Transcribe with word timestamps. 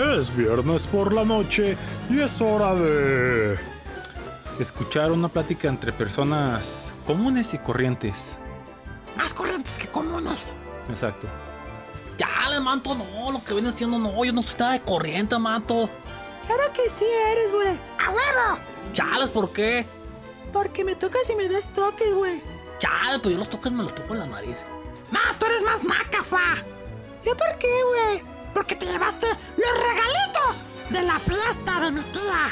Es 0.00 0.34
viernes 0.34 0.86
por 0.86 1.12
la 1.12 1.26
noche 1.26 1.76
y 2.08 2.20
es 2.20 2.40
hora 2.40 2.74
de... 2.74 3.58
Escuchar 4.58 5.12
una 5.12 5.28
plática 5.28 5.68
entre 5.68 5.92
personas 5.92 6.94
comunes 7.06 7.52
y 7.52 7.58
corrientes. 7.58 8.38
Más 9.18 9.34
corrientes 9.34 9.78
que 9.78 9.88
comunes. 9.88 10.54
Exacto. 10.88 11.28
Ya, 12.16 12.28
manto, 12.60 12.94
no, 12.94 13.30
lo 13.30 13.44
que 13.44 13.52
viene 13.52 13.68
haciendo 13.68 13.98
no, 13.98 14.24
yo 14.24 14.32
no 14.32 14.42
soy 14.42 14.58
nada 14.58 14.72
de 14.72 14.80
corriente, 14.80 15.38
manto. 15.38 15.90
Claro 16.46 16.72
que 16.72 16.88
sí 16.88 17.04
eres, 17.32 17.52
güey. 17.52 17.78
¡A 17.98 18.08
huevo! 18.08 18.62
Chales, 18.94 19.28
¿por 19.28 19.52
qué? 19.52 19.84
Porque 20.50 20.82
me 20.82 20.96
tocas 20.96 21.28
y 21.28 21.36
me 21.36 21.46
das 21.46 21.68
toques, 21.74 22.12
güey. 22.14 22.42
Chales, 22.78 23.18
pero 23.18 23.32
yo 23.32 23.38
los 23.38 23.50
toques 23.50 23.70
me 23.70 23.82
los 23.82 23.94
toco 23.94 24.14
en 24.14 24.20
la 24.20 24.26
nariz. 24.26 24.64
¡Ma, 25.10 25.20
tú 25.38 25.44
eres 25.44 25.62
más 25.62 25.84
naca, 25.84 26.22
fa! 26.22 26.38
Por 27.22 27.58
qué, 27.58 27.68
güey? 27.84 28.29
porque 28.54 28.76
te 28.76 28.86
llevaste 28.86 29.26
los 29.56 29.82
regalitos 29.82 30.64
de 30.90 31.02
la 31.02 31.18
fiesta 31.18 31.80
de 31.80 31.92
mi 31.92 32.02
tía. 32.02 32.46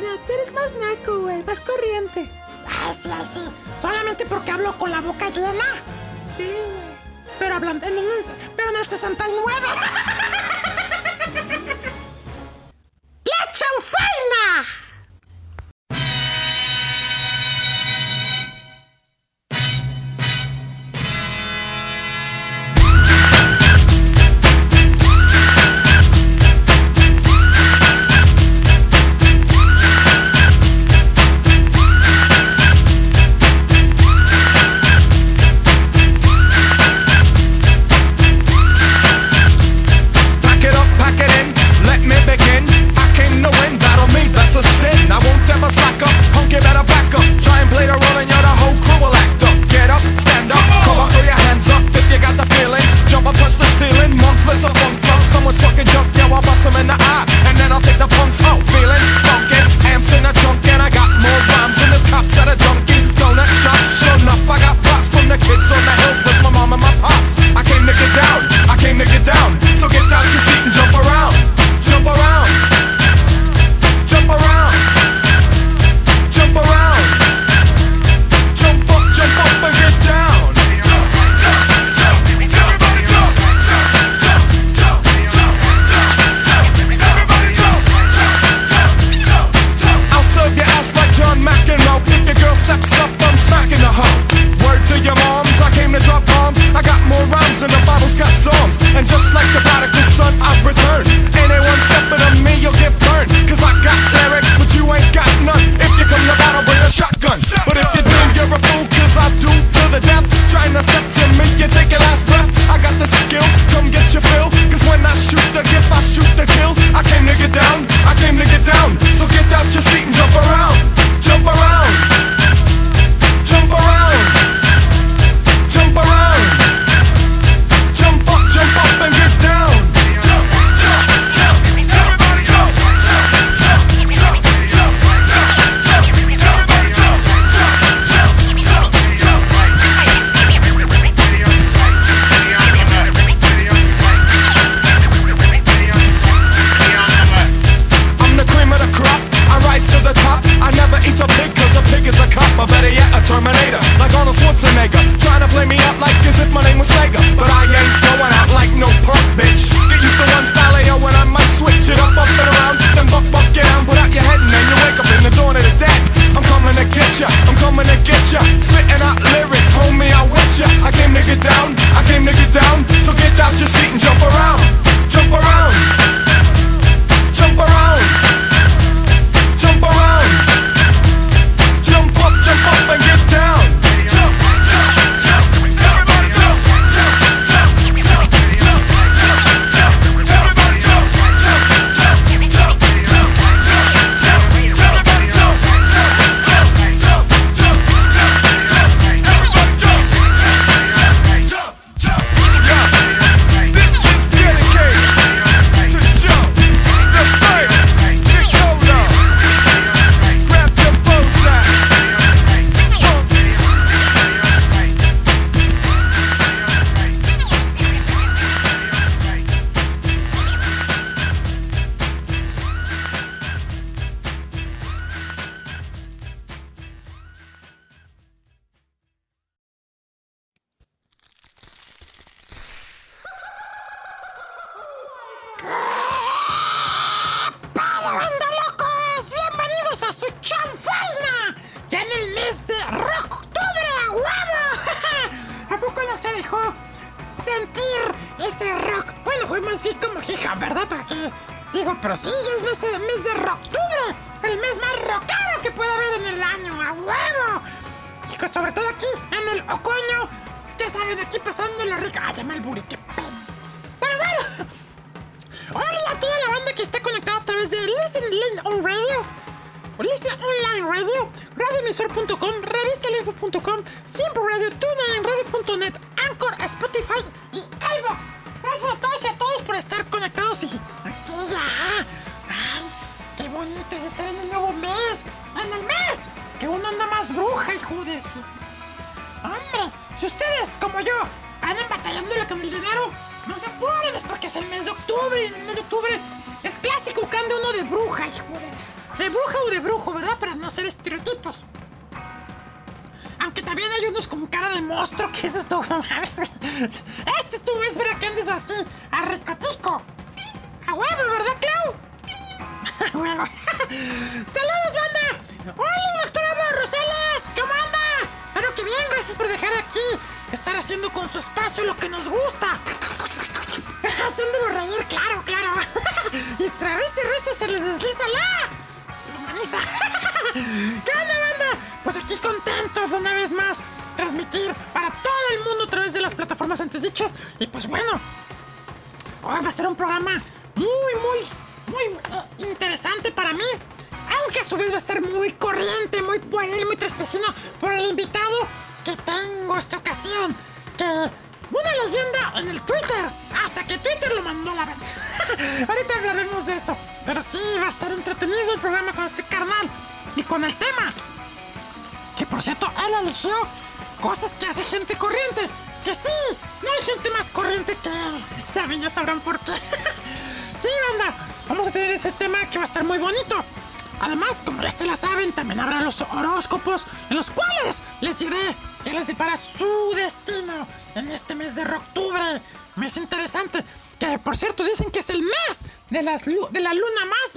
No, 0.00 0.18
tú 0.26 0.32
eres 0.32 0.52
más 0.52 0.74
naco, 0.74 1.20
güey, 1.20 1.42
más 1.44 1.60
corriente. 1.60 2.28
Ay, 2.66 2.94
sí, 2.94 3.08
ay, 3.12 3.26
sí. 3.26 3.52
Solamente 3.80 4.26
porque 4.26 4.50
hablo 4.50 4.76
con 4.78 4.90
la 4.90 5.00
boca 5.00 5.30
llena. 5.30 5.64
Sí, 6.24 6.44
güey. 6.44 6.92
Pero 7.38 7.54
hablando 7.56 7.86
en 7.86 7.98
el, 7.98 8.06
pero 8.56 8.70
en 8.70 8.76
el 8.76 8.86
69. 8.86 9.66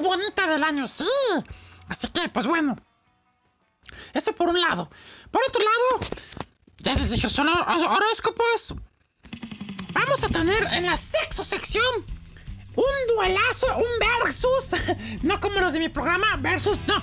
bonita 0.01 0.47
del 0.47 0.63
año, 0.63 0.88
sí. 0.88 1.06
Así 1.88 2.07
que, 2.09 2.30
pues 2.30 2.47
bueno. 2.47 2.75
Eso 4.13 4.33
por 4.33 4.50
un 4.50 4.59
lado. 4.59 4.89
Por 5.31 5.42
otro 5.47 5.62
lado, 5.62 6.12
ya 6.80 6.95
les 6.95 7.12
dije, 7.12 7.30
son 7.30 7.50
horóscopos. 7.50 8.75
Vamos 9.94 10.24
a 10.24 10.30
tener 10.30 10.63
en 10.71 10.86
la 10.86 10.97
sexta 10.97 11.44
sección 11.44 12.06
un 12.75 13.15
duelazo, 13.15 13.77
un 13.77 14.24
versus. 14.24 14.75
No 15.24 15.39
como 15.39 15.59
los 15.59 15.74
de 15.74 15.80
mi 15.80 15.89
programa, 15.89 16.38
versus, 16.38 16.80
no, 16.88 17.01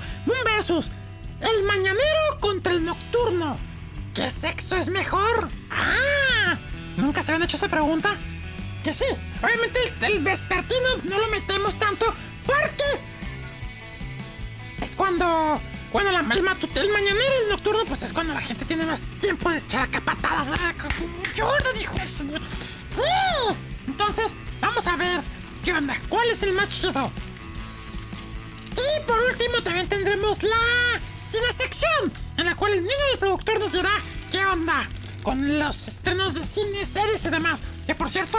de 36.82 36.86
series 36.86 37.24
y 37.24 37.30
demás. 37.30 37.62
Que 37.86 37.94
por 37.94 38.10
cierto, 38.10 38.38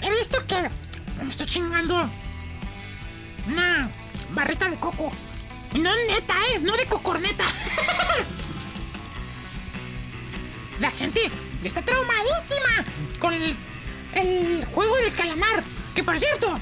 he 0.00 0.10
visto 0.10 0.38
que 0.46 0.70
me 1.22 1.28
estoy 1.28 1.46
chingando 1.46 2.08
una 3.46 3.90
barrita 4.30 4.68
de 4.68 4.78
coco. 4.78 5.10
No 5.72 5.90
neta, 6.06 6.34
eh, 6.54 6.60
no 6.60 6.76
de 6.76 6.86
cocorneta. 6.86 7.44
La 10.80 10.90
gente 10.90 11.30
está 11.64 11.82
traumadísima 11.82 12.84
con 13.18 13.34
el, 13.34 13.56
el 14.14 14.64
juego 14.66 14.96
del 14.96 15.12
calamar. 15.12 15.64
Que 15.96 16.04
por 16.04 16.16
cierto, 16.16 16.56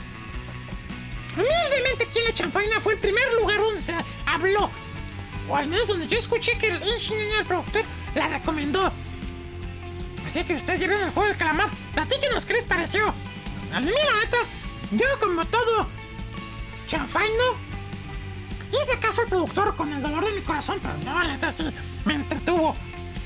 Humildemente 1.36 2.04
aquí 2.04 2.18
en 2.20 2.24
la 2.24 2.32
chanfaina 2.32 2.80
fue 2.80 2.94
el 2.94 2.98
primer 2.98 3.30
lugar 3.34 3.60
donde 3.60 3.78
se 3.78 3.94
habló. 4.24 4.70
O 5.50 5.56
al 5.56 5.68
menos 5.68 5.88
donde 5.88 6.06
yo 6.06 6.18
escuché 6.18 6.56
que 6.56 6.68
el 6.68 6.88
ingeniero 6.88 7.44
productor 7.46 7.84
la 8.14 8.28
recomendó. 8.28 8.90
Así 10.26 10.42
que 10.42 10.54
si 10.54 10.60
ustedes 10.60 10.80
ya 10.80 10.88
vieron 10.88 11.06
el 11.06 11.14
juego 11.14 11.28
del 11.28 11.38
calamar, 11.38 11.70
platíquenos 11.94 12.44
qué 12.44 12.54
les 12.54 12.66
pareció. 12.66 13.14
A 13.72 13.80
mí 13.80 13.90
la 13.90 14.24
neta, 14.24 14.38
yo 14.90 15.06
como 15.20 15.44
todo 15.44 15.88
chanfaino, 16.86 17.44
hice 18.70 18.98
caso 18.98 19.22
al 19.22 19.28
productor 19.28 19.76
con 19.76 19.92
el 19.92 20.02
dolor 20.02 20.24
de 20.24 20.32
mi 20.32 20.42
corazón, 20.42 20.80
pero 20.82 20.96
no, 20.98 21.22
la 21.22 21.28
neta 21.28 21.48
sí 21.50 21.64
me 22.04 22.14
entretuvo. 22.14 22.74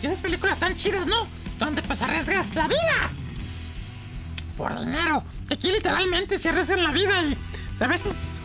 Y 0.02 0.06
esas 0.06 0.20
películas 0.20 0.58
tan 0.58 0.76
chidas, 0.76 1.06
¿no? 1.06 1.26
Donde 1.58 1.82
pues 1.82 2.02
arriesgas 2.02 2.54
la 2.54 2.68
vida. 2.68 3.10
Por 4.58 4.78
dinero. 4.78 5.24
Aquí 5.50 5.72
literalmente 5.72 6.38
se 6.38 6.50
arriesgan 6.50 6.82
la 6.82 6.90
vida 6.90 7.22
y 7.22 7.38
a 7.82 7.86
veces 7.86 8.42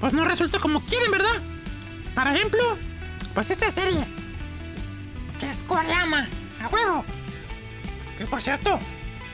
pues 0.00 0.14
no 0.14 0.24
resulta 0.24 0.58
como 0.58 0.80
quieren, 0.86 1.10
¿verdad? 1.10 1.42
Por 2.14 2.26
ejemplo, 2.26 2.78
pues 3.34 3.50
esta 3.50 3.70
serie, 3.70 4.06
que 5.38 5.46
es 5.46 5.62
coreana, 5.62 6.26
a 6.62 6.68
huevo. 6.68 7.04
Que 8.22 8.28
por 8.28 8.40
cierto, 8.40 8.78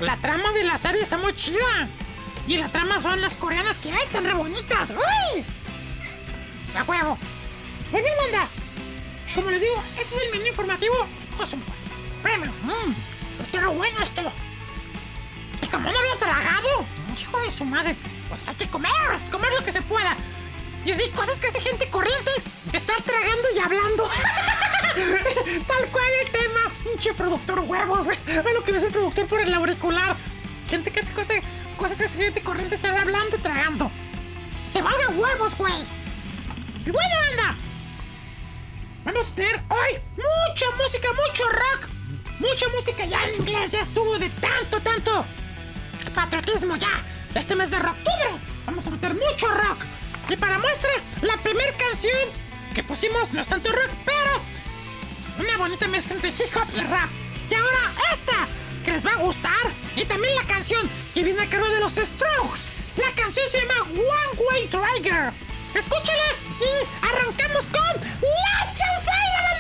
la 0.00 0.16
trama 0.16 0.50
de 0.52 0.64
la 0.64 0.78
serie 0.78 1.02
está 1.02 1.18
muy 1.18 1.34
chida. 1.34 1.90
Y 2.46 2.56
la 2.56 2.70
trama 2.70 2.98
son 3.02 3.20
las 3.20 3.36
coreanas 3.36 3.76
que 3.76 3.92
hay, 3.92 4.02
están 4.02 4.24
re 4.24 4.32
bonitas. 4.32 4.92
¡Uy! 4.92 5.44
A 6.74 6.82
huevo. 6.84 7.18
Pues 7.90 8.02
bien, 8.02 8.16
manda. 8.22 8.48
Como 9.34 9.50
les 9.50 9.60
digo, 9.60 9.74
ese 10.00 10.16
es 10.16 10.22
el 10.22 10.30
menú 10.30 10.46
informativo. 10.46 10.94
Awesome. 11.38 11.62
Premio. 12.22 12.50
Mmm. 12.62 12.94
Pero 13.52 13.74
bueno 13.74 13.98
esto. 14.00 14.22
Y 15.62 15.66
como 15.66 15.92
no 15.92 15.98
había 15.98 16.16
tragado, 16.16 16.86
hijo 17.14 17.40
de 17.40 17.50
su 17.50 17.66
madre, 17.66 17.94
pues 18.30 18.48
hay 18.48 18.54
que 18.54 18.70
comer, 18.70 18.90
comer 19.30 19.50
lo 19.52 19.64
que 19.66 19.72
se 19.72 19.82
pueda. 19.82 20.16
Y 20.88 20.90
así, 20.90 21.10
cosas 21.10 21.38
que 21.38 21.48
hace 21.48 21.60
gente 21.60 21.90
corriente, 21.90 22.30
estar 22.72 22.96
tragando 23.02 23.48
y 23.54 23.58
hablando. 23.58 24.04
Tal 25.66 25.92
cual 25.92 26.04
el 26.24 26.32
tema. 26.32 26.72
Pinche 26.82 27.12
productor 27.12 27.60
huevos, 27.60 28.06
güey. 28.06 28.16
Ve 28.26 28.54
lo 28.54 28.64
que 28.64 28.72
ves 28.72 28.84
el 28.84 28.92
productor 28.92 29.26
por 29.26 29.38
el 29.38 29.52
auricular. 29.52 30.16
Gente 30.66 30.90
que 30.90 31.00
hace 31.00 31.12
cosas, 31.12 31.98
que 31.98 32.04
hace 32.04 32.24
gente 32.24 32.42
corriente, 32.42 32.76
estar 32.76 32.96
hablando 32.96 33.36
y 33.36 33.38
tragando. 33.40 33.90
Te 34.72 34.80
valga 34.80 35.10
huevos, 35.10 35.58
güey. 35.58 35.74
Y 36.86 36.90
bueno, 36.90 37.14
anda. 37.32 37.58
Vamos 39.04 39.30
a 39.30 39.34
tener 39.34 39.62
hoy 39.68 40.00
mucha 40.16 40.70
música, 40.78 41.08
mucho 41.12 41.44
rock. 41.50 41.90
Mucha 42.38 42.66
música 42.70 43.04
ya 43.04 43.22
en 43.26 43.34
inglés, 43.34 43.72
ya 43.72 43.82
estuvo 43.82 44.18
de 44.18 44.30
tanto, 44.30 44.80
tanto 44.80 45.26
patriotismo 46.14 46.76
ya 46.76 46.88
este 47.34 47.54
mes 47.54 47.70
de 47.70 47.76
octubre 47.76 48.28
vamos 48.66 48.86
a 48.86 48.90
meter 48.90 49.14
mucho 49.14 49.46
rock. 49.48 49.84
Y 50.28 50.36
para 50.36 50.58
muestra, 50.58 50.90
la 51.22 51.36
primera 51.42 51.74
canción 51.76 52.28
que 52.74 52.82
pusimos 52.82 53.32
no 53.32 53.40
es 53.40 53.48
tanto 53.48 53.72
rock, 53.72 53.90
pero 54.04 54.42
una 55.38 55.56
bonita 55.56 55.88
mezcla 55.88 56.16
entre 56.16 56.30
hip 56.30 56.54
hop 56.54 56.68
y 56.76 56.80
rap. 56.80 57.08
Y 57.48 57.54
ahora 57.54 57.94
esta, 58.12 58.48
que 58.84 58.92
les 58.92 59.06
va 59.06 59.12
a 59.12 59.16
gustar. 59.16 59.52
Y 59.96 60.04
también 60.04 60.34
la 60.36 60.46
canción 60.46 60.88
que 61.14 61.24
viene 61.24 61.42
a 61.42 61.48
cargo 61.48 61.68
de 61.68 61.80
los 61.80 61.94
Strokes. 61.94 62.62
La 62.96 63.10
canción 63.14 63.48
se 63.48 63.60
llama 63.60 63.82
One 63.90 64.42
Way 64.50 64.68
Trigger. 64.68 65.32
Escúchala 65.74 66.28
y 66.60 67.06
arrancamos 67.06 67.64
con 67.66 68.00
La 68.20 68.74
Chanfaina, 68.74 69.57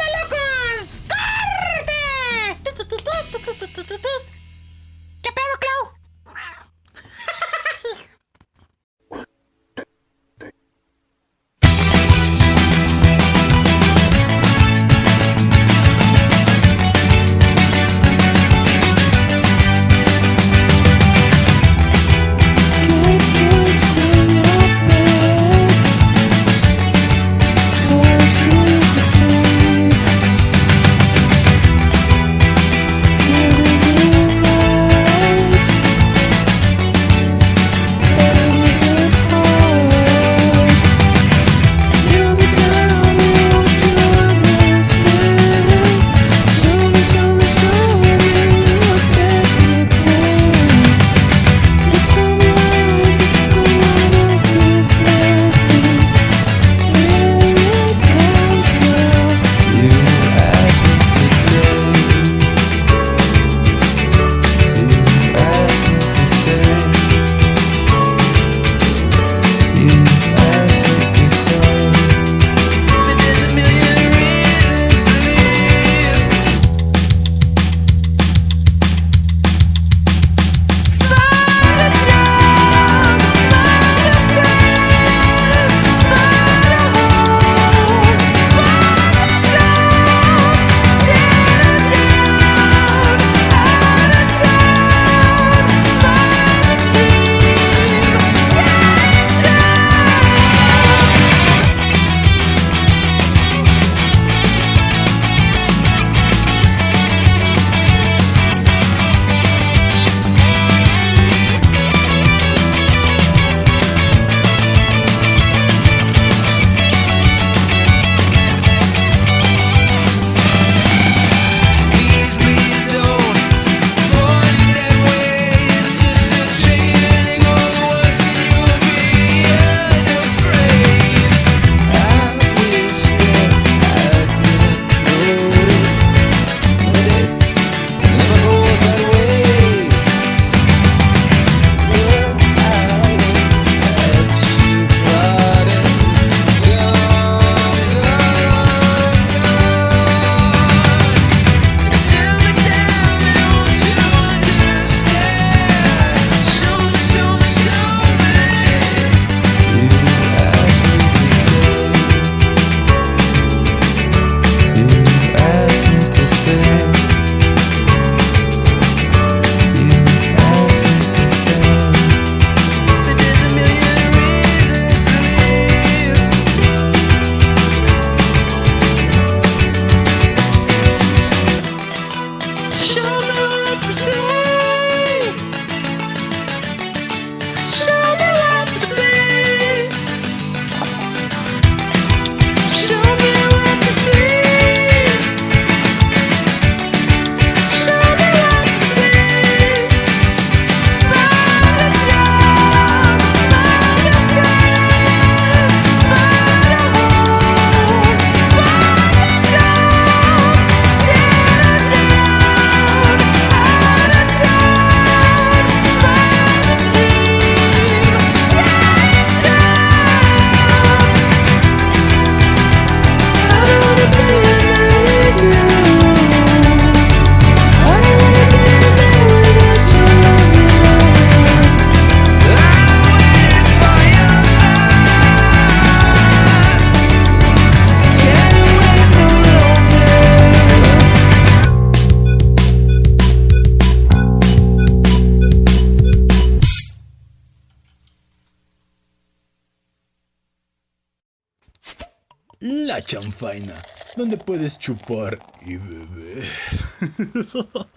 puedes 254.68 254.78
chupar 254.78 255.38
y 255.62 255.76
beber. 255.76 256.44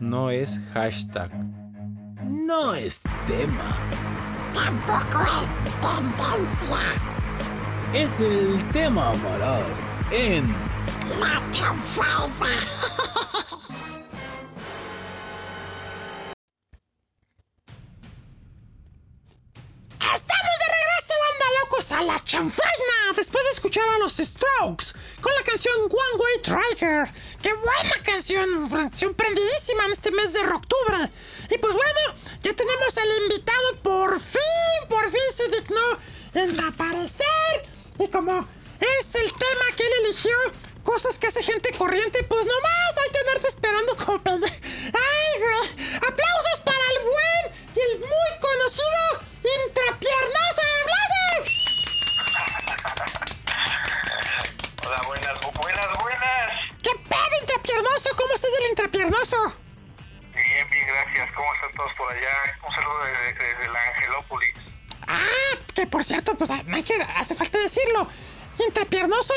No 0.00 0.30
es 0.30 0.60
hashtag. 0.74 1.30
No 2.28 2.74
es 2.74 3.02
tema. 3.26 3.76
Tampoco 4.52 5.22
es 5.22 5.58
tendencia. 5.80 6.76
Es 7.92 8.20
el 8.20 8.62
tema 8.72 9.12
amarás 9.12 9.92
en 10.10 10.52
La. 11.20 11.34
Con 24.76 25.32
la 25.34 25.42
canción 25.44 25.74
One 25.84 26.14
Way 26.18 26.42
Trigger. 26.42 27.08
¡Qué 27.42 27.52
buena 27.54 27.94
canción! 28.04 28.68
Canción 28.68 29.14
prendidísima 29.14 29.86
en 29.86 29.92
este 29.92 30.10
mes 30.10 30.32
de 30.32 30.40
octubre. 30.40 31.10
Y 31.50 31.58
pues 31.58 31.74
bueno, 31.74 32.00
ya 32.42 32.54
tenemos 32.54 32.96
al 32.96 33.22
invitado 33.22 33.82
por 33.82 34.20
fin, 34.20 34.88
por 34.88 35.04
fin 35.10 35.20
se 35.34 35.48
dignó 35.48 35.98
en 36.34 36.60
aparecer. 36.64 37.68
Y 37.98 38.08
como 38.08 38.46
es 38.80 39.14
el 39.14 39.30
tema 39.32 39.64
que 39.76 39.82
él 39.86 39.92
eligió, 40.04 40.36
cosas 40.82 41.18
que 41.18 41.28
hace 41.28 41.42
gente 41.42 41.70
corriente, 41.78 42.22
pues 42.24 42.46
nomás 42.46 42.96
hay 43.02 43.10
que 43.12 43.18
andarte 43.20 43.48
esperando 43.48 43.96
como 43.96 44.22
pende- 44.24 44.60
¡Ay, 44.92 45.40
güey! 45.40 45.96
¡Aplausos 45.96 46.60
para 46.64 46.84
el 46.96 47.02
buen 47.04 47.68
y 47.76 47.80
el 47.92 47.98
muy 48.00 48.40
conocido 48.40 49.24
Intrapiernoso 49.66 50.62
Hola, 54.86 55.00
buenas, 55.06 55.40
bu- 55.40 55.52
buenas, 55.62 55.86
buenas. 56.02 56.60
¿Qué 56.82 56.90
pedo, 57.08 57.40
Intrapiernoso? 57.40 58.10
¿Cómo 58.16 58.34
estás 58.34 58.50
del 58.52 58.70
Intrapiernoso? 58.70 59.36
Bien, 60.34 60.70
bien, 60.70 60.86
gracias. 60.86 61.30
¿Cómo 61.34 61.54
están 61.54 61.72
todos 61.76 61.92
por 61.94 62.12
allá? 62.12 62.30
Un 62.66 62.74
saludo 62.74 62.98
desde, 63.04 63.44
desde 63.44 63.68
la 63.68 63.80
Angelópolis. 63.94 64.54
Ah, 65.06 65.56
que 65.74 65.86
por 65.86 66.04
cierto, 66.04 66.34
pues 66.36 66.50
hay 66.50 66.82
que, 66.82 66.94
hace 67.16 67.34
falta 67.34 67.58
decirlo. 67.58 68.08
Intrapiernoso 68.66 69.34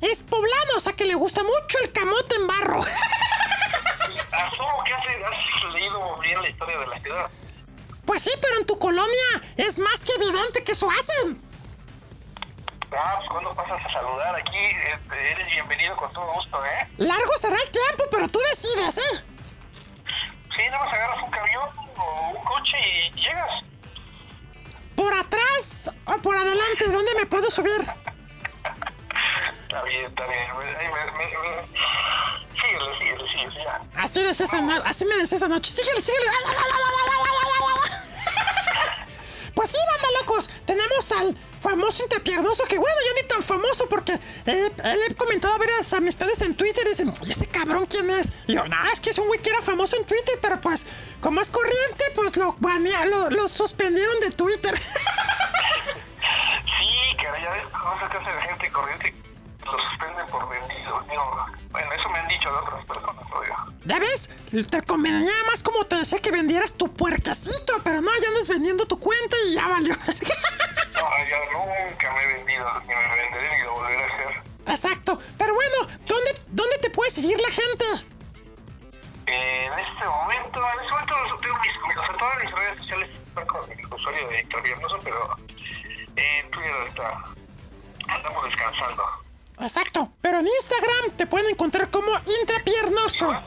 es 0.00 0.22
poblano, 0.22 0.72
o 0.76 0.80
sea 0.80 0.92
que 0.94 1.04
le 1.04 1.14
gusta 1.14 1.42
mucho 1.42 1.78
el 1.82 1.92
camote 1.92 2.34
en 2.36 2.46
barro. 2.46 2.80
Asumo 4.32 4.84
que 4.84 4.92
has 4.92 5.72
leído 5.72 6.18
bien 6.20 6.42
la 6.42 6.48
historia 6.48 6.78
de 6.78 6.86
la 6.86 7.00
ciudad. 7.00 7.30
Pues 8.04 8.22
sí, 8.22 8.30
pero 8.40 8.58
en 8.58 8.66
tu 8.66 8.78
colonia 8.78 9.42
es 9.56 9.78
más 9.78 10.00
que 10.04 10.12
evidente 10.12 10.62
que 10.64 10.72
eso 10.72 10.88
hacen. 10.90 11.40
Ah, 12.92 13.14
pues 13.18 13.28
cuando 13.30 13.54
pasas 13.54 13.84
a 13.84 13.92
saludar 13.92 14.36
aquí, 14.36 14.56
eres 14.56 15.48
bienvenido 15.48 15.96
con 15.96 16.12
todo 16.12 16.32
gusto, 16.34 16.64
¿eh? 16.64 16.88
Largo 16.98 17.32
será 17.38 17.56
el 17.56 17.70
tiempo, 17.70 18.04
pero 18.10 18.28
tú 18.28 18.38
decides, 18.50 18.98
¿eh? 18.98 19.24
Sí, 20.54 20.62
nada 20.70 20.84
más 20.84 20.94
agarras 20.94 21.24
un 21.24 21.30
camión 21.30 21.68
o 21.96 22.30
un 22.30 22.44
coche 22.44 22.76
y 22.78 23.10
llegas. 23.20 23.50
¿Por 24.94 25.12
atrás 25.12 25.90
o 26.04 26.18
por 26.22 26.36
adelante? 26.36 26.86
¿Dónde 26.86 27.14
me 27.18 27.26
puedo 27.26 27.50
subir? 27.50 27.84
está 29.62 29.82
bien, 29.82 30.04
está 30.06 30.26
bien. 30.26 30.44
Ay, 30.78 30.88
me, 30.88 31.04
me. 31.12 31.24
Síguele, 32.60 32.98
síguele, 32.98 33.28
síguele, 33.28 33.64
ya. 33.64 33.82
Así, 33.96 34.22
de 34.22 34.30
esa 34.30 34.60
no... 34.60 34.82
Así 34.84 35.04
me 35.04 35.16
decías 35.16 35.42
anoche. 35.42 35.72
Síguele, 35.72 36.00
síguele. 36.00 36.26
pues 39.54 39.70
sí, 39.70 39.78
banda 39.90 40.08
locos. 40.20 40.48
Tenemos 40.64 41.12
al 41.12 41.36
famoso 41.64 42.02
intrapiernoso, 42.02 42.62
que 42.64 42.78
bueno, 42.78 42.96
ya 43.06 43.22
ni 43.22 43.26
tan 43.28 43.42
famoso 43.42 43.88
porque 43.88 44.12
eh, 44.12 44.70
le 44.84 45.06
he 45.06 45.14
comentado 45.14 45.54
a 45.54 45.58
varias 45.58 45.92
amistades 45.94 46.42
en 46.42 46.54
Twitter 46.54 46.84
y 46.86 46.90
dicen, 46.90 47.12
oye, 47.22 47.32
ese 47.32 47.46
cabrón, 47.46 47.86
¿quién 47.86 48.10
es? 48.10 48.32
Y 48.46 48.54
yo, 48.54 48.64
no, 48.68 48.76
es 48.92 49.00
que 49.00 49.10
es 49.10 49.18
un 49.18 49.26
güey 49.28 49.40
que 49.40 49.48
era 49.50 49.62
famoso 49.62 49.96
en 49.96 50.04
Twitter, 50.04 50.38
pero 50.42 50.60
pues, 50.60 50.86
como 51.20 51.40
es 51.40 51.48
corriente, 51.50 52.04
pues 52.14 52.36
lo, 52.36 52.54
banea- 52.58 53.06
lo, 53.06 53.30
lo 53.30 53.48
suspendieron 53.48 54.20
de 54.20 54.30
Twitter. 54.30 54.74
Sí, 56.78 57.16
cara, 57.22 57.38
ya 57.40 57.50
ves 57.50 57.62
se 57.62 58.08
te 58.08 58.16
hace 58.16 58.34
la 58.34 58.42
gente 58.42 58.72
corriente. 58.72 59.14
Lo 59.64 59.72
suspenden 59.90 60.26
por 60.26 60.48
vendido. 60.48 61.04
Digo, 61.08 61.46
bueno, 61.70 61.92
eso 61.92 62.08
me 62.10 62.18
han 62.18 62.28
dicho 62.28 62.50
de 62.50 62.56
otras 62.56 62.84
personas, 62.86 63.24
oiga. 63.38 63.66
¿Ya 63.84 63.98
ves? 63.98 64.30
Te 64.70 64.82
convenía 64.82 65.32
más 65.50 65.62
como 65.62 65.84
te 65.86 65.96
decía 65.96 66.20
que 66.20 66.30
vendieras 66.30 66.72
tu 66.74 66.92
puerquecito, 66.92 67.80
pero 67.84 68.00
no, 68.00 68.10
ya 68.22 68.28
andas 68.28 68.48
vendiendo 68.48 68.86
tu 68.86 68.98
cuenta 68.98 69.36
y 69.48 69.54
ya 69.54 69.68
valió. 69.68 69.94
No, 71.04 71.28
yo 71.28 71.36
nunca 71.52 72.12
me 72.12 72.22
he 72.22 72.26
vendido, 72.26 72.80
ni 72.80 72.88
me 72.88 73.16
venderé, 73.16 73.56
ni 73.58 73.62
lo 73.64 73.72
volveré 73.74 74.04
a 74.04 74.06
hacer. 74.06 74.42
Exacto. 74.66 75.18
Pero 75.36 75.54
bueno, 75.54 75.76
¿dónde, 76.06 76.30
¿dónde 76.48 76.78
te 76.78 76.90
puede 76.90 77.10
seguir 77.10 77.38
la 77.40 77.50
gente? 77.50 77.84
Eh, 79.26 79.66
en 79.66 79.78
este 79.78 80.04
momento, 80.06 80.60
en 80.60 80.80
este 80.80 80.92
momento 80.92 81.38
tengo 81.42 81.58
mis, 81.58 81.96
o 81.96 82.06
sea, 82.06 82.16
todas 82.16 82.44
mis 82.44 82.52
redes 82.52 82.78
sociales 82.78 83.10
están 83.28 83.46
con 83.46 83.70
el 83.70 83.86
usuario 83.92 84.28
de 84.28 84.40
Intraviernoso, 84.40 84.98
pero 85.02 85.36
en 86.16 86.50
Twitter 86.50 86.86
está, 86.88 87.24
andamos 88.08 88.44
descansando. 88.44 89.04
Exacto. 89.60 90.10
Pero 90.22 90.38
en 90.40 90.46
Instagram 90.46 91.10
te 91.16 91.26
pueden 91.26 91.50
encontrar 91.50 91.90
como 91.90 92.12
intrapiernoso. 92.40 93.42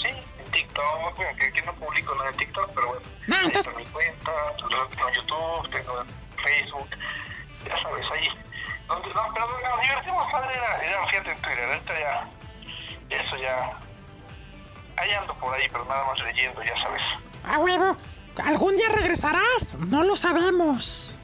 Sí, 0.00 0.08
en 0.08 0.50
TikTok, 0.50 1.14
bueno, 1.16 1.36
que, 1.36 1.62
no 1.62 1.74
publico 1.74 2.14
nada 2.14 2.30
en 2.30 2.36
TikTok, 2.38 2.70
pero 2.74 2.86
bueno. 2.88 3.02
No, 3.26 3.40
entonces- 3.42 3.76
mi 3.76 3.84
cuenta, 3.86 4.32
tengo 4.56 5.10
YouTube, 5.10 5.70
tengo 5.70 6.04
Facebook, 6.42 6.88
ya 7.66 7.82
sabes, 7.82 8.06
ahí. 8.12 8.28
Donde, 8.88 9.08
no, 9.08 9.34
pero 9.34 9.46
donde 9.46 9.68
nos 9.68 9.80
divertimos 9.80 10.32
padre 10.32 10.54
era, 10.54 10.84
era, 10.84 11.06
fíjate, 11.08 11.32
en 11.32 11.42
Twitter, 11.42 11.64
ahorita 11.64 12.00
ya, 12.00 12.28
eso 13.10 13.36
ya, 13.36 13.72
ahí 14.96 15.10
ando 15.12 15.34
por 15.34 15.54
ahí, 15.54 15.68
pero 15.70 15.84
nada 15.84 16.04
más 16.04 16.18
leyendo, 16.20 16.62
ya 16.62 16.74
sabes. 16.82 17.02
A 17.44 17.58
huevo. 17.58 17.96
¿Algún 18.44 18.76
día 18.76 18.88
regresarás? 18.88 19.76
No 19.78 20.02
lo 20.04 20.16
sabemos. 20.16 21.16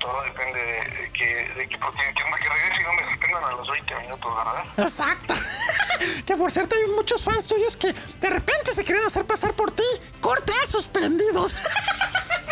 Todo 0.00 0.22
depende 0.22 0.58
de, 0.58 1.12
que, 1.12 1.52
de 1.54 1.68
que, 1.68 1.78
porque 1.78 1.98
que, 1.98 2.42
que 2.42 2.48
regrese 2.48 2.80
y 2.80 2.84
no 2.84 2.92
me 2.94 3.10
suspendan 3.10 3.44
a 3.44 3.50
los 3.52 3.68
20 3.68 3.94
minutos, 3.96 4.36
¿verdad? 4.36 4.64
Exacto. 4.76 5.34
que 6.26 6.36
por 6.36 6.50
cierto 6.50 6.76
hay 6.76 6.90
muchos 6.94 7.24
fans 7.24 7.46
tuyos 7.46 7.76
que 7.76 7.92
de 7.92 8.30
repente 8.30 8.72
se 8.72 8.84
quieren 8.84 9.04
hacer 9.04 9.26
pasar 9.26 9.54
por 9.54 9.72
ti. 9.72 9.82
Corte 10.20 10.52
a 10.62 10.66
suspendidos. 10.66 11.62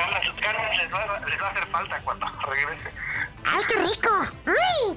Ganas, 0.00 0.36
ganas 0.40 0.76
les 0.78 0.92
va, 0.92 1.20
les 1.28 1.40
va 1.40 1.46
a 1.46 1.50
hacer 1.50 1.66
falta 1.66 2.00
cuando 2.00 2.26
regrese. 2.48 2.90
¡Ay, 3.44 3.62
qué 3.68 3.76
rico! 3.82 4.28
¡Ay! 4.46 4.96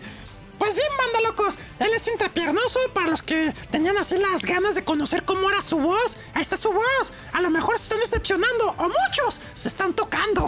Pues 0.59 0.75
bien, 0.75 0.87
banda 0.97 1.19
locos, 1.27 1.59
él 1.79 1.91
es 1.93 2.07
intrapiernoso 2.07 2.79
para 2.93 3.07
los 3.07 3.21
que 3.21 3.51
tenían 3.69 3.97
así 3.97 4.17
las 4.17 4.43
ganas 4.43 4.75
de 4.75 4.85
conocer 4.85 5.25
cómo 5.25 5.49
era 5.49 5.61
su 5.61 5.77
voz. 5.77 6.17
Ahí 6.35 6.41
está 6.41 6.55
su 6.55 6.71
voz. 6.71 7.11
A 7.33 7.41
lo 7.41 7.49
mejor 7.49 7.77
se 7.77 7.83
están 7.83 7.99
decepcionando 7.99 8.69
o 8.77 8.87
muchos 8.87 9.41
se 9.53 9.67
están 9.67 9.93
tocando. 9.93 10.47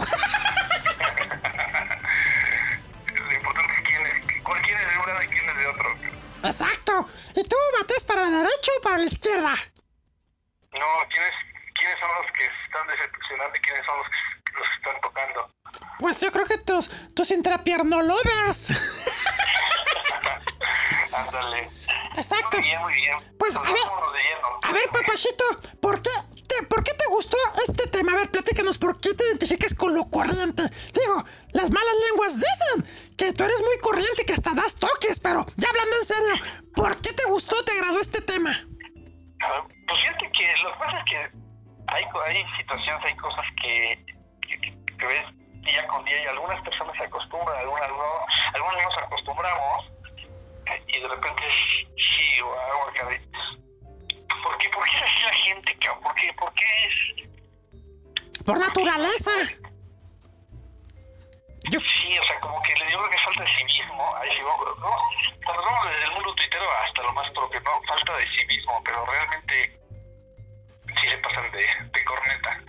Lo 3.14 3.32
importante 3.34 3.72
es 3.74 3.80
quién 3.86 4.06
es, 4.06 4.42
cuál 4.42 4.62
quién 4.62 4.78
es 4.78 4.88
de 4.88 4.98
un 4.98 5.06
lado 5.06 5.22
y 5.22 5.28
quién 5.28 5.50
es 5.50 5.56
de 5.56 5.66
otro. 5.66 5.94
Exacto. 6.44 7.08
¿Y 7.34 7.42
tú 7.42 7.56
bates 7.78 8.04
para 8.04 8.22
la 8.22 8.30
derecha 8.30 8.72
o 8.78 8.80
para 8.82 8.96
la 8.98 9.04
izquierda? 9.04 9.54
No, 10.72 10.86
¿quiénes, 11.10 11.34
quiénes 11.74 12.00
son 12.00 12.10
los 12.22 12.32
que 12.32 12.46
están 12.64 12.86
decepcionando 12.86 13.56
y 13.56 13.60
quiénes 13.60 13.84
son 13.84 13.98
los 13.98 14.08
que 14.08 14.16
los 14.58 14.68
están 14.76 15.00
tocando? 15.02 15.50
Pues 15.98 16.20
yo 16.20 16.30
creo 16.32 16.46
que 16.46 16.58
tus, 16.58 16.90
tus 17.14 17.30
intrapierno 17.30 18.02
lovers. 18.02 18.70
Ándale. 21.12 21.70
Exacto. 22.16 22.58
Muy 22.58 22.66
bien, 22.66 22.80
muy 22.82 22.94
bien. 22.94 23.18
Pues, 23.38 23.56
a 23.56 23.62
ver-. 23.62 24.06
A 24.62 24.72
ver, 24.72 24.88
papachito, 24.90 25.44
¿por 25.80 26.02
qué, 26.02 26.10
te, 26.48 26.66
¿por 26.66 26.82
qué 26.82 26.92
te 26.92 27.06
gustó 27.08 27.36
este 27.66 27.86
tema? 27.88 28.12
A 28.12 28.16
ver, 28.16 28.30
platícanos, 28.30 28.78
¿por 28.78 29.00
qué 29.00 29.14
te 29.14 29.24
identificas 29.24 29.74
con 29.74 29.94
lo 29.94 30.04
corriente? 30.04 30.62
Digo, 30.92 31.24
las 31.52 31.70
malas 31.70 31.94
lenguas 32.10 32.34
dicen 32.36 33.14
que 33.16 33.32
tú 33.32 33.44
eres 33.44 33.62
muy 33.62 33.78
corriente, 33.78 34.24
que 34.26 34.32
hasta 34.32 34.54
das 34.54 34.74
toques, 34.74 35.20
pero 35.20 35.46
ya 35.56 35.68
hablando 35.68 35.96
en 35.96 36.04
serio, 36.04 36.34
¿por 36.74 37.00
qué 37.00 37.12
te 37.12 37.24
gustó, 37.26 37.62
te 37.64 37.72
agradó 37.72 38.00
este 38.00 38.20
tema? 38.22 38.50
Ah, 39.42 39.62
Pues 39.86 40.00
fíjate 40.00 40.30
que 40.32 40.56
lo 40.62 40.72
que 40.72 40.78
pasa 40.78 40.98
es 40.98 41.04
que 41.04 41.16
hay, 41.88 42.04
hay 42.26 42.44
situaciones, 42.58 43.04
hay 43.04 43.16
cosas 43.16 43.44
que, 43.62 44.04
que, 44.96 45.06
ves 45.06 45.24
día 45.62 45.86
con 45.88 46.04
día 46.04 46.22
y 46.22 46.26
algunas 46.26 46.62
personas 46.62 46.96
se 46.96 47.04
acostumbran, 47.04 47.58
algunas 47.58 47.88
no, 47.90 48.26
algunas 48.54 48.76
no 48.76 48.82
nos 48.82 48.98
acostumbramos 48.98 49.96
y 50.86 51.00
de 51.00 51.08
repente 51.08 51.42
sí, 51.96 52.40
wow, 52.42 52.92
caray. 52.94 53.20
¿Por 54.42 54.58
qué, 54.58 54.68
¿Por 54.70 54.84
qué 54.84 54.96
es 54.96 55.02
así 55.02 55.22
la 55.22 55.32
gente, 55.32 55.78
cabrón? 55.78 56.02
¿Por 56.02 56.14
qué, 56.14 56.32
¿Por 56.34 56.52
qué 56.54 56.64
es...? 56.86 58.44
Por 58.44 58.58
naturaleza. 58.58 59.30
Yo, 61.70 61.80
Sí, 61.80 62.18
o 62.18 62.24
sea, 62.24 62.38
como 62.40 62.62
que 62.62 62.74
le 62.76 62.86
digo 62.86 63.08
que 63.10 63.18
falta 63.18 63.42
de 63.42 63.56
civismo. 63.56 64.16
Ahí 64.16 64.30
sí, 64.30 64.42
vamos, 64.44 64.78
¿no? 64.78 64.90
Cuando 65.44 65.62
vamos 65.64 65.88
desde 65.90 66.04
el 66.04 66.12
mundo 66.12 66.34
tuitero 66.34 66.64
hasta 66.84 67.02
lo 67.02 67.12
más 67.12 67.30
propio, 67.30 67.60
¿no? 67.60 67.82
Falta 67.88 68.16
de 68.16 68.26
civismo, 68.36 68.80
pero 68.84 69.04
realmente 69.06 69.80
sí 71.00 71.08
se 71.10 71.18
pasan 71.18 71.50
de, 71.52 71.66
de 71.92 72.04
corneta. 72.04 72.60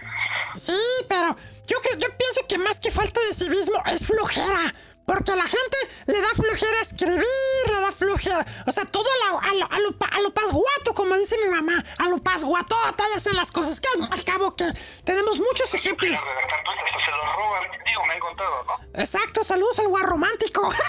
sí, 0.55 0.77
pero 1.09 1.35
yo, 1.65 1.79
creo- 1.81 1.97
yo 1.99 2.07
pienso 2.17 2.45
que 2.47 2.57
más 2.57 2.79
que 2.79 2.91
falta 2.91 3.19
de 3.21 3.33
civismo 3.33 3.81
es 3.87 4.05
flojera. 4.05 4.71
Porque 5.05 5.31
a 5.31 5.35
la 5.37 5.45
gente 5.47 5.77
le 6.07 6.19
da 6.21 6.27
flojera 6.35 6.81
escribir, 6.81 7.23
le 7.67 7.79
da 7.79 7.91
flojera. 7.93 8.45
O 8.65 8.71
sea, 8.73 8.83
todo 8.83 9.05
a, 9.31 9.37
a, 9.39 9.53
lo, 9.53 9.71
a, 9.71 9.79
lo, 9.79 9.97
pa- 9.97 10.09
a 10.11 10.19
lo 10.19 10.33
pasguato, 10.33 10.93
como 10.93 11.15
dice 11.15 11.37
mi 11.37 11.45
mamá. 11.49 11.81
A 11.99 12.09
lo 12.09 12.17
pasguatota 12.17 13.05
y 13.13 13.17
hacen 13.17 13.37
las 13.37 13.49
cosas. 13.53 13.79
Que 13.79 13.87
al 14.11 14.23
cabo 14.25 14.53
que 14.57 14.65
tenemos 15.05 15.37
muchos 15.39 15.73
ejemplos. 15.75 16.11
Pero 16.11 16.25
de 16.35 16.41
tanto 16.49 16.71
hasta 16.71 17.05
se 17.05 17.11
lo 17.11 17.23
roban. 17.37 17.63
Digo, 17.85 18.05
me 18.05 18.13
han 18.15 18.19
contado, 18.19 18.63
¿no? 18.65 18.81
Exacto, 19.01 19.45
saludos 19.45 19.79
al 19.79 19.87
guarromántico. 19.87 20.67
Un 20.67 20.75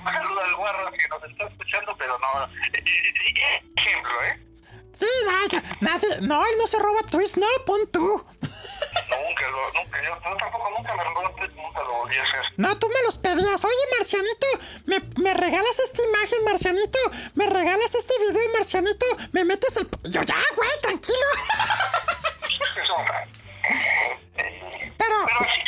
saludo 0.14 0.40
al 0.40 0.54
guarro 0.56 0.90
que 0.92 1.08
nos 1.08 1.22
está 1.24 1.44
escuchando, 1.46 1.94
pero 1.98 2.18
no. 2.20 2.44
eh, 2.44 2.48
eh, 2.72 3.62
Ejemplo, 3.76 4.24
¿eh? 4.24 4.40
Sí, 4.92 5.06
no, 5.24 5.32
nadie, 5.80 6.08
no, 6.22 6.44
él 6.44 6.52
no 6.58 6.66
se 6.66 6.78
roba 6.78 7.00
tweets, 7.10 7.36
no, 7.36 7.46
pon 7.64 7.86
tú. 7.92 8.00
Nunca 8.00 9.50
lo, 9.50 9.72
nunca, 9.72 10.02
yo, 10.02 10.18
tampoco 10.36 10.70
nunca 10.76 10.94
me 10.96 11.04
robé 11.04 11.28
tweets, 11.36 11.54
nunca 11.54 11.80
lo 11.82 11.92
volví 11.98 12.16
a 12.16 12.22
hacer. 12.22 12.40
No, 12.56 12.76
tú 12.76 12.88
me 12.88 13.02
los 13.04 13.18
pedías, 13.18 13.64
oye 13.64 13.74
Marcianito, 13.98 14.46
me, 14.86 15.00
me 15.22 15.34
regalas 15.34 15.78
esta 15.78 16.02
imagen, 16.02 16.44
Marcianito, 16.44 16.98
me 17.34 17.46
regalas 17.46 17.94
este 17.94 18.14
video, 18.18 18.48
Marcianito, 18.52 19.06
me 19.32 19.44
metes 19.44 19.76
el... 19.76 19.88
Yo 20.10 20.22
ya, 20.22 20.36
güey, 20.56 20.70
tranquilo. 20.82 21.16
Pero... 24.98 25.14
Pero 25.26 25.38
sí, 25.54 25.60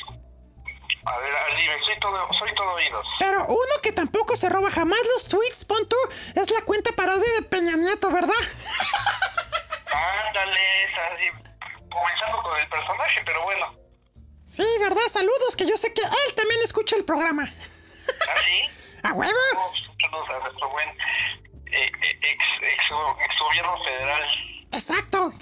a 1.05 1.19
ver, 1.19 1.31
dime, 1.57 1.75
soy 1.85 1.99
todo, 2.01 2.29
soy 2.39 2.55
todo 2.55 2.75
oídos. 2.75 3.05
Pero 3.19 3.45
uno 3.47 3.75
que 3.83 3.93
tampoco 3.93 4.37
se 4.37 4.49
roba 4.49 4.71
jamás 4.71 5.01
los 5.15 5.27
tweets, 5.29 5.65
pon 5.65 5.89
tú, 5.89 5.97
es 6.35 6.51
la 6.51 6.61
cuenta 6.63 6.93
parodia 6.93 7.29
de 7.41 7.43
Peña 7.43 7.77
Nieto, 7.77 8.11
¿verdad? 8.11 8.35
Ándale, 10.27 10.73
comenzando 11.91 12.43
con 12.43 12.59
el 12.59 12.69
personaje, 12.69 13.21
pero 13.25 13.43
bueno. 13.43 13.75
Sí, 14.45 14.67
¿verdad? 14.81 15.03
Saludos, 15.09 15.57
que 15.57 15.67
yo 15.67 15.77
sé 15.77 15.93
que 15.93 16.03
él 16.03 16.35
también 16.35 16.61
escucha 16.63 16.97
el 16.97 17.05
programa. 17.05 17.49
¿Ah, 17.49 18.35
sí? 18.45 18.63
¡A 19.03 19.13
huevo! 19.13 19.39
Saludos 20.01 20.29
a 20.31 20.39
nuestro 20.41 20.69
buen 20.71 20.89
eh, 20.89 21.91
eh, 22.03 22.19
ex, 22.23 22.45
ex, 22.63 22.83
ex, 23.21 23.39
gobierno 23.41 23.77
federal. 23.85 24.25
Exacto, 24.73 25.33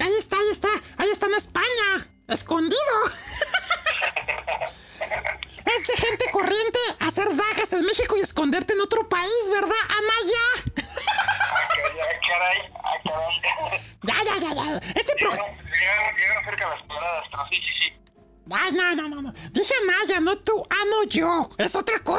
es 21.65 21.75
otra 21.75 21.99
cosa. 21.99 22.10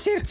decir, 0.00 0.22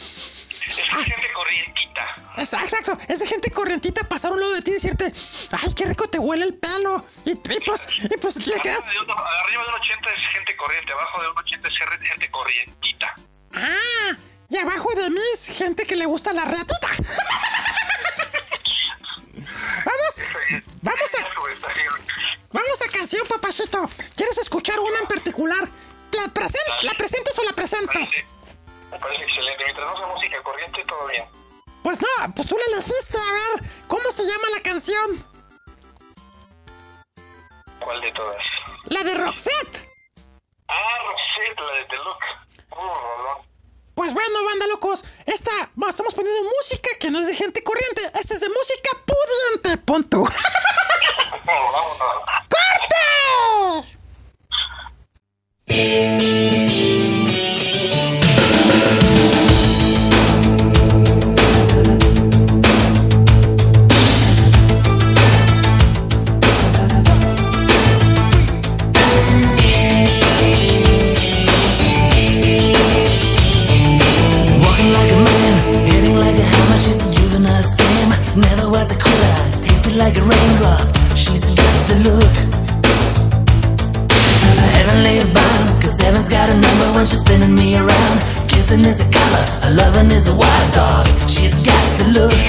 Her 89.64 89.72
loving 89.74 90.10
is 90.10 90.26
a 90.26 90.34
wild 90.34 90.72
dog. 90.72 91.06
She's 91.28 91.54
got 91.62 91.86
the 91.98 92.06
look. 92.16 92.40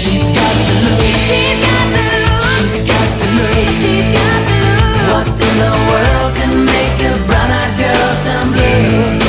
She's 0.00 0.26
got 0.38 0.54
the 0.68 0.76
look. 0.86 1.04
She's 1.26 1.58
got 1.66 1.86
the 1.94 2.00
look. 2.14 2.40
She's 2.56 2.82
got 2.90 3.08
the 3.20 3.28
look. 3.38 3.66
She's 3.82 4.08
got 4.18 4.40
the 4.48 4.56
look. 4.64 4.82
What 5.12 5.26
in 5.46 5.54
the 5.64 5.72
world 5.88 6.30
can 6.38 6.54
make 6.64 6.98
a 7.10 7.14
brown-eyed 7.28 7.72
girl 7.80 8.12
turn 8.24 8.46
blue? 8.54 9.20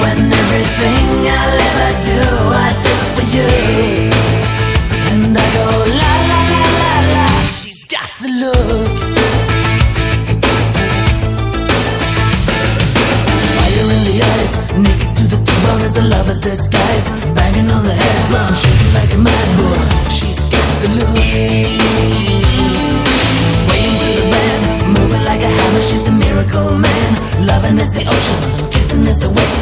When 0.00 0.18
everything 0.40 1.06
I'll 1.38 1.60
ever 1.70 1.92
do. 2.06 2.21
the 27.94 28.08
ocean, 28.08 28.70
kissing 28.70 29.06
is 29.06 29.18
the 29.18 29.28
waves. 29.28 29.61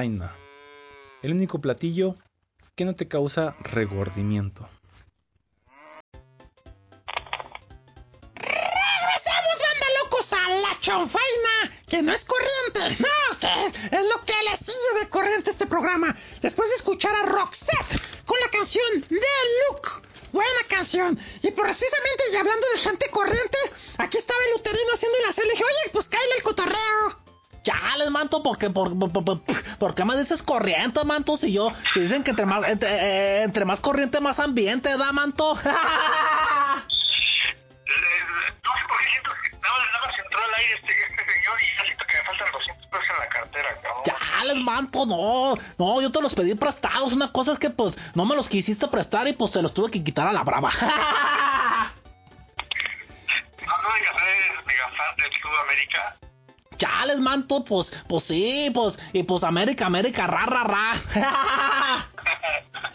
El 0.00 1.32
único 1.32 1.60
platillo 1.60 2.14
que 2.76 2.84
no 2.84 2.94
te 2.94 3.08
causa 3.08 3.56
regordimiento. 3.58 4.68
Regresamos, 8.36 9.58
banda 9.60 9.86
locos, 10.04 10.32
a 10.32 10.48
la 10.50 10.80
chonfaina, 10.80 11.82
que 11.88 12.02
no 12.02 12.12
es 12.12 12.24
corriente, 12.24 13.02
no, 13.02 13.38
que 13.40 13.96
es 13.96 14.04
lo 14.04 14.24
que 14.24 14.34
le 14.48 14.56
sigue 14.56 15.00
de 15.00 15.10
corriente 15.10 15.50
a 15.50 15.52
este 15.52 15.66
programa. 15.66 16.16
Después 16.42 16.68
de 16.70 16.76
escuchar 16.76 17.16
a 17.16 17.22
Roxette 17.22 18.24
con 18.24 18.38
la 18.38 18.48
canción 18.50 19.00
de 19.08 19.18
Luke. 19.68 19.88
Buena 20.30 20.62
canción. 20.68 21.18
Y 21.42 21.50
precisamente, 21.50 22.22
y 22.32 22.36
hablando 22.36 22.66
de 22.72 22.78
gente 22.78 23.10
corriente, 23.10 23.58
aquí 23.96 24.18
estaba 24.18 24.38
el 24.50 24.60
uterino 24.60 24.90
haciendo 24.94 25.18
la 25.26 25.32
serie. 25.32 25.48
Le 25.48 25.54
dije, 25.54 25.64
oye, 25.64 25.90
pues 25.92 26.08
cállale 26.08 26.36
el 26.36 26.42
cotorreo. 26.44 27.28
Chales, 27.64 28.10
manto, 28.10 28.42
porque 28.42 28.70
por, 28.70 28.96
por, 28.98 29.12
por, 29.12 29.42
por 29.78 29.94
qué 29.94 30.04
me 30.04 30.16
dices 30.16 30.42
corriente, 30.42 31.04
manto? 31.04 31.36
Si 31.36 31.52
yo, 31.52 31.72
si 31.94 32.00
dicen 32.00 32.24
que 32.24 32.30
entre 32.30 32.46
más, 32.46 32.68
entre, 32.68 32.90
eh, 32.90 33.42
entre 33.42 33.64
más 33.64 33.80
corriente, 33.80 34.20
más 34.20 34.38
ambiente, 34.40 34.96
¿da, 34.96 35.12
manto? 35.12 35.52
Eh, 35.52 35.58
no 38.64 38.72
sé 38.74 38.82
por 38.88 38.98
qué 38.98 39.04
siento 39.10 39.30
que 39.42 39.50
nada, 39.58 39.78
más 40.04 40.18
entró 40.22 40.38
al 40.44 40.54
aire 40.54 40.74
este, 40.74 40.92
este 41.10 41.24
señor 41.32 41.62
y 41.62 41.66
ya 41.76 41.84
siento 41.84 42.04
que 42.06 42.16
me 42.16 42.24
faltan 42.24 42.52
200 42.52 42.86
pesos 42.86 43.06
en 43.10 43.18
la 43.18 43.28
cartera, 43.28 43.68
cabrón. 43.82 44.02
Chales, 44.04 44.56
manto, 44.56 45.06
no, 45.06 45.54
no, 45.78 46.02
yo 46.02 46.10
te 46.10 46.20
los 46.20 46.34
pedí 46.34 46.54
prestados. 46.54 47.12
Una 47.12 47.32
cosa 47.32 47.52
es 47.52 47.58
que, 47.58 47.70
pues, 47.70 47.96
no 48.14 48.24
me 48.24 48.34
los 48.34 48.48
quisiste 48.48 48.88
prestar 48.88 49.28
y, 49.28 49.32
pues, 49.32 49.52
te 49.52 49.62
los 49.62 49.72
tuve 49.72 49.90
que 49.90 50.02
quitar 50.02 50.26
a 50.26 50.32
la 50.32 50.42
brava. 50.42 50.70
Manto, 57.20 57.64
pues, 57.64 57.92
pues 58.08 58.24
sí, 58.24 58.70
pues, 58.74 58.98
y 59.12 59.22
pues 59.24 59.44
América, 59.44 59.86
América, 59.86 60.26
ra, 60.26 60.46
ra, 60.46 60.64
ra. 60.64 60.92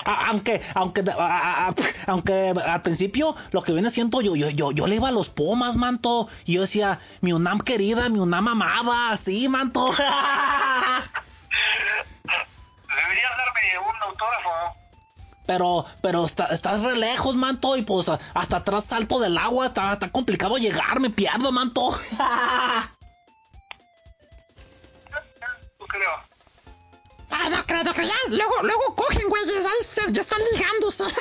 Aunque, 0.05 0.61
aunque, 0.75 1.01
a- 1.17 1.67
a- 1.69 1.73
aunque 2.07 2.53
al 2.65 2.81
principio 2.81 3.35
lo 3.51 3.61
que 3.63 3.71
viene 3.71 3.89
siendo 3.89 4.19
yo, 4.21 4.35
yo, 4.35 4.49
yo, 4.49 4.71
yo 4.71 4.85
le 4.85 4.95
iba 4.95 5.07
a 5.07 5.11
los 5.13 5.29
pomas, 5.29 5.77
manto, 5.77 6.27
y 6.45 6.53
yo 6.53 6.61
decía, 6.61 6.99
mi 7.21 7.31
UNAM 7.31 7.59
querida, 7.59 8.09
mi 8.09 8.19
UNAM 8.19 8.49
amada, 8.49 9.15
sí, 9.15 9.47
manto. 9.47 9.85
Deberías 12.89 13.31
darme 13.37 13.79
un 13.79 14.01
autógrafo. 14.09 14.75
Pero, 15.45 15.85
pero 16.01 16.25
está- 16.25 16.45
estás 16.47 16.81
re 16.81 16.97
lejos, 16.97 17.35
manto, 17.35 17.77
y 17.77 17.81
pues 17.83 18.09
hasta 18.33 18.57
atrás 18.57 18.83
salto 18.85 19.19
del 19.19 19.37
agua, 19.37 19.67
está, 19.67 19.93
está 19.93 20.09
complicado 20.11 20.57
llegar, 20.57 20.99
me 20.99 21.09
pierdo, 21.11 21.51
manto. 21.53 21.97
creo. 25.93 26.11
Ah, 27.29 27.49
no 27.49 27.65
creo, 27.65 27.83
no 27.83 27.93
creo, 27.93 28.07
ya, 28.07 28.15
luego, 28.29 28.53
luego 28.63 28.95
cogen, 28.95 29.27
güeyes, 29.29 29.65
ahí 29.65 29.83
se, 29.83 30.11
ya 30.11 30.21
están 30.21 30.39
ligándose. 30.51 31.03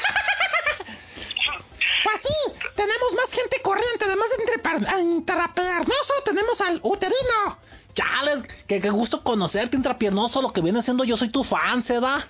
Pues 2.04 2.20
sí, 2.20 2.34
tenemos 2.74 3.14
más 3.14 3.32
gente 3.32 3.62
corriente, 3.62 4.04
además 4.04 4.26
de 4.30 5.00
intrapernoso, 5.02 6.14
tenemos 6.24 6.60
al 6.60 6.80
uterino. 6.82 7.58
Chales, 7.94 8.42
que, 8.66 8.80
que 8.80 8.90
gusto 8.90 9.22
conocerte, 9.22 9.76
intrapiernoso, 9.76 10.42
lo 10.42 10.52
que 10.52 10.62
viene 10.62 10.82
siendo 10.82 11.04
yo 11.04 11.16
soy 11.16 11.28
tu 11.28 11.44
fan, 11.44 11.80
¿se 11.80 12.00
da? 12.00 12.18
¿Sí 12.20 12.26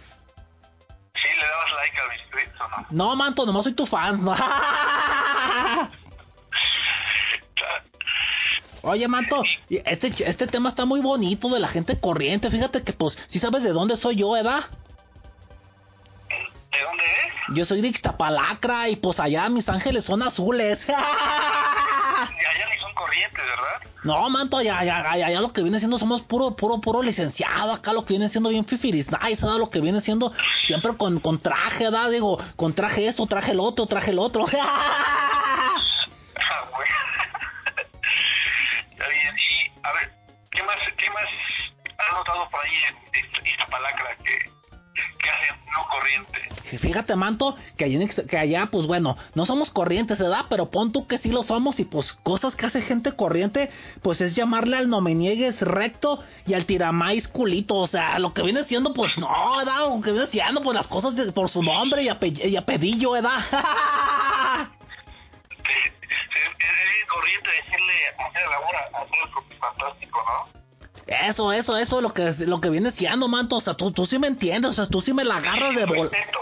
le 1.39 1.47
dabas 1.47 1.73
like 1.73 1.99
a 1.99 2.09
mis 2.09 2.31
tweets 2.31 2.61
o 2.61 2.69
no? 2.69 2.87
No, 2.91 3.17
manto, 3.17 3.47
nomás 3.47 3.65
soy 3.65 3.73
tu 3.73 3.87
fan, 3.87 4.23
¿no? 4.23 4.37
Oye, 8.83 9.07
Manto, 9.07 9.43
y 9.69 9.77
este, 9.85 10.13
este 10.27 10.47
tema 10.49 10.69
está 10.69 10.85
muy 10.85 11.01
bonito 11.01 11.49
de 11.49 11.61
la 11.61 11.69
gente 11.69 11.99
corriente. 11.99 12.51
Fíjate 12.51 12.83
que, 12.83 12.93
pues, 12.93 13.17
si 13.29 13.39
sabes 13.39 13.63
de 13.63 13.73
dónde 13.73 13.97
soy 13.97 14.17
yo, 14.17 14.33
¿verdad? 14.33 14.65
¿De 16.29 16.83
dónde 16.83 17.05
eres? 17.05 17.35
Yo 17.55 17.65
soy 17.65 17.81
de 17.81 17.89
Ixtapalacra 17.89 18.89
y, 18.89 18.97
pues, 18.97 19.21
allá 19.21 19.49
mis 19.49 19.69
ángeles 19.69 20.05
son 20.05 20.23
azules. 20.23 20.87
De 22.33 22.47
allá 22.47 22.67
ni 22.73 22.81
son 22.81 22.95
corrientes, 22.95 23.39
¿verdad? 23.39 23.91
No, 24.05 24.31
Manto, 24.31 24.57
allá, 24.57 24.79
allá, 24.79 25.11
allá, 25.11 25.27
allá 25.27 25.41
lo 25.41 25.53
que 25.53 25.63
viene 25.63 25.79
siendo 25.79 25.99
somos 25.99 26.23
puro, 26.23 26.57
puro, 26.57 26.81
puro 26.81 27.03
licenciado. 27.03 27.73
Acá 27.73 27.93
lo 27.93 28.05
que 28.05 28.15
viene 28.15 28.29
siendo 28.29 28.51
bien 28.51 28.65
fifiris 28.65 29.11
nice, 29.11 29.45
¿verdad? 29.45 29.59
Lo 29.59 29.71
que 29.71 29.81
viene 29.81 30.01
siendo 30.01 30.33
siempre 30.65 30.97
con, 30.97 31.21
con 31.21 31.39
traje, 31.39 31.85
¿verdad? 31.85 32.11
Digo, 32.11 32.39
con 32.57 32.73
traje 32.75 33.07
esto, 33.07 33.27
traje 33.27 33.53
el 33.53 33.61
otro, 33.61 33.87
traje 33.87 34.11
el 34.11 34.19
otro. 34.19 34.47
¿qué 41.03 41.11
más, 41.11 41.25
has 41.99 42.13
notado 42.17 42.49
por 42.51 42.61
ahí 42.65 42.73
en 42.89 42.97
Iz- 43.23 43.53
Iztapalacra 43.53 44.17
que, 44.25 44.39
que 45.23 45.31
hacen 45.31 45.57
no 45.77 45.87
corriente? 45.89 46.39
Fíjate, 46.79 47.17
Manto, 47.17 47.55
que 47.77 47.85
allá, 47.85 48.63
que 48.63 48.67
pues 48.71 48.87
bueno, 48.87 49.19
no 49.35 49.45
somos 49.45 49.71
corrientes, 49.71 50.19
¿verdad? 50.21 50.47
Pero 50.49 50.71
pon 50.71 50.91
tú 50.91 51.07
que 51.07 51.19
sí 51.19 51.31
lo 51.31 51.43
somos 51.43 51.81
y 51.81 51.85
pues 51.85 52.15
cosas 52.15 52.57
que 52.57 52.65
hace 52.65 52.81
gente 52.81 53.15
corriente, 53.15 53.71
pues 54.01 54.23
es 54.23 54.35
llamarle 54.35 54.79
al 54.79 54.89
no 54.89 55.03
me 55.03 55.15
niegues 55.15 55.61
recto 55.63 56.23
y 56.47 56.55
al 56.55 56.65
tiramais 56.65 57.29
culito. 57.29 57.75
O 57.75 57.87
sea, 57.87 58.19
lo 58.21 58.33
que 58.33 58.43
viene 58.43 58.65
siendo, 58.65 58.95
pues 58.95 59.19
no, 59.19 59.29
¿verdad? 59.59 59.81
Lo 59.95 60.01
que 60.01 60.13
viene 60.13 60.27
siendo, 60.27 60.63
pues 60.63 60.75
las 60.75 60.89
cosas 60.89 61.15
de- 61.15 61.31
por 61.33 61.51
su 61.51 61.63
nombre 61.63 62.03
y, 62.05 62.09
ape- 62.09 62.49
y 62.49 62.57
apellido, 62.57 63.11
¿verdad? 63.13 63.39
Es, 65.63 67.07
corriente 67.09 67.51
decirle 67.51 67.95
hacer 68.19 68.49
la 68.49 68.61
hora, 68.61 68.81
hacer 68.95 69.19
el 69.53 69.59
fantástico, 69.59 70.25
¿no? 70.27 70.62
Eso, 71.13 71.53
eso, 71.53 71.77
eso, 71.77 72.01
lo 72.01 72.15
que, 72.15 72.33
lo 72.47 72.61
que 72.61 72.71
viene 72.71 72.91
siendo, 72.91 73.29
Manto. 73.29 73.57
O 73.57 73.61
sea, 73.61 73.75
tú, 73.75 73.93
tú 73.93 74.07
sí 74.07 74.19
me 74.19 74.27
entiendes, 74.29 74.71
o 74.71 74.75
sea, 74.75 74.87
tú 74.87 75.01
sí 75.01 75.13
me 75.13 75.25
la 75.25 75.37
agarras 75.37 75.75
de 75.75 75.85
vol 75.85 76.11
Respeto. 76.11 76.39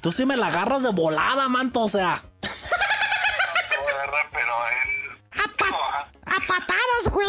tú 0.00 0.12
sí 0.12 0.26
me 0.26 0.36
la 0.36 0.48
agarras 0.48 0.82
de 0.82 0.90
volada, 0.90 1.48
Manto, 1.48 1.80
o 1.80 1.88
sea. 1.88 2.14
A 2.14 2.22
pero. 5.58 5.76
A, 6.26 6.40
patadas, 6.46 7.12
güey. 7.12 7.28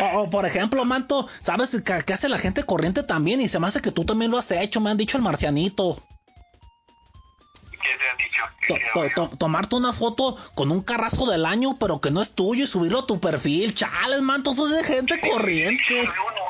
O, 0.00 0.20
o, 0.20 0.30
por 0.30 0.46
ejemplo, 0.46 0.84
Manto, 0.84 1.26
¿sabes 1.40 1.82
qué, 1.84 2.04
qué 2.06 2.12
hace 2.12 2.28
la 2.28 2.38
gente 2.38 2.62
corriente 2.62 3.02
también? 3.02 3.40
Y 3.40 3.48
se 3.48 3.58
me 3.58 3.66
hace 3.66 3.80
que 3.80 3.90
tú 3.90 4.04
también 4.04 4.30
lo 4.30 4.38
has 4.38 4.50
hecho, 4.52 4.80
me 4.80 4.90
han 4.90 4.96
dicho 4.96 5.16
el 5.16 5.24
marcianito. 5.24 6.00
Que 7.78 7.96
te 7.96 8.10
han 8.10 8.16
dicho 8.16 8.42
que 8.60 8.66
To- 8.68 8.76
sea 8.76 8.92
to- 8.92 8.98
bueno. 9.00 9.14
to- 9.30 9.36
tomarte 9.36 9.76
una 9.76 9.92
foto 9.92 10.36
con 10.54 10.70
un 10.70 10.82
carrasco 10.82 11.26
del 11.30 11.46
año, 11.46 11.76
pero 11.78 12.00
que 12.00 12.10
no 12.10 12.20
es 12.22 12.30
tuyo 12.34 12.64
y 12.64 12.66
subirlo 12.66 13.00
a 13.00 13.06
tu 13.06 13.20
perfil. 13.20 13.74
Chales, 13.74 14.20
manto, 14.22 14.52
eso 14.52 14.66
es 14.68 14.74
de 14.74 14.84
gente 14.94 15.20
corriente. 15.20 16.02
Uno. 16.02 16.48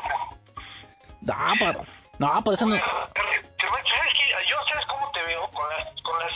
No, 1.21 1.35
pero, 1.59 1.85
no, 2.17 2.43
pero 2.43 2.53
eso 2.55 2.65
no. 2.65 2.75
¿Sabes 2.77 3.11
qué? 3.13 4.49
Yo, 4.49 4.55
¿sabes 4.67 4.85
cómo 4.89 5.11
te 5.11 5.23
veo? 5.23 5.49
Con 5.51 5.69
las, 5.69 5.87
con 6.01 6.19
las, 6.19 6.31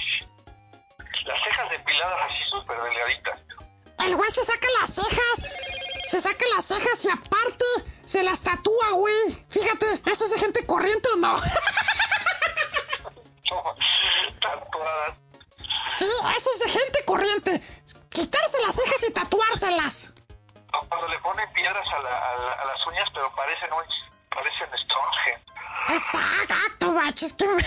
las 1.25 1.43
cejas 1.43 1.69
depiladas 1.71 2.19
así 2.25 2.49
súper 2.51 2.77
delgaditas. 2.81 3.39
El 4.05 4.15
güey 4.15 4.29
se 4.31 4.43
saca 4.43 4.67
las 4.81 4.93
cejas. 4.93 5.45
Se 6.07 6.19
saca 6.21 6.45
las 6.55 6.65
cejas 6.65 7.05
y 7.05 7.09
aparte 7.09 7.65
se 8.03 8.21
las 8.23 8.41
tatúa, 8.41 8.91
güey. 8.91 9.15
Fíjate, 9.49 9.85
¿eso 10.11 10.25
es 10.25 10.31
de 10.31 10.39
gente 10.39 10.65
corriente 10.65 11.07
o 11.13 11.17
no? 11.17 11.37
Tatuadas. 14.39 15.15
Sí, 15.97 16.05
eso 16.37 16.49
es 16.51 16.59
de 16.59 16.69
gente 16.69 17.05
corriente. 17.05 17.61
Quitarse 18.09 18.61
las 18.61 18.75
cejas 18.75 19.03
y 19.09 19.13
tatuárselas. 19.13 20.13
O 20.73 20.85
Cuando 20.87 21.07
le 21.07 21.19
ponen 21.19 21.51
piedras 21.53 21.85
a, 21.93 21.99
la- 21.99 22.17
a 22.17 22.35
la- 22.37 22.53
a 22.53 22.65
las 22.65 22.87
uñas, 22.87 23.07
pero 23.13 23.33
parecen, 23.35 23.69
parecen 24.29 24.69
Stonehenge. 24.85 25.43
Exacto, 25.89 26.91
machos. 26.91 27.33
que- 27.33 27.45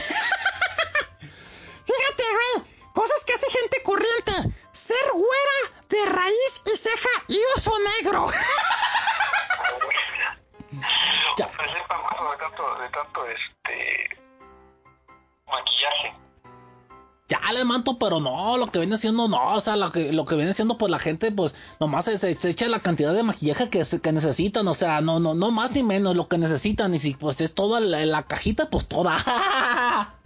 Fíjate, 1.86 2.22
güey. 2.32 2.76
Cosas 2.94 3.24
que 3.24 3.34
hace 3.34 3.50
gente 3.50 3.82
corriente. 3.82 4.32
Ser 4.72 5.10
güera 5.12 5.82
de 5.88 6.04
raíz 6.06 6.62
y 6.66 6.76
ceja 6.76 7.08
y 7.28 7.38
oso 7.56 7.72
negro. 8.00 8.26
Ya. 11.38 11.46
De 11.46 11.52
tanto, 12.38 12.74
de 12.78 12.88
tanto, 12.90 13.26
este, 13.28 14.15
maquillaje. 15.46 16.14
Ya 17.28 17.40
le 17.52 17.64
manto, 17.64 17.98
pero 17.98 18.20
no, 18.20 18.56
lo 18.56 18.70
que 18.70 18.78
viene 18.78 18.96
siendo 18.98 19.26
no, 19.26 19.54
o 19.54 19.60
sea, 19.60 19.74
lo 19.74 19.90
que, 19.90 20.12
lo 20.12 20.24
que 20.24 20.36
viene 20.36 20.52
siendo 20.54 20.78
pues 20.78 20.90
la 20.92 21.00
gente 21.00 21.32
pues 21.32 21.54
nomás 21.80 22.04
se, 22.04 22.18
se- 22.18 22.34
se 22.34 22.50
echa 22.50 22.68
la 22.68 22.78
cantidad 22.78 23.12
de 23.12 23.24
maquillaje 23.24 23.68
que, 23.68 23.84
se- 23.84 24.00
que 24.00 24.12
necesitan, 24.12 24.68
o 24.68 24.74
sea, 24.74 25.00
no, 25.00 25.18
no, 25.18 25.34
no 25.34 25.50
más 25.50 25.72
ni 25.72 25.82
menos 25.82 26.14
lo 26.14 26.28
que 26.28 26.38
necesitan, 26.38 26.94
y 26.94 27.00
si 27.00 27.14
pues 27.14 27.40
es 27.40 27.54
toda 27.54 27.80
la, 27.80 28.06
la 28.06 28.22
cajita, 28.22 28.70
pues 28.70 28.86
toda. 28.86 29.16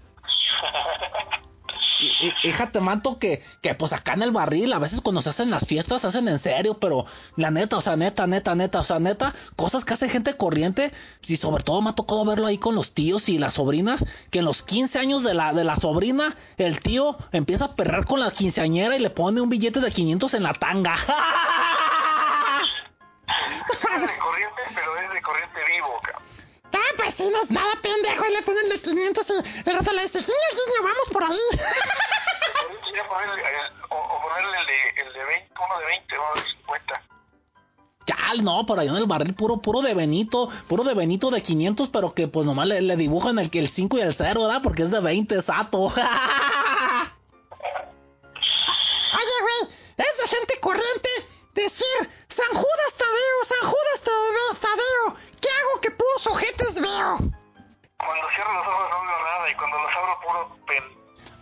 Y- 2.00 2.30
Fíjate, 2.42 2.80
manto, 2.80 3.18
que, 3.18 3.42
que 3.60 3.74
pues 3.74 3.92
acá 3.92 4.14
en 4.14 4.22
el 4.22 4.30
barril, 4.30 4.72
a 4.72 4.78
veces 4.78 5.00
cuando 5.00 5.20
se 5.22 5.28
hacen 5.30 5.50
las 5.50 5.66
fiestas, 5.66 6.00
se 6.02 6.06
hacen 6.08 6.28
en 6.28 6.38
serio, 6.38 6.78
pero 6.78 7.04
la 7.36 7.50
neta, 7.50 7.76
o 7.76 7.80
sea, 7.80 7.96
neta, 7.96 8.26
neta, 8.26 8.54
neta, 8.54 8.80
o 8.80 8.84
sea, 8.84 8.98
neta, 8.98 9.34
cosas 9.56 9.84
que 9.84 9.94
hace 9.94 10.08
gente 10.08 10.34
corriente, 10.36 10.92
y 11.26 11.36
sobre 11.36 11.62
todo 11.62 11.82
me 11.82 11.90
ha 11.90 11.94
tocado 11.94 12.24
verlo 12.24 12.46
ahí 12.46 12.58
con 12.58 12.74
los 12.74 12.92
tíos 12.92 13.28
y 13.28 13.38
las 13.38 13.54
sobrinas, 13.54 14.06
que 14.30 14.38
en 14.40 14.46
los 14.46 14.62
15 14.62 14.98
años 14.98 15.22
de 15.22 15.34
la, 15.34 15.52
de 15.52 15.64
la 15.64 15.76
sobrina, 15.76 16.34
el 16.56 16.80
tío 16.80 17.18
empieza 17.32 17.66
a 17.66 17.76
perrar 17.76 18.06
con 18.06 18.20
la 18.20 18.30
quinceañera 18.30 18.96
y 18.96 19.00
le 19.00 19.10
pone 19.10 19.40
un 19.40 19.48
billete 19.50 19.80
de 19.80 19.90
500 19.90 20.34
en 20.34 20.42
la 20.42 20.54
tanga. 20.54 20.94
Sí, 27.20 27.28
no 27.28 27.42
es 27.42 27.50
nada 27.50 27.70
pendejo. 27.82 28.24
Y 28.26 28.32
le 28.32 28.40
ponen 28.40 28.70
de 28.70 28.80
500 28.80 29.30
y 29.30 29.68
el 29.68 29.76
rato 29.76 29.92
le 29.92 30.02
dice, 30.02 30.22
giño, 30.22 30.34
giño, 30.52 30.82
vamos 30.82 31.08
por 31.12 31.24
ahí. 31.24 31.36
O, 33.90 33.96
o 33.96 34.22
ponerle 34.22 34.56
el 34.58 34.66
de, 34.66 35.02
el 35.02 35.12
de 35.12 35.24
20, 35.24 35.54
uno 35.66 35.78
de 35.78 35.86
20, 35.86 36.14
uno 36.16 36.34
de 36.34 36.40
50. 36.50 37.02
Ya, 38.06 38.16
no, 38.42 38.64
por 38.66 38.78
allá 38.78 38.90
en 38.90 38.96
el 38.96 39.06
barril 39.06 39.34
puro, 39.34 39.60
puro 39.60 39.82
de 39.82 39.94
Benito, 39.94 40.48
puro 40.68 40.84
de 40.84 40.94
Benito 40.94 41.30
de 41.30 41.42
500, 41.42 41.88
pero 41.88 42.14
que 42.14 42.28
pues 42.28 42.46
nomás 42.46 42.68
le, 42.68 42.80
le 42.80 42.96
dibujan 42.96 43.38
el, 43.38 43.50
el 43.52 43.68
5 43.68 43.98
y 43.98 44.00
el 44.00 44.14
0, 44.14 44.42
¿verdad? 44.42 44.62
Porque 44.62 44.82
es 44.82 44.90
de 44.90 45.00
20, 45.00 45.42
sato. 45.42 45.78
Oye, 45.86 45.92
güey, 49.42 49.68
es 49.96 50.18
de 50.18 50.28
gente 50.28 50.60
corriente 50.60 51.08
decir, 51.54 52.10
San 52.28 52.48
Judas 52.48 52.94
Tadeo, 52.96 53.44
San 53.44 53.68
Judas 53.68 54.00
Tadeo, 54.04 54.54
Tadeo. 54.60 55.16
Veo? 56.96 57.18
Cuando 57.98 58.28
cierro 58.34 58.52
los 58.54 58.66
ojos 58.66 58.90
no 58.90 59.04
veo 59.06 59.20
nada 59.22 59.50
y 59.50 59.54
cuando 59.56 59.78
los 59.78 59.96
abro 59.96 60.20
puro 60.20 60.56
pen... 60.66 60.84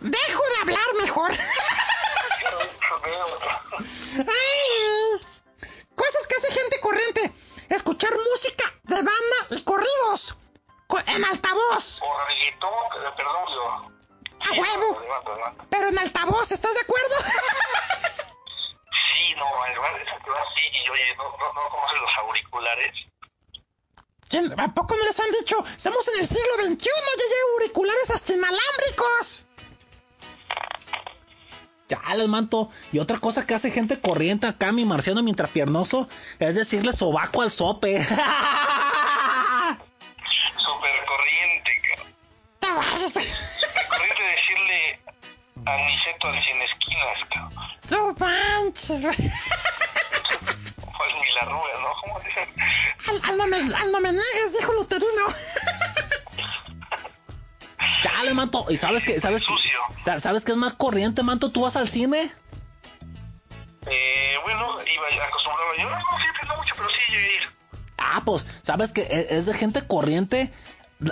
Dejo 0.01 0.43
de 0.49 0.61
hablar 0.61 0.85
mejor. 1.01 1.31
Ay. 4.17 5.21
Cosas 5.95 6.27
que 6.27 6.35
hace 6.35 6.51
gente 6.51 6.79
corriente. 6.79 7.31
Escuchar 7.69 8.11
música 8.31 8.63
de 8.83 8.95
banda 8.95 9.37
y 9.51 9.63
corridos. 9.63 10.37
Co- 10.87 10.99
En 11.05 11.23
altavoz. 11.25 12.01
O 12.01 12.25
reggaetón, 12.27 12.73
perdón, 13.15 13.45
yo... 13.53 13.91
A 14.41 14.51
huevo. 14.59 14.99
Levanta. 15.01 15.53
Pero 15.69 15.89
en 15.89 15.99
altavoz, 15.99 16.51
¿estás 16.51 16.73
de 16.73 16.79
acuerdo? 16.81 17.15
Sí, 19.11 19.35
no, 19.37 19.65
en 19.65 19.75
lugar 19.75 19.93
de 19.97 20.05
que 20.05 20.29
va 20.29 20.39
así 20.39 20.61
y 20.85 20.89
oye, 20.89 21.15
no, 21.17 21.23
no, 21.37 21.53
no 21.53 21.69
conoces 21.69 21.99
los 22.01 22.17
auriculares. 22.17 22.93
¿Quién- 24.29 24.53
¿A 24.59 24.73
poco 24.73 24.95
no 24.95 25.03
les 25.05 25.19
han 25.19 25.31
dicho? 25.31 25.63
Estamos 25.75 26.07
en 26.09 26.19
el 26.21 26.27
siglo 26.27 26.53
XXI, 26.61 26.85
ya 26.85 26.91
hay 27.25 27.53
auriculares 27.55 28.09
hasta 28.11 28.33
inalámbricos. 28.33 29.45
ya, 31.87 31.99
les 32.15 32.27
manto. 32.27 32.69
Y 32.91 32.99
otra 32.99 33.17
cosa 33.17 33.47
que 33.47 33.55
hace 33.55 33.71
gente 33.71 33.99
corriente 33.99 34.45
acá, 34.45 34.71
mi 34.71 34.85
marciano 34.85 35.23
mientras 35.23 35.49
piernoso, 35.49 36.07
es 36.37 36.55
decirle 36.55 36.93
sobaco 36.93 37.41
al 37.41 37.49
sope. 37.51 37.99
Súper 40.57 41.05
corriente, 41.07 41.71
cabrón. 41.89 42.13
Corriente 43.89 44.23
decirle 44.23 44.99
aniceto 45.65 46.27
al 46.27 46.43
cien 46.43 46.61
esquinas, 46.61 47.25
cabrón. 47.33 47.67
No 47.89 48.13
manches, 48.19 49.01
güey. 51.13 51.29
O 51.31 51.43
al 51.43 51.45
milarrugas, 51.45 51.79
¿no? 51.81 51.87
¿Cómo 52.01 52.19
dicen? 52.19 52.49
Al, 53.09 53.21
al 53.29 53.37
no 53.37 53.47
me, 53.47 53.57
al 53.57 53.91
no 53.91 54.01
me 54.01 54.11
niegues, 54.11 54.57
dijo 54.57 54.73
Luterino. 54.73 55.25
les 58.23 58.33
manto. 58.35 58.65
¿Y 58.69 58.77
sabes 58.77 59.05
qué? 59.05 59.19
¿Sabes 59.19 59.43
qué? 59.45 60.19
¿Sabes 60.19 60.45
qué 60.45 60.51
es 60.51 60.57
más 60.57 60.73
corriente, 60.73 61.23
manto? 61.23 61.51
¿Tú 61.51 61.61
vas 61.61 61.75
al 61.75 61.89
cine? 61.89 62.31
Eh, 63.85 64.35
bueno, 64.43 64.77
iba 64.81 65.25
acostumbrado 65.25 65.75
yo. 65.77 65.89
No, 65.89 66.17
siempre 66.17 66.47
no 66.47 66.55
mucho, 66.57 66.73
pero 66.75 66.89
sí 66.89 67.11
llegué 67.11 67.25
a 67.25 67.35
ir. 67.35 67.41
Ah, 67.97 68.21
pues, 68.25 68.45
¿sabes 68.61 68.93
que 68.93 69.07
es 69.29 69.45
de 69.45 69.53
gente 69.53 69.85
corriente? 69.85 70.53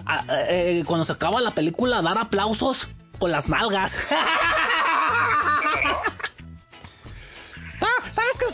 Ah, 0.06 0.24
eh, 0.50 0.84
cuando 0.86 1.06
se 1.06 1.14
acaba 1.14 1.39
la 1.41 1.52
película, 1.52 2.02
dar 2.02 2.18
aplausos 2.18 2.89
con 3.20 3.32
las 3.32 3.48
nalgas. 3.48 3.98
No, 7.80 7.88
¿sabes 8.12 8.38
qué? 8.39 8.45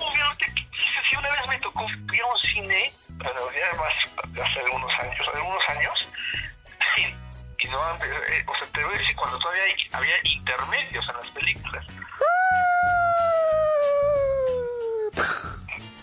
Me 1.53 1.59
tocó 1.59 1.85
ir 2.11 2.21
a 2.21 2.25
un 2.27 2.39
cine, 2.39 2.91
pero 3.19 3.51
ya 3.51 3.71
más 3.79 3.93
hace 4.47 4.59
algunos 4.61 4.91
años, 4.99 5.27
algunos 5.33 5.69
años, 5.69 6.11
y, 6.97 7.65
y 7.65 7.69
no 7.69 7.81
antes, 7.83 8.09
eh, 8.09 8.43
o 8.47 8.55
sea, 8.55 8.67
te 8.73 8.83
voy 8.83 8.95
a 8.95 8.97
decir 8.97 9.15
cuando 9.15 9.39
todavía 9.39 9.63
hay- 9.63 9.89
había 9.93 10.15
intermedios 10.23 11.07
en 11.09 11.15
las 11.17 11.27
películas. 11.29 11.85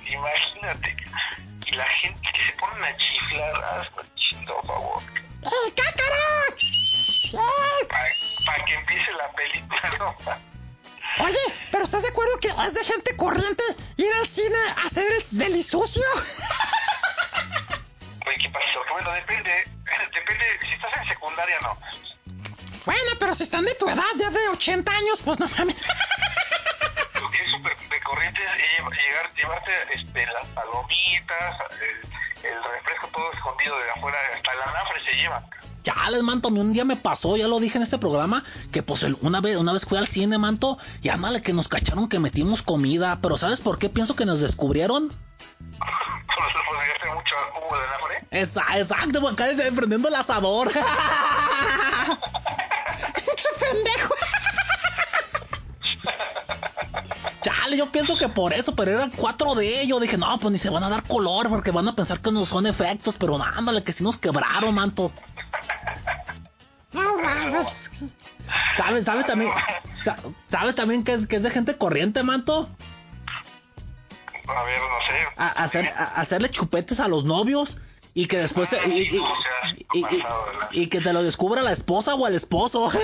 Imagínate, 0.08 0.96
y 1.66 1.72
la 1.74 1.84
gente 1.86 2.20
que 2.32 2.42
se 2.46 2.52
ponen 2.58 2.84
a 2.84 2.96
chiflar, 2.96 3.64
hazme 3.64 4.02
chido, 4.16 4.54
por 4.62 4.66
favor, 4.66 5.02
¡Eh! 5.42 5.72
¡Eh! 7.32 7.86
para 8.46 8.64
que 8.64 8.74
empiece 8.74 9.12
la 9.12 9.30
película, 9.32 9.90
¿no? 9.98 10.16
Oye, 11.18 11.38
pero 11.70 11.84
¿estás 11.84 12.02
de 12.02 12.08
acuerdo 12.08 12.38
que 12.38 12.48
es 12.48 12.74
de 12.74 12.84
gente 12.84 13.16
corriente 13.16 13.62
ir 13.96 14.12
al 14.20 14.28
cine 14.28 14.58
a 14.76 14.82
hacer 14.86 15.10
el 15.12 15.38
delisucio? 15.38 16.02
Oye, 18.26 18.36
¿qué 18.40 18.50
pasó? 18.50 18.82
Que 18.86 18.92
bueno, 18.92 19.12
depende, 19.12 19.50
depende, 20.14 20.44
si 20.62 20.74
estás 20.74 20.90
en 21.02 21.08
secundaria, 21.08 21.58
no. 21.62 21.76
Bueno, 22.84 23.10
pero 23.18 23.34
si 23.34 23.42
están 23.42 23.64
de 23.64 23.74
tu 23.74 23.88
edad, 23.88 24.04
ya 24.16 24.30
de 24.30 24.48
80 24.48 24.92
años, 24.92 25.22
pues 25.22 25.38
no 25.38 25.48
mames. 25.48 25.86
Lo 27.20 27.30
que 27.30 27.44
es 27.44 27.50
súper 27.50 27.76
de 27.76 28.00
corriente 28.00 28.40
es 28.42 29.34
llevarte 29.36 29.72
este, 29.94 30.26
las 30.26 30.46
palomitas, 30.46 31.56
el, 31.80 32.50
el 32.50 32.64
refresco 32.64 33.08
todo 33.08 33.30
escondido 33.32 33.78
de 33.78 33.90
afuera, 33.90 34.18
hasta 34.34 34.52
el 34.52 34.62
anafre 34.62 35.00
se 35.00 35.12
llevan. 35.12 35.44
Ya 35.84 35.94
les 36.10 36.22
manto, 36.22 36.48
a 36.48 36.50
mí 36.50 36.60
un 36.60 36.72
día 36.72 36.84
me 36.84 36.96
pasó, 36.96 37.36
ya 37.36 37.48
lo 37.48 37.58
dije 37.58 37.78
en 37.78 37.82
este 37.84 37.98
programa, 37.98 38.44
que 38.70 38.82
pues 38.82 39.02
una 39.22 39.40
vez, 39.40 39.56
una 39.56 39.72
vez 39.72 39.84
fui 39.86 39.96
al 39.98 40.06
cine, 40.06 40.36
manto, 40.38 40.76
y 41.02 41.08
ándale 41.08 41.40
que 41.42 41.52
nos 41.54 41.68
cacharon 41.68 42.08
que 42.08 42.18
metimos 42.18 42.62
comida, 42.62 43.18
pero 43.22 43.36
¿sabes 43.38 43.60
por 43.60 43.78
qué 43.78 43.88
pienso 43.88 44.14
que 44.14 44.26
nos 44.26 44.40
descubrieron? 44.40 45.10
Exacto, 48.30 49.26
acá 49.28 49.46
de- 49.54 49.72
prendiendo 49.72 50.08
el 50.08 50.14
asador. 50.14 50.70
¡Qué 50.70 50.80
pendejo! 53.60 54.14
Chale, 57.42 57.76
yo 57.78 57.90
pienso 57.90 58.16
que 58.18 58.28
por 58.28 58.52
eso, 58.52 58.74
pero 58.76 58.90
eran 58.92 59.10
cuatro 59.10 59.54
de 59.54 59.80
ellos. 59.82 59.98
Dije, 60.00 60.18
no, 60.18 60.38
pues 60.38 60.52
ni 60.52 60.58
se 60.58 60.68
van 60.70 60.84
a 60.84 60.90
dar 60.90 61.02
color 61.04 61.48
porque 61.48 61.70
van 61.70 61.88
a 61.88 61.96
pensar 61.96 62.20
que 62.20 62.30
no 62.30 62.44
son 62.44 62.66
efectos, 62.66 63.16
pero 63.16 63.42
ándale, 63.42 63.82
que 63.82 63.92
sí 63.94 64.04
nos 64.04 64.18
quebraron, 64.18 64.74
manto. 64.74 65.10
No 66.92 67.18
mames. 67.18 67.90
¿Sabes? 68.76 69.04
¿Sabes 69.04 69.26
también? 69.26 69.50
Sa- 70.04 70.16
¿Sabes 70.48 70.74
también 70.74 71.04
que 71.04 71.12
es, 71.12 71.26
que 71.26 71.36
es 71.36 71.42
de 71.42 71.50
gente 71.50 71.76
corriente, 71.78 72.22
manto? 72.22 72.68
A 74.48 74.62
ver, 74.64 74.80
no 74.80 75.06
sé. 75.06 75.26
A, 75.36 75.46
hacer, 75.62 75.88
a- 75.88 76.20
hacerle 76.20 76.50
chupetes 76.50 76.98
a 77.00 77.06
los 77.08 77.24
novios 77.24 77.78
y 78.14 78.26
que 78.26 78.38
después 78.38 78.68
te- 78.70 78.80
y, 78.88 79.02
y- 79.02 79.20
y- 79.94 80.06
y- 80.72 80.86
que 80.88 81.00
te 81.00 81.12
lo 81.12 81.22
descubra 81.22 81.62
la 81.62 81.70
esposa 81.72 82.14
o 82.16 82.26
el 82.26 82.34
esposo. 82.34 82.90
Yo- 82.94 83.00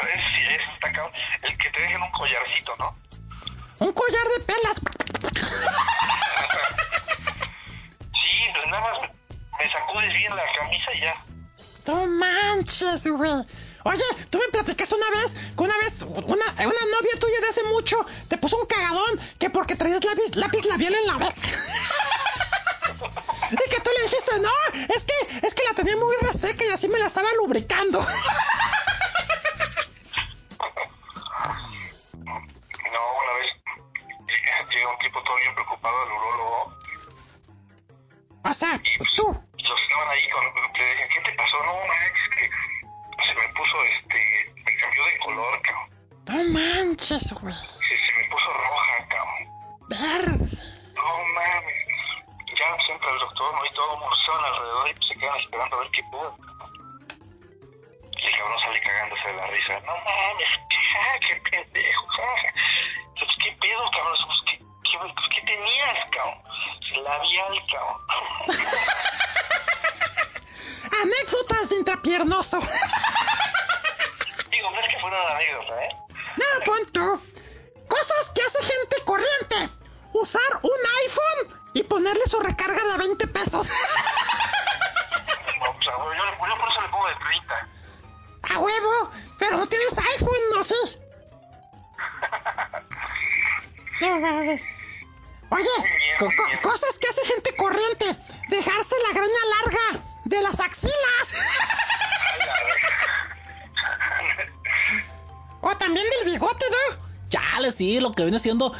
Es, 0.00 0.20
es. 0.50 0.60
El 1.42 1.56
que 1.58 1.70
te 1.70 1.80
dejen 1.80 2.02
un 2.02 2.10
collarcito, 2.10 2.74
¿no? 2.78 2.94
Un 3.78 3.92
collar 3.92 4.24
de 4.36 4.42
perlas. 4.44 4.80
Sí, 8.12 8.32
pues 8.54 8.66
nada 8.70 8.82
más 8.82 9.10
me 9.58 9.70
sacudes 9.70 10.12
bien 10.12 10.34
la 10.34 10.44
camisa 10.52 10.92
ya. 11.00 11.14
No 11.86 12.06
manches, 12.06 13.06
güey. 13.06 13.44
Oye, 13.84 14.02
tú 14.30 14.38
me 14.38 14.48
platicaste 14.48 14.94
una 14.96 15.10
vez 15.10 15.52
una 15.56 15.76
vez 15.78 16.02
una, 16.02 16.24
una 16.24 16.85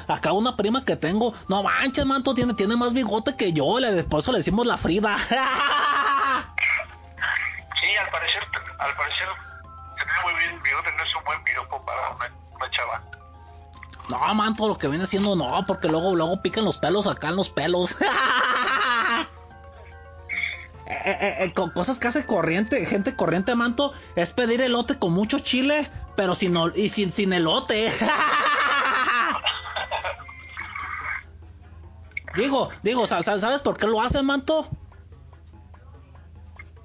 acá 0.09 0.33
una 0.33 0.57
prima 0.57 0.85
que 0.85 0.97
tengo. 0.97 1.35
No 1.49 1.63
manches, 1.63 2.07
manto, 2.07 2.35
tiene, 2.35 2.55
tiene 2.55 2.77
más 2.77 2.95
bigote 2.95 3.37
que 3.37 3.53
yo. 3.53 3.79
Le, 3.79 4.05
por 4.05 4.21
eso 4.21 4.33
le 4.33 4.39
decimos 4.39 4.67
la 4.67 4.77
Frida. 4.77 5.17
Sí, 7.79 7.95
al 7.95 8.11
parecer, 8.11 8.43
al 8.79 8.97
parecer, 8.97 9.29
ve 9.99 10.13
muy 10.25 10.35
bien 10.41 10.63
bigote, 10.63 10.91
no 10.97 11.05
es 11.05 11.15
un 11.17 11.25
buen 11.25 11.45
piropo 11.45 11.85
para 11.85 12.11
una, 12.11 12.31
una 12.55 12.71
chava. 12.71 13.03
no, 14.09 14.35
manto, 14.35 14.67
lo 14.67 14.79
que 14.79 14.89
viene 14.89 15.07
siendo 15.07 15.37
no, 15.37 15.63
porque 15.67 15.87
luego, 15.89 16.17
luego 16.17 16.41
pican 16.41 16.65
los 16.65 16.79
pelos 16.79 17.07
acá 17.07 17.29
en 17.29 17.37
los 17.37 17.51
pelos. 17.51 17.95
Eh, 20.89 20.95
eh, 21.05 21.35
eh, 21.41 21.53
con 21.53 21.71
cosas 21.71 21.99
que 21.99 22.07
hace 22.07 22.27
corriente, 22.27 22.87
gente 22.87 23.17
corriente, 23.17 23.57
manto, 23.57 23.93
es 24.15 24.33
pedir 24.33 24.63
elote 24.63 24.99
con 24.99 25.13
mucho 25.13 25.41
chile, 25.41 25.91
pero 26.15 26.37
sin, 26.37 26.57
y 26.77 26.89
sin, 26.91 27.11
sin 27.11 27.33
elote. 27.33 27.91
digo, 32.37 32.71
digo, 32.83 33.07
sa- 33.07 33.23
sa- 33.23 33.39
¿sabes 33.39 33.61
por 33.63 33.77
qué 33.77 33.87
lo 33.87 34.01
hacen, 34.01 34.25
manto? 34.27 34.69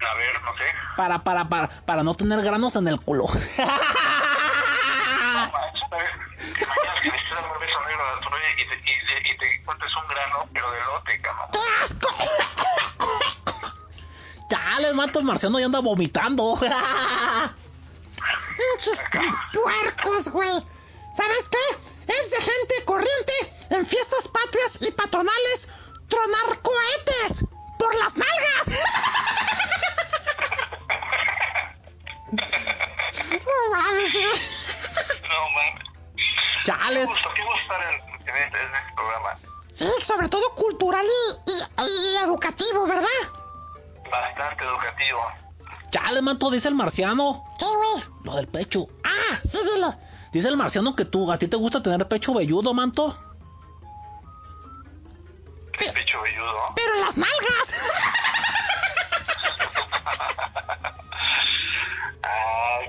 A 0.09 0.13
ver, 0.15 0.41
no 0.41 0.51
sé. 0.57 0.63
Para, 0.97 1.23
para, 1.23 1.47
para, 1.49 1.67
para 1.67 2.03
no 2.03 2.13
tener 2.15 2.41
granos 2.41 2.75
en 2.75 2.87
el 2.87 2.99
culo. 3.01 3.25
No 5.31 5.51
manches, 5.51 5.81
¿sabes? 5.89 6.09
¿Te 6.37 6.63
imaginas 6.63 7.01
que 7.01 7.09
le 7.09 7.17
estés 7.17 7.31
dando 7.35 7.53
un 7.53 7.59
beso 7.59 7.79
negro 7.87 8.03
a 8.03 8.19
tu 8.19 8.29
novia 8.29 8.49
y 8.57 8.67
te, 8.67 8.75
y, 8.75 8.79
te- 8.79 9.33
y 9.33 9.37
te 9.37 9.55
encuentres 9.55 9.91
un 9.95 10.07
grano, 10.07 10.37
pero 10.53 10.71
de 10.71 10.79
lote, 10.79 11.21
cabrón? 11.21 11.49
¡Qué 11.51 11.59
asco! 11.83 12.09
Chale, 14.49 14.93
manto, 14.93 15.19
el 15.19 15.25
marciano 15.25 15.59
ya 15.59 15.65
anda 15.67 15.79
vomitando. 15.79 16.57
Pinches 18.57 19.03
puercos, 19.53 20.27
güey. 20.29 20.65
¿Sabes 21.15 21.49
qué? 21.49 22.13
Es 22.13 22.29
de 22.31 22.37
gente 22.37 22.85
corriente 22.85 23.33
en 23.71 23.85
fiestas 23.85 24.27
patrias 24.27 24.77
y 24.81 24.91
patronales 24.91 25.67
tronar 26.07 26.61
cohetes 26.61 27.45
por 27.79 27.95
las 27.95 28.15
nalgas. 28.17 28.67
No 32.31 33.75
mames. 33.75 34.13
No 35.23 35.49
mames. 35.49 35.81
Chale. 36.65 36.99
Qué 37.01 37.05
gusto, 37.05 37.29
qué 37.35 37.43
gusto 37.43 37.61
estar 37.61 37.81
en, 37.93 38.01
en 38.29 38.35
este, 38.43 38.57
en 38.63 38.75
este 38.75 38.93
programa. 38.95 39.37
Sí, 39.71 39.87
sobre 40.01 40.29
todo 40.29 40.53
cultural 40.55 41.05
y, 41.05 41.51
y- 41.51 42.13
y 42.13 42.17
educativo, 42.17 42.85
¿verdad? 42.87 43.07
Bastante 44.09 44.63
educativo. 44.63 45.19
Chale, 45.91 46.21
manto, 46.21 46.51
dice 46.51 46.67
el 46.67 46.75
marciano. 46.75 47.43
¿Qué, 47.57 47.65
güey? 47.65 48.03
Lo 48.23 48.35
del 48.35 48.47
pecho. 48.47 48.87
Ah, 49.03 49.39
sí. 49.49 49.59
Dice 50.31 50.47
el 50.47 50.57
marciano 50.57 50.95
que 50.95 51.05
tú, 51.05 51.29
a 51.31 51.37
ti 51.37 51.47
te 51.47 51.57
gusta 51.57 51.81
tener 51.83 52.07
pecho 52.07 52.33
velludo, 52.33 52.73
manto. 52.73 53.17
El 55.81 55.93
pecho 55.93 56.21
velludo. 56.21 56.73
Pero 56.75 56.95
las 56.95 57.17
nalgas. 57.17 57.91
Ay. 62.23 62.85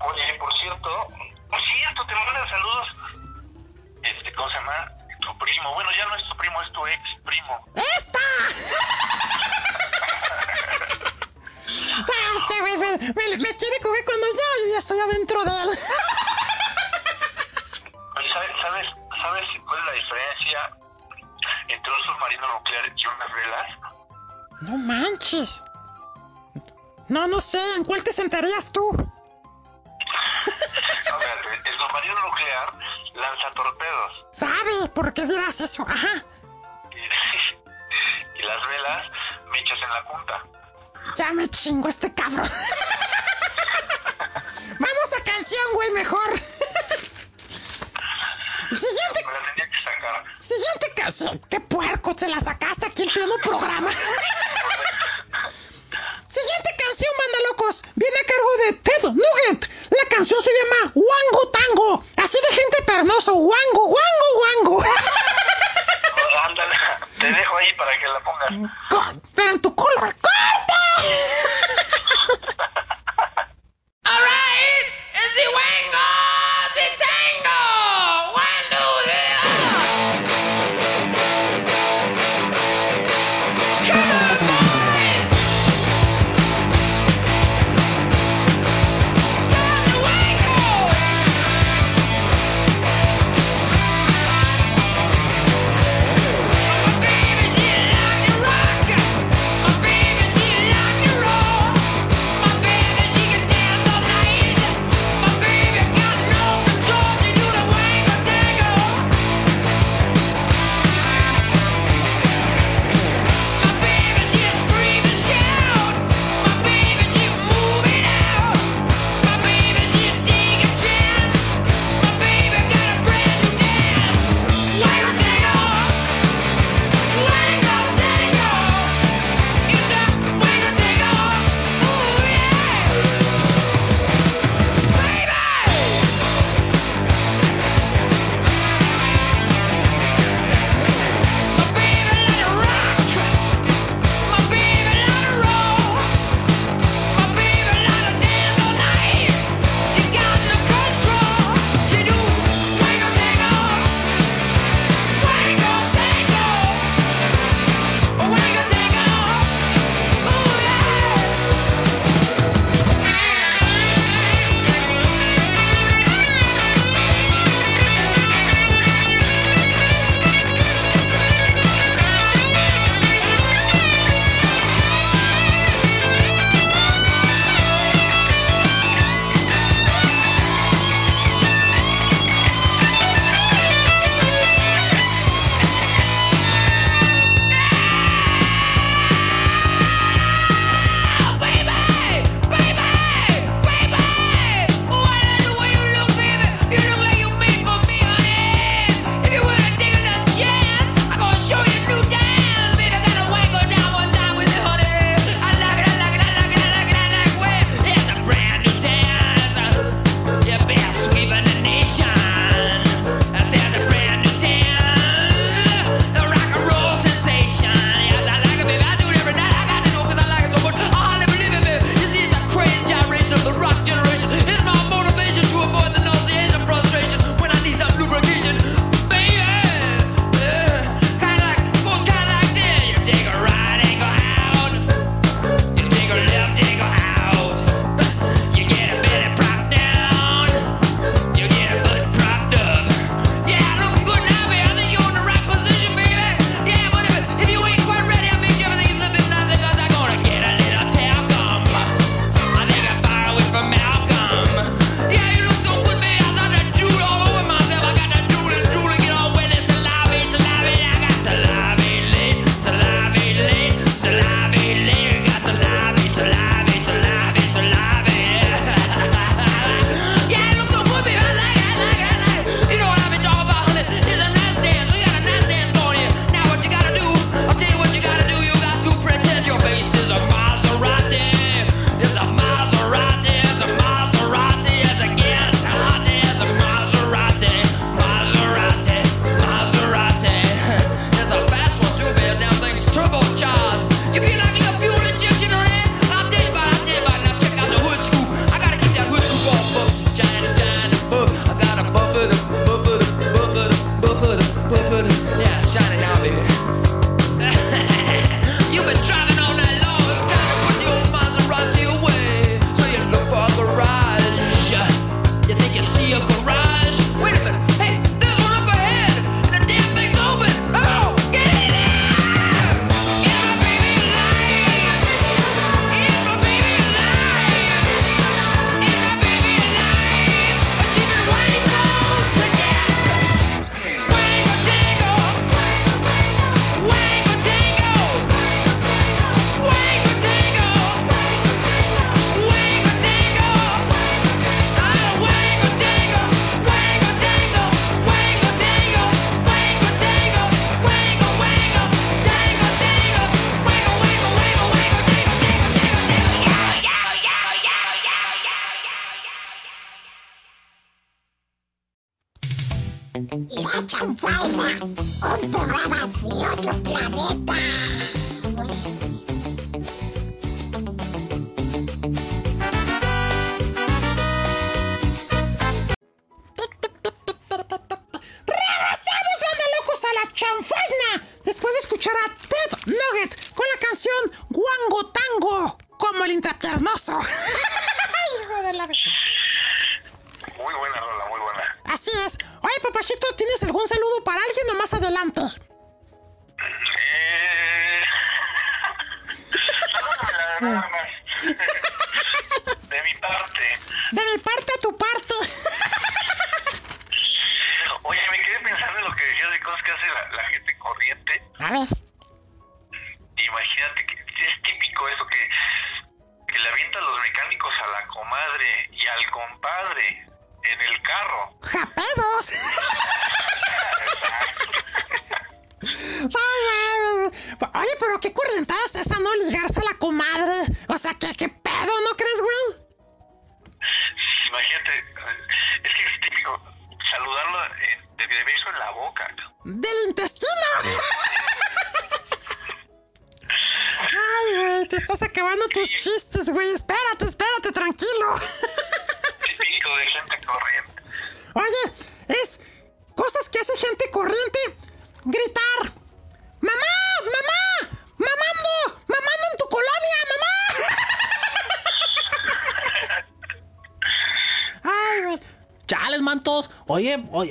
Oye, 0.00 0.34
por 0.38 0.52
cierto, 0.60 1.08
por 1.50 1.60
cierto, 1.64 2.06
te 2.06 2.14
mandan 2.14 2.48
saludos. 2.50 2.88
Este, 4.02 4.32
¿cómo 4.34 4.48
se 4.50 4.54
llama? 4.56 4.92
Tu 5.20 5.38
primo. 5.38 5.74
Bueno, 5.74 5.90
ya 5.96 6.06
no 6.06 6.16
es 6.16 6.28
tu 6.28 6.36
primo, 6.36 6.62
es 6.62 6.72
tu 6.72 6.86
ex 6.86 7.00
primo. 7.24 7.66
¡Esta! 7.74 8.18
Ah, 11.98 12.32
Este 12.38 12.60
güey 12.60 12.76
me, 12.76 12.92
me- 12.98 13.36
me 13.38 13.56
quiere 13.56 13.80
coger 13.82 14.04
cuando 14.04 14.26
yo 14.26 14.72
ya 14.72 14.78
estoy 14.78 15.00
adentro 15.00 15.42
de 15.44 15.50
él. 15.50 15.68
Oye, 18.16 18.32
¿sabes, 18.32 18.50
sabes, 18.62 18.86
¿sabes 19.22 19.44
cuál 19.66 19.78
es 19.80 19.84
la 19.86 19.92
diferencia 19.92 20.70
entre 21.68 21.92
un 21.92 22.02
submarino 22.04 22.46
nuclear 22.54 22.92
y 22.96 23.06
unas 23.06 23.32
velas? 23.34 23.66
No 24.62 24.76
manches. 24.78 25.62
No, 27.08 27.26
no 27.28 27.40
sé, 27.40 27.60
¿en 27.76 27.84
cuál 27.84 28.02
te 28.02 28.12
sentarías 28.12 28.72
tú? 28.72 28.90
Espérate, 30.46 31.68
el 31.68 31.78
submarino 31.78 32.20
nuclear 32.20 32.72
lanza 33.14 33.50
torpedos 33.52 34.26
¿Sabe 34.32 34.88
por 34.94 35.14
qué 35.14 35.24
dirás 35.24 35.60
eso? 35.60 35.84
Ajá. 35.88 36.24
y, 36.92 36.96
y 38.38 38.42
las 38.42 38.68
velas 38.68 39.10
mechas 39.50 39.78
en 39.82 39.88
la 39.88 40.04
punta. 40.04 40.42
Ya 41.16 41.32
me 41.32 41.48
chingo 41.48 41.88
este 41.88 42.12
cabrón. 42.12 42.48
Vamos 44.78 45.12
a 45.18 45.24
canción, 45.24 45.72
güey, 45.74 45.90
mejor. 45.92 46.40
Siguiente, 48.70 49.20
Me 49.26 49.32
la 49.32 49.54
tenía 49.54 49.70
que 49.70 49.78
sacar. 49.84 50.24
siguiente 50.36 50.86
canción. 50.96 51.40
Qué 51.48 51.60
puerco, 51.60 52.14
se 52.16 52.28
la 52.28 52.40
sacaste 52.40 52.75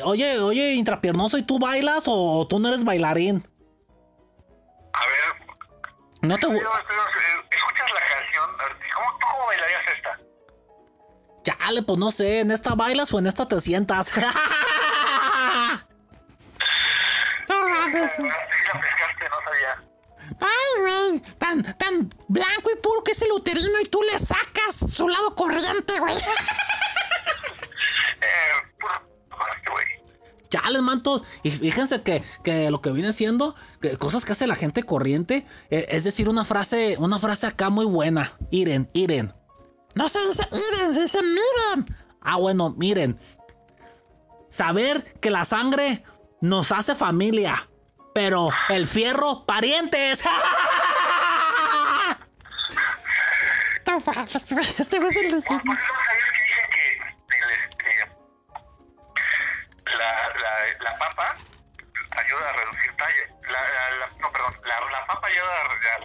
Oye, 0.08 0.40
oye, 0.40 0.74
intrapiernoso, 0.74 1.38
¿y 1.40 1.44
tú 1.44 1.58
bailas 1.58 2.04
o 2.06 2.46
tú 2.48 2.60
no 2.60 2.68
eres 2.68 2.84
bailarín? 2.84 3.44
A 4.94 5.00
ver, 5.08 5.48
No 6.22 6.38
te 6.38 6.46
gu- 6.48 6.58
pero, 6.58 6.70
pero, 6.88 7.02
eh, 7.02 7.48
escuchas 7.52 7.92
la 7.92 8.00
canción. 8.14 8.50
¿Cómo, 8.96 9.08
¿Tú 9.20 9.26
cómo 9.32 9.48
bailarías 9.48 9.82
esta? 9.98 10.20
Chale, 11.44 11.82
pues 11.84 11.98
no 12.00 12.12
sé, 12.12 12.40
¿en 12.42 12.52
esta 12.52 12.76
bailas 12.76 13.12
o 13.14 13.20
en 13.20 13.26
esta 13.28 13.48
te 13.48 13.60
sientas? 13.62 14.12
fíjense 31.72 32.02
que, 32.02 32.24
que 32.44 32.70
lo 32.72 32.82
que 32.82 32.92
viene 32.92 33.14
siendo, 33.14 33.56
cosas 34.00 34.26
que 34.26 34.34
hace 34.34 34.48
la 34.48 34.56
gente 34.56 34.84
corriente, 34.84 35.46
eh, 35.70 35.86
es 35.90 36.04
decir, 36.04 36.30
una 36.30 36.46
frase, 36.46 36.96
una 37.00 37.20
frase 37.20 37.48
acá 37.48 37.70
muy 37.70 37.86
buena. 37.86 38.34
Iren, 38.52 38.90
iren. 38.94 39.34
No 39.94 40.08
se 40.10 40.20
dice 40.28 40.48
miren, 40.52 40.94
se 40.94 41.02
dice 41.02 41.20
miren. 41.22 41.98
Ah, 42.22 42.38
bueno, 42.38 42.74
miren. 42.78 43.20
Saber 44.50 45.04
que 45.20 45.32
la 45.32 45.46
sangre 45.46 46.04
nos 46.42 46.72
hace 46.72 46.96
familia, 46.96 47.70
pero 48.14 48.50
el 48.70 48.88
fierro, 48.88 49.46
parientes. 49.46 50.22
Este 54.78 54.98
es 54.98 55.46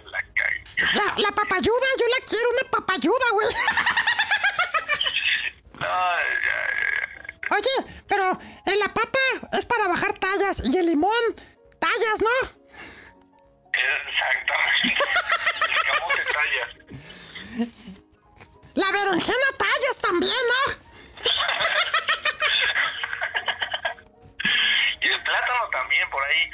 la, 0.05 0.19
La, 0.93 1.13
la 1.17 1.31
papayuda, 1.31 1.87
yo 1.99 2.07
la 2.07 2.25
quiero 2.27 2.49
una 2.49 2.69
papayuda, 2.71 3.25
güey. 3.33 3.47
no, 5.79 5.87
ya, 5.87 6.59
ya, 6.79 7.55
Oye, 7.55 7.75
pero 8.07 8.37
en 8.65 8.79
la 8.79 8.87
papa 8.93 9.19
es 9.53 9.65
para 9.65 9.87
bajar 9.87 10.13
tallas 10.17 10.61
y 10.65 10.77
el 10.77 10.85
limón, 10.85 11.35
tallas, 11.79 12.21
¿no? 12.21 12.49
Exactamente. 13.73 14.93
El 15.67 15.83
camote 15.91 16.23
tallas. 16.33 16.69
La 18.75 18.91
berenjena 18.91 19.47
tallas 19.57 19.97
también, 20.01 20.43
¿no? 20.47 20.91
Y 25.01 25.07
el 25.07 25.19
plátano 25.23 25.67
también 25.71 26.07
por 26.11 26.23
ahí. 26.23 26.49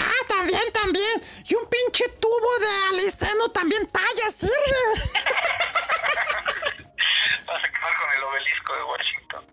Ah, 0.00 0.24
también, 0.28 0.72
también. 0.72 1.22
Y 1.44 1.54
un 1.54 1.66
pinche 1.66 2.08
tubo 2.20 2.58
de 2.58 2.68
aliceno 2.90 3.48
también 3.50 3.86
tallas 3.88 4.34
sirve. 4.34 4.54
Vas 7.46 7.62
a 7.62 7.66
acabar 7.66 8.00
con 8.00 8.10
el 8.16 8.22
obelisco 8.24 8.74
de 8.74 8.82
Washington. 8.84 9.46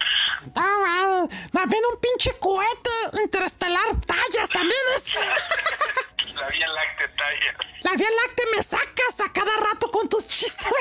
No. 0.55 1.27
También 1.51 1.83
un 1.91 1.99
pinche 1.99 2.37
cohete 2.39 2.89
interestelar 3.23 3.99
tallas 4.05 4.49
también 4.49 4.81
es. 4.95 5.13
La 6.35 6.47
Vía 6.49 6.67
Láctea 6.67 7.15
tallas. 7.15 7.55
La 7.81 7.91
Vía 7.93 8.09
Láctea 8.09 8.45
me 8.55 8.61
sacas 8.63 9.19
a 9.25 9.31
cada 9.33 9.57
rato 9.57 9.89
con 9.91 10.07
tus 10.07 10.27
chistes. 10.27 10.67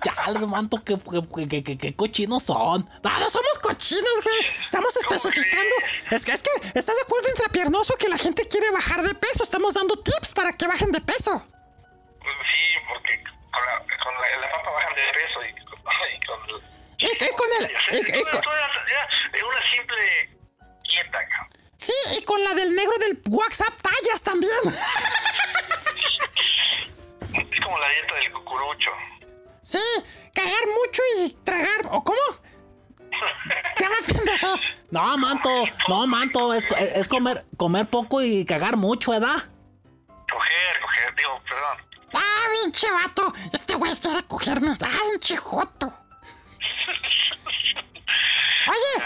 Chales, 0.00 0.46
manto, 0.46 0.82
que, 0.84 0.96
que, 0.98 1.48
que, 1.48 1.62
que- 1.64 1.78
que 1.78 1.94
cochinos 1.96 2.42
son. 2.44 2.88
No, 3.02 3.18
no 3.18 3.30
somos 3.30 3.58
cochinos, 3.60 4.22
güey. 4.22 4.46
Estamos 4.64 4.94
especificando. 4.96 5.74
Es 6.10 6.24
que, 6.24 6.32
es 6.32 6.42
que, 6.42 6.50
¿estás 6.78 6.96
de 6.96 7.02
acuerdo 7.02 7.28
intrapiernoso 7.28 7.94
que 7.96 8.08
la 8.08 8.18
gente 8.18 8.46
quiere 8.48 8.70
bajar 8.70 9.02
de 9.02 9.14
peso? 9.14 9.42
Estamos 9.42 9.74
dando 9.74 9.96
tips 9.98 10.32
para 10.32 10.52
que 10.56 10.66
bajen 10.66 10.92
de 10.92 11.00
peso. 11.00 11.42
Sí, 12.22 12.80
porque 12.88 13.22
con 13.50 13.64
la, 13.66 13.78
con 14.02 14.14
la, 14.14 14.36
la 14.40 14.52
papa 14.52 14.70
bajan 14.70 14.94
de 14.94 15.02
peso 15.12 15.44
y, 15.44 15.52
con- 15.64 15.78
y 16.14 16.26
con... 16.26 16.62
Y, 16.98 17.06
y 17.06 17.30
con 17.36 17.48
el. 17.60 17.70
y- 17.92 18.18
y 18.18 18.22
con- 18.24 18.40
Es 19.32 19.42
una 19.42 19.70
simple 19.70 20.30
dieta, 20.90 21.28
cabrón. 21.28 21.48
sí, 21.76 21.92
y 22.18 22.24
con 22.24 22.42
la 22.42 22.54
del 22.54 22.74
negro 22.74 22.96
del 22.98 23.20
WhatsApp 23.30 23.74
tallas 23.82 24.22
también. 24.22 24.52
Es 27.34 27.60
como 27.64 27.78
la 27.78 27.88
dieta 27.90 28.14
del 28.14 28.32
cucurucho. 28.32 28.90
Sí, 29.68 29.78
cagar 30.32 30.66
mucho 30.82 31.02
y 31.18 31.32
tragar. 31.44 31.88
¿O 31.90 32.02
cómo? 32.02 32.16
¿Qué 33.76 33.86
me? 33.86 33.96
No, 34.90 35.18
manto, 35.18 35.50
no, 35.88 36.06
manto, 36.06 36.54
es, 36.54 36.66
es 36.70 37.06
comer, 37.06 37.44
comer 37.58 37.86
poco 37.90 38.22
y 38.22 38.46
cagar 38.46 38.78
mucho, 38.78 39.10
¿verdad? 39.10 39.36
Coger, 40.32 40.80
coger, 40.80 41.14
digo, 41.16 41.42
perdón. 41.46 41.78
Ah, 42.14 42.46
pinche 42.62 42.90
vato. 42.90 43.30
Este 43.52 43.74
güey 43.74 43.94
quiere 43.96 44.22
cogerme. 44.22 44.74
Ah, 44.80 45.00
pinche 45.10 45.36
joto. 45.36 45.92
Oye, 48.68 49.04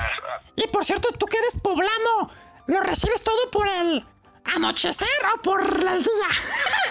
y 0.55 0.69
por 0.69 0.85
cierto, 0.85 1.09
tú 1.19 1.27
que 1.27 1.39
eres 1.39 1.59
poblano, 1.59 2.31
¿lo 2.69 2.81
recibes 2.83 3.25
todo 3.25 3.51
por 3.51 3.67
el 3.67 4.07
anochecer 4.45 5.09
o 5.35 5.43
por 5.43 5.61
el 5.61 6.05
día? 6.05 6.31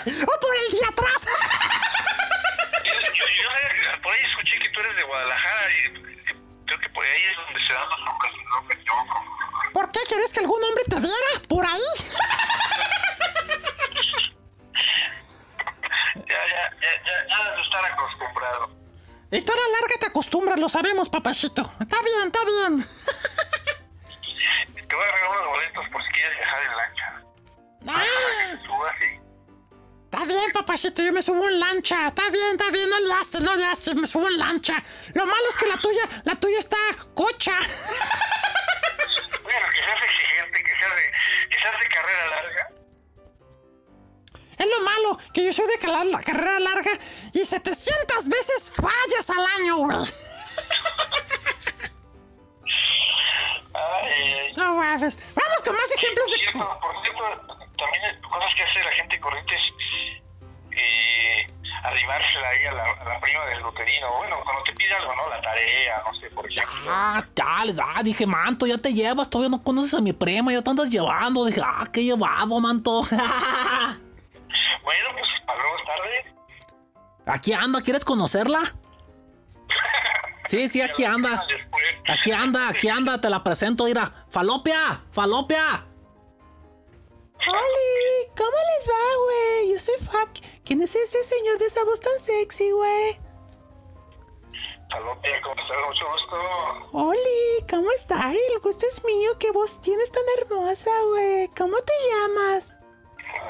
¿O 0.24 0.40
por 0.42 0.56
el 0.66 0.72
día 0.74 0.88
atrás? 0.90 1.26
Yo, 3.02 3.26
yo, 3.26 3.50
yo 3.84 4.02
por 4.02 4.14
ahí 4.14 4.22
escuché 4.30 4.60
que 4.60 4.70
tú 4.70 4.80
eres 4.80 4.96
de 4.96 5.04
Guadalajara 5.04 5.68
y 5.72 5.76
creo 6.66 6.80
que 6.80 6.90
por 6.90 7.06
ahí 7.06 7.24
es 7.24 7.36
donde 7.38 7.60
se 7.68 7.74
dan 7.74 7.90
las 7.90 8.00
locas, 8.00 8.32
me 8.68 8.74
equivoco. 8.76 9.26
¿Por 9.74 9.92
qué 9.92 10.00
quieres 10.08 10.32
que 10.34 10.40
algún 10.42 10.64
hombre 10.64 10.84
te 10.90 11.00
viera? 11.00 11.42
¿Por 11.48 11.66
ahí? 11.66 11.82
Ya, 16.16 16.48
ya, 16.48 16.72
ya, 16.82 16.92
ya, 17.06 17.28
ya 17.30 17.38
debes 17.52 17.66
estar 17.66 17.86
acostumbrado. 17.86 18.72
Y 19.32 19.42
tú 19.42 19.52
a 19.52 19.56
la 19.56 19.68
larga 19.80 19.96
te 20.00 20.06
acostumbras, 20.08 20.60
lo 20.60 20.70
sabemos, 20.70 21.10
papachito. 21.10 21.62
Está 21.80 22.02
bien, 22.02 22.28
está 22.28 22.40
bien. 22.46 22.86
Te 24.88 24.96
voy 24.96 25.06
a 25.06 25.12
regalar 25.12 25.38
unos 25.38 25.48
boletos 25.48 25.86
por 25.92 26.04
si 26.04 26.10
quieres 26.12 26.38
viajar 26.38 26.64
en 26.64 26.78
lancha. 26.78 27.22
Ah, 27.88 27.94
Para 27.94 28.04
que 28.04 28.58
subas 28.66 28.96
y... 29.02 29.21
está 30.12 30.26
bien, 30.26 30.52
papachito, 30.52 31.02
yo 31.04 31.14
me 31.14 31.22
subo 31.22 31.48
en 31.48 31.60
lancha. 31.60 32.08
Está 32.08 32.30
bien, 32.30 32.52
está 32.54 32.70
bien, 32.72 32.90
no 32.90 33.00
le 33.00 33.14
haces, 33.14 33.42
no 33.42 33.56
le 33.56 33.66
haces, 33.66 33.96
me 33.96 34.08
subo 34.08 34.28
en 34.28 34.38
lancha. 34.38 34.84
Lo 35.14 35.26
malo 35.26 35.44
es 35.50 35.58
que 35.58 35.68
la 35.68 35.78
tuya, 35.78 36.02
la 36.26 36.36
tuya 36.36 36.60
está 36.60 36.78
cocha. 37.16 37.54
Bueno, 39.44 39.68
que 39.74 39.78
seas 39.84 40.02
exigente, 40.04 40.64
que 40.64 40.78
seas 40.80 40.96
de, 40.96 41.12
que 41.50 41.60
seas 41.62 41.80
de 41.80 41.88
carrera 41.90 42.28
larga. 42.28 42.68
Es 44.58 44.68
lo 44.68 44.82
malo, 44.82 45.20
que 45.34 45.46
yo 45.46 45.54
soy 45.54 45.68
de 45.68 45.78
cala- 45.80 46.04
la 46.06 46.22
carrera 46.22 46.60
larga 46.60 46.92
y 47.34 47.44
700 47.46 48.28
veces 48.28 48.72
fallas 48.76 49.30
al 49.30 49.46
año, 49.62 49.78
güey. 49.78 49.98
Ay. 53.74 54.54
No 54.56 54.76
mames. 54.76 55.18
Vamos 55.36 55.62
con 55.64 55.76
más 55.76 55.92
ejemplos 55.96 56.28
de... 56.30 56.36
cierto, 56.36 56.80
por 56.82 57.02
cierto, 57.02 57.48
también 57.78 58.22
cosas 58.22 58.54
que 58.56 58.64
hace 58.64 58.84
la 58.84 58.92
gente 58.92 59.20
corriente 59.20 59.56
es 59.56 59.62
eh, 60.72 61.48
arrimársela 61.84 62.48
ahí 62.50 62.66
a 62.66 62.72
la, 62.74 62.84
a 62.92 63.04
la 63.06 63.20
prima 63.20 63.46
del 63.46 63.60
loterino. 63.62 64.08
Bueno, 64.18 64.42
cuando 64.44 64.64
te 64.64 64.74
pide 64.74 64.94
algo, 64.94 65.16
¿no? 65.16 65.30
La 65.30 65.42
tarea, 65.42 66.04
no 66.06 66.20
sé, 66.20 66.30
por 66.32 66.50
ejemplo. 66.52 66.82
Ah, 66.90 67.24
ya, 67.36 67.66
les- 67.66 67.80
ah, 67.80 68.02
dije, 68.04 68.26
manto, 68.26 68.66
ya 68.66 68.78
te 68.78 68.94
llevas, 68.94 69.30
todavía 69.30 69.56
no 69.58 69.64
conoces 69.64 69.94
a 69.94 70.02
mi 70.02 70.14
prima, 70.14 70.52
ya 70.52 70.62
te 70.62 70.70
andas 70.70 70.90
llevando. 70.90 71.46
Dije, 71.46 71.62
ah, 71.64 71.86
qué 71.92 72.04
llevado, 72.04 72.60
manto. 72.60 73.02
Bueno, 74.84 75.10
pues 75.14 75.26
para 75.46 75.62
luego 75.62 75.78
tarde. 75.86 76.34
aquí 77.26 77.54
anda, 77.54 77.82
¿quieres 77.82 78.04
conocerla? 78.04 78.60
Sí, 80.46 80.68
sí, 80.68 80.82
aquí 80.82 81.04
anda. 81.04 81.46
Después. 81.48 81.84
Aquí 82.08 82.32
anda, 82.32 82.68
aquí 82.70 82.90
anda, 82.90 83.22
te 83.22 83.30
la 83.30 83.44
presento, 83.44 83.86
mira. 83.86 84.26
Falopia, 84.30 85.04
falopia. 85.12 85.86
Oli, 87.48 88.28
¿cómo 88.38 88.58
les 88.76 88.90
va, 88.90 89.18
güey? 89.24 89.72
Yo 89.72 89.80
soy 89.80 89.96
Fuck. 89.96 90.46
¿Quién 90.64 90.82
es 90.82 90.96
ese 90.96 91.24
señor 91.24 91.58
de 91.58 91.66
esa 91.66 91.84
voz 91.86 92.00
tan 92.00 92.20
sexy, 92.20 92.72
güey? 92.72 93.20
Salopia, 94.92 95.42
¿cómo 95.42 95.56
estás? 95.62 95.78
Mucho 95.88 96.06
gusto. 96.12 96.90
Oli, 96.92 97.66
¿cómo 97.70 97.92
está? 97.92 98.28
Ay, 98.28 98.38
el 98.54 98.60
gusto 98.60 98.86
es 98.88 99.04
mío. 99.06 99.32
¿Qué 99.40 99.52
voz 99.52 99.82
tienes 99.82 100.12
tan 100.12 100.24
hermosa, 100.40 100.92
güey? 101.08 101.48
¿Cómo 101.58 101.78
te 101.78 101.94
llamas? 102.10 102.78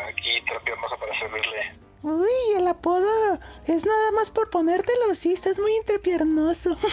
Aquí, 0.08 0.42
terapia 0.46 0.74
hermosa 0.74 0.98
para 0.98 1.20
servirle. 1.20 1.81
Uy, 2.04 2.30
el 2.58 2.68
apodo 2.68 3.40
es 3.68 3.86
nada 3.86 4.12
más 4.12 4.32
por 4.32 4.50
ponértelo, 4.50 5.14
sí, 5.14 5.34
estás 5.34 5.60
muy 5.60 5.76
entrepiernoso. 5.76 6.76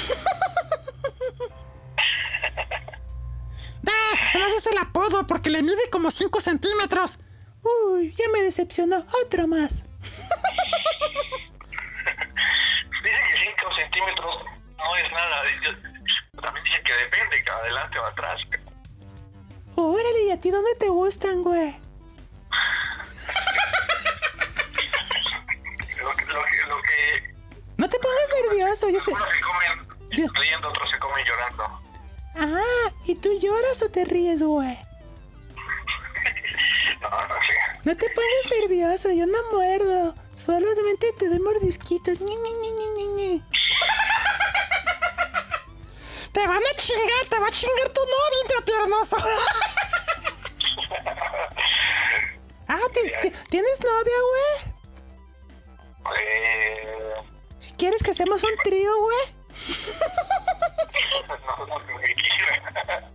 Ah, 3.86 4.18
además 4.34 4.52
es 4.54 4.66
el 4.66 4.76
apodo 4.78 5.26
porque 5.26 5.48
le 5.50 5.62
mide 5.62 5.88
como 5.90 6.10
5 6.10 6.40
centímetros. 6.42 7.18
Uy, 7.62 8.12
ya 8.12 8.24
me 8.32 8.42
decepcionó. 8.42 9.02
Otro 9.24 9.46
más. 9.46 9.84
Dicen 13.02 13.24
que 13.32 13.54
5 13.60 13.74
centímetros 13.76 14.34
no 14.76 14.96
es 14.96 15.10
nada. 15.12 15.42
Yo- 15.64 16.40
también 16.42 16.64
dicen 16.64 16.82
que 16.84 16.92
depende, 16.92 17.42
que 17.44 17.50
adelante 17.50 17.98
o 17.98 18.04
atrás. 18.06 18.40
Órale, 19.76 20.22
¿y 20.26 20.30
a 20.32 20.38
ti 20.38 20.50
dónde 20.50 20.74
te 20.78 20.88
gustan, 20.88 21.42
güey? 21.42 21.74
Lo 26.08 26.16
que, 26.16 26.24
lo 26.32 26.42
que, 26.44 26.56
lo 26.68 26.82
que 26.82 27.34
No 27.76 27.88
te 27.88 27.98
pongas 27.98 28.28
nervioso, 28.42 28.88
yo 28.88 29.00
sé. 29.00 29.12
unos 29.12 29.24
se 29.28 29.40
comen 29.40 29.88
Yo- 30.10 30.32
riendo, 30.40 30.68
otros 30.68 30.90
se 30.90 30.98
comen 30.98 31.24
llorando. 31.26 31.64
Ah, 32.34 32.90
¿y 33.04 33.14
tú 33.16 33.30
lloras 33.40 33.82
o 33.82 33.90
te 33.90 34.04
ríes, 34.04 34.42
güey? 34.42 34.78
No, 37.00 37.10
no 37.10 37.34
sé. 37.36 37.54
No 37.84 37.96
te 37.96 38.06
pongas 38.10 38.60
nervioso, 38.60 39.10
yo 39.12 39.26
no 39.26 39.38
muerdo. 39.52 40.14
Solamente 40.34 41.12
te 41.18 41.28
doy 41.28 41.38
mordisquitos. 41.40 42.20
Ñi, 42.20 42.34
ñi, 42.36 42.52
ñi. 43.16 43.42
Te 46.32 46.46
van 46.46 46.62
a 46.62 46.76
chingar, 46.76 47.26
te 47.28 47.38
va 47.40 47.46
a 47.48 47.50
chingar 47.50 47.88
tu 47.90 48.00
novio 48.00 48.42
entrepiernoso. 48.42 49.16
Ah, 52.70 52.76
¿ti- 52.92 53.12
ti- 53.22 53.32
¿tienes 53.48 53.82
novia, 53.82 54.14
güey? 54.30 54.67
Quieres 57.78 58.02
que 58.02 58.10
hacemos 58.10 58.42
un 58.44 58.56
trío, 58.62 58.90
güey. 59.00 59.18
quiera. 62.14 63.10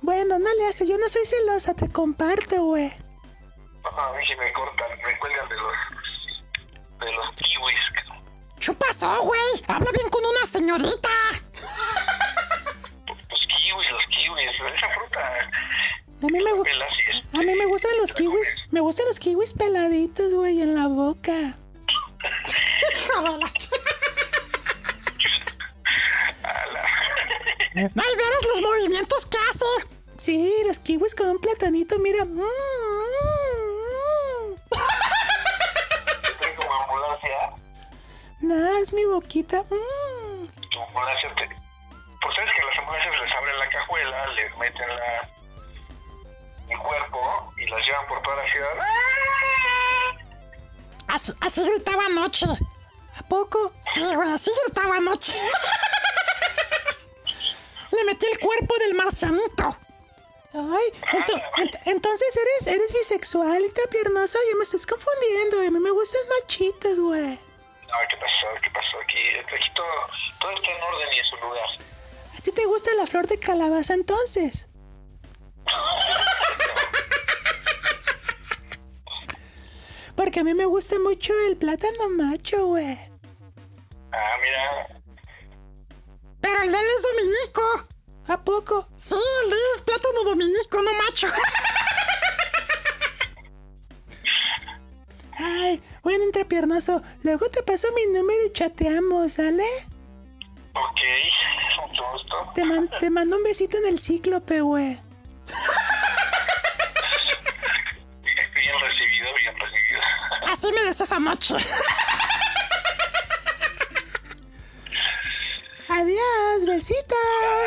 Bueno, 0.00 0.38
no 0.38 0.52
le 0.58 0.66
hace, 0.66 0.86
yo 0.86 0.98
no 0.98 1.08
soy 1.08 1.24
celosa, 1.24 1.74
te 1.74 1.88
comparto, 1.88 2.64
güey. 2.64 2.86
A 3.84 4.12
mí 4.12 4.24
me 4.38 4.52
cortan, 4.52 4.90
me 5.06 5.18
cuelgan 5.18 5.48
de 5.48 5.56
los, 5.56 5.72
de 7.00 7.12
los 7.12 7.30
kiwis. 7.36 7.80
¿Qué 8.60 8.72
pasó, 8.74 9.22
güey? 9.24 9.40
Habla 9.68 9.90
bien 9.92 10.08
con 10.08 10.24
una 10.24 10.46
señorita. 10.46 11.08
Los 13.06 13.40
kiwis, 13.46 13.90
los 13.90 14.04
kiwis, 14.06 14.50
esa 14.76 14.88
fruta. 14.90 15.38
A 16.22 16.26
mí 16.26 16.38
me, 16.40 16.52
gu- 16.52 16.62
Pela 16.64 16.84
así 16.84 17.18
es. 17.18 17.34
a 17.34 17.38
mí 17.38 17.54
me 17.56 17.66
gustan 17.66 17.90
los 18.00 18.12
kiwis, 18.12 18.54
me 18.70 18.80
gustan 18.80 19.06
los 19.06 19.18
kiwis 19.18 19.54
peladitos, 19.54 20.32
güey, 20.34 20.62
en 20.62 20.74
la 20.76 20.86
boca. 20.86 21.56
No, 27.74 28.02
y 28.12 28.16
verás 28.16 28.42
los 28.48 28.60
movimientos 28.60 29.26
que 29.26 29.38
hace. 29.50 29.64
Sí, 30.16 30.52
los 30.66 30.78
kiwis 30.78 31.14
con 31.14 31.28
un 31.30 31.40
platanito, 31.40 31.98
mira. 31.98 32.24
Mm, 32.24 32.40
mm, 32.40 32.46
como 36.56 36.72
ambulancia. 36.72 37.54
No, 38.40 38.76
es 38.78 38.92
mi 38.92 39.04
boquita. 39.04 39.62
Mm. 39.62 40.42
Tu 40.72 40.82
ambulancia 40.82 41.32
te... 41.36 41.48
Pues 42.20 42.34
sabes 42.34 42.50
que 42.56 42.64
las 42.64 42.78
ambulancias 42.78 43.20
les 43.20 43.32
abren 43.32 43.58
la 43.58 43.68
cajuela, 43.68 44.26
les 44.28 44.56
meten 44.58 44.88
la... 44.88 45.28
el 46.68 46.78
cuerpo 46.78 47.52
y 47.56 47.66
las 47.68 47.86
llevan 47.86 48.06
por 48.08 48.20
toda 48.22 48.36
la 48.36 48.50
ciudad. 48.50 48.86
Así, 51.06 51.32
así 51.40 51.64
gritaba 51.64 52.04
anoche. 52.06 52.46
¿A 53.18 53.22
poco? 53.28 53.72
Sí, 53.80 54.02
güey, 54.14 54.30
así 54.32 54.50
gritaba 54.64 54.96
anoche. 54.96 55.32
Le 57.90 58.04
metí 58.04 58.26
el 58.26 58.38
cuerpo 58.38 58.74
del 58.78 58.94
marcianito. 58.94 59.76
Ay, 60.54 60.92
ento- 61.12 61.42
ent- 61.56 61.80
entonces 61.86 62.36
eres, 62.36 62.66
eres 62.74 62.92
bisexual, 62.92 63.62
intrapiernosa, 63.62 64.38
ya 64.50 64.56
me 64.56 64.62
estás 64.64 64.86
confundiendo. 64.86 65.60
A 65.60 65.70
mí 65.70 65.78
me 65.78 65.90
gustan 65.90 66.20
machitas, 66.40 66.98
güey. 66.98 67.26
No, 67.30 67.98
¿qué 68.08 68.16
pasó? 68.16 68.46
¿Qué 68.62 68.70
pasó 68.70 68.98
aquí? 69.02 69.18
Aquí 69.54 69.70
todo, 69.74 69.86
todo 70.40 70.50
está 70.52 70.70
en 70.70 70.82
orden 70.82 71.08
y 71.14 71.18
en 71.18 71.24
su 71.26 71.36
lugar. 71.36 71.68
¿A 72.38 72.40
ti 72.42 72.52
te 72.52 72.64
gusta 72.66 72.94
la 72.94 73.06
flor 73.06 73.26
de 73.26 73.38
calabaza 73.38 73.94
entonces? 73.94 74.66
Porque 80.22 80.38
a 80.38 80.44
mí 80.44 80.54
me 80.54 80.66
gusta 80.66 81.00
mucho 81.00 81.32
el 81.48 81.56
plátano 81.56 82.08
macho, 82.10 82.66
güey. 82.66 82.96
Ah, 84.12 84.36
mira, 84.40 84.86
Pero 86.40 86.62
el 86.62 86.70
de 86.70 86.78
él 86.78 86.84
es 86.96 87.02
dominico. 87.02 87.62
¿A 88.28 88.40
poco? 88.44 88.86
Sí, 88.94 89.16
el 89.16 89.50
de 89.50 89.56
él 89.56 89.62
es 89.74 89.80
plátano 89.82 90.22
dominico, 90.24 90.80
no 90.80 90.92
macho. 90.94 91.26
Ay, 95.38 95.82
bueno, 96.04 96.22
entrepiernoso. 96.22 97.02
Luego 97.24 97.48
te 97.50 97.64
paso 97.64 97.88
mi 97.96 98.06
número 98.16 98.46
y 98.46 98.52
chateamos, 98.52 99.32
¿sale? 99.32 99.64
ok, 100.74 101.00
mucho 101.88 102.02
gusto. 102.12 102.52
Te, 102.54 102.64
man- 102.64 102.88
te 103.00 103.10
mando 103.10 103.38
un 103.38 103.42
besito 103.42 103.76
en 103.78 103.86
el 103.86 103.98
cíclope, 103.98 104.60
güey. 104.60 105.00
Así 110.52 110.70
me 110.70 110.82
decías 110.82 111.10
anoche. 111.12 111.54
Adiós, 115.88 116.66
besitos. 116.66 117.16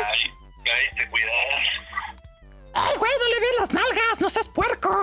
Ay, 0.04 0.30
ay, 0.72 0.96
te 0.96 1.10
cuidas. 1.10 1.30
Ay, 2.74 2.96
güey, 2.96 3.12
no 3.18 3.28
le 3.28 3.40
ves 3.40 3.50
las 3.58 3.72
nalgas, 3.72 4.20
no 4.20 4.30
seas 4.30 4.46
puerco. 4.46 5.02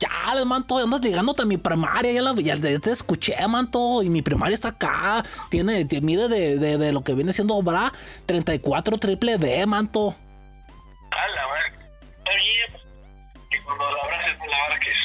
Ya, 0.00 0.44
manto, 0.44 0.78
andas 0.78 1.02
ligándote 1.02 1.42
a 1.42 1.44
mi 1.44 1.56
primaria, 1.56 2.10
ya, 2.10 2.22
la, 2.22 2.34
ya, 2.34 2.56
ya 2.56 2.78
te 2.78 2.90
escuché, 2.90 3.36
manto, 3.46 4.02
y 4.02 4.08
mi 4.08 4.22
primaria 4.22 4.54
está 4.54 4.68
acá, 4.68 5.22
tiene, 5.50 5.84
te 5.84 6.00
mide 6.00 6.26
de, 6.26 6.56
de, 6.56 6.78
de 6.78 6.92
lo 6.92 7.04
que 7.04 7.14
viene 7.14 7.32
siendo, 7.32 7.62
¿verdad? 7.62 7.92
34 8.26 8.98
triple 8.98 9.36
B, 9.36 9.66
manto. 9.66 10.16
A 11.10 11.28
la 11.28 11.46
bien. 12.24 12.80
Que 13.50 13.62
cuando 13.62 13.90
la 13.90 14.02
abraces 14.02 14.38
no 14.38 14.46
la 14.46 14.64
abarques. 14.64 14.99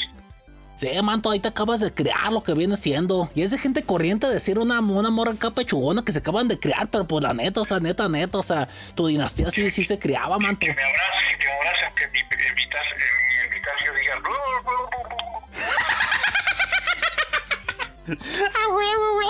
Sí, 0.75 0.89
manto, 1.01 1.31
ahí 1.31 1.39
te 1.39 1.47
acabas 1.47 1.79
de 1.79 1.93
crear 1.93 2.33
lo 2.33 2.43
que 2.43 2.53
viene 2.53 2.75
siendo. 2.75 3.29
Y 3.33 3.43
es 3.43 3.51
de 3.51 3.57
gente 3.57 3.83
corriente 3.83 4.27
decir 4.27 4.59
una, 4.59 4.81
una 4.81 5.09
morra 5.09 5.31
acá 5.31 5.51
pechugona 5.51 6.03
que 6.03 6.11
se 6.11 6.19
acaban 6.19 6.49
de 6.49 6.59
crear, 6.59 6.89
pero 6.89 7.07
pues 7.07 7.23
la 7.23 7.33
neta, 7.33 7.61
o 7.61 7.65
sea, 7.65 7.79
neta, 7.79 8.09
neta, 8.09 8.37
o 8.37 8.43
sea, 8.43 8.67
tu 8.93 9.07
dinastía 9.07 9.49
sí, 9.51 9.71
sí 9.71 9.85
se 9.85 9.97
criaba, 9.97 10.37
manto. 10.37 10.59
Que 10.59 10.73
me 10.73 10.81
abracen, 10.83 11.39
que 11.39 11.45
me 11.47 11.95
que 11.95 12.07
mi 12.11 12.19
invitas, 12.49 12.81
mi 12.97 13.45
invitación 13.45 13.95
diga. 13.95 14.15
"Bu, 14.19 14.31
bu, 14.65 14.69
bu, 14.69 15.03
bu". 15.09 15.25
A 18.05 18.67
huevo, 18.75 19.13
güey. 19.15 19.27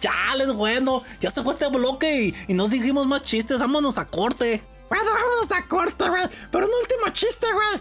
Chales, 0.00 0.52
bueno, 0.52 1.02
ya 1.20 1.30
se 1.30 1.42
fue 1.42 1.52
este 1.52 1.68
bloque 1.68 2.22
y, 2.22 2.34
y 2.48 2.54
nos 2.54 2.70
dijimos 2.70 3.06
más 3.06 3.22
chistes, 3.22 3.60
vámonos 3.60 3.98
a 3.98 4.04
corte. 4.06 4.60
Bueno, 4.88 5.04
vámonos 5.12 5.52
a 5.52 5.66
corte, 5.68 6.08
güey. 6.08 6.24
Pero 6.50 6.66
un 6.66 6.72
último 6.80 7.08
chiste, 7.12 7.46
güey. 7.52 7.80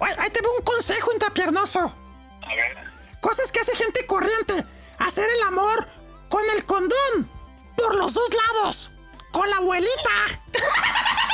Ahí 0.00 0.30
te 0.30 0.40
veo 0.40 0.52
un 0.56 0.62
consejo 0.62 1.12
intrapiernoso. 1.12 1.94
A 2.42 2.54
ver. 2.54 2.76
Cosas 3.20 3.50
que 3.50 3.60
hace 3.60 3.74
gente 3.76 4.06
corriente. 4.06 4.64
Hacer 4.98 5.28
el 5.28 5.42
amor 5.42 5.86
con 6.28 6.48
el 6.50 6.64
condón. 6.64 7.30
Por 7.76 7.94
los 7.96 8.12
dos 8.12 8.28
lados. 8.34 8.90
Con 9.32 9.48
la 9.50 9.56
abuelita. 9.56 10.10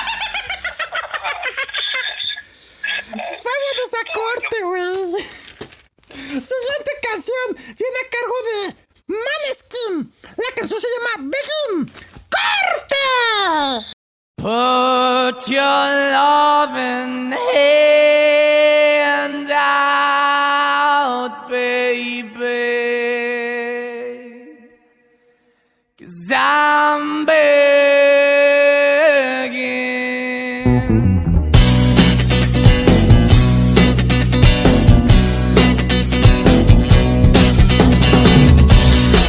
Vámonos 3.10 3.94
a 3.94 4.04
corte, 4.12 4.62
güey. 4.62 5.22
Siguiente 6.08 6.92
canción 7.02 7.54
viene 7.54 7.98
a 8.04 8.10
cargo 8.10 8.34
de 8.48 8.76
Maneskin. 9.06 10.12
La 10.36 10.54
canción 10.56 10.80
se 10.80 10.88
llama 10.88 11.30
Begin. 11.30 11.92
¡Corte! 12.30 13.94
Put 14.44 15.48
your 15.48 15.62
loving 15.62 17.32
hand 17.32 19.50
out, 19.50 21.48
baby. 21.48 22.28
Cause 25.98 26.30
I'm 26.30 27.24
begging. 27.24 27.54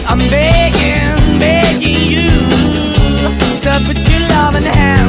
I'm 0.09 0.19
begging, 0.27 1.39
begging 1.39 2.05
you 2.05 2.29
to 3.61 3.79
put 3.87 4.09
your 4.09 4.19
loving 4.27 4.63
hand 4.63 5.04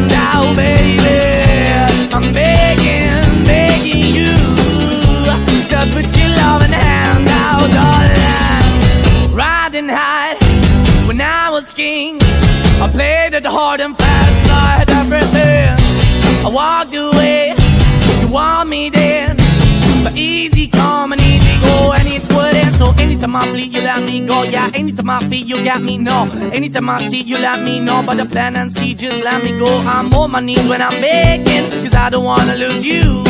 hard 13.51 13.81
and 13.81 13.97
fast, 13.97 14.35
'cause 14.43 14.51
I 14.51 14.69
had 14.79 14.91
everything. 14.91 15.77
I 16.45 16.49
walked 16.49 16.95
away, 16.95 17.55
you 18.21 18.29
want 18.29 18.69
me 18.69 18.91
then. 18.91 19.37
But 20.05 20.17
easy 20.17 20.69
come 20.69 21.13
and 21.13 21.21
easy 21.21 21.59
go, 21.61 21.93
and 21.93 22.07
it 22.09 22.23
wouldn't. 22.33 22.75
So 22.77 22.95
anytime 22.99 23.35
I 23.37 23.51
bleed, 23.51 23.73
you 23.75 23.83
let 23.83 24.03
me 24.03 24.21
go. 24.21 24.43
Yeah, 24.43 24.69
anytime 24.75 25.11
I 25.11 25.19
feel, 25.29 25.45
you 25.51 25.65
got 25.65 25.83
me. 25.83 25.99
No, 25.99 26.29
anytime 26.53 26.89
I 26.89 27.09
see, 27.09 27.23
you 27.23 27.39
let 27.39 27.63
me 27.63 27.81
know. 27.81 28.03
But 28.07 28.17
the 28.19 28.27
plan 28.27 28.57
and 28.57 28.71
see, 28.73 28.95
just 28.95 29.23
let 29.25 29.43
me 29.43 29.53
go. 29.59 29.81
I'm 29.81 30.15
on 30.15 30.31
my 30.31 30.41
knees 30.41 30.67
when 30.69 30.81
I'm 30.83 31.01
begging, 31.01 31.65
cause 31.83 31.95
I 31.95 32.11
don't 32.11 32.25
wanna 32.25 32.55
lose 32.55 32.85
you. 32.87 33.25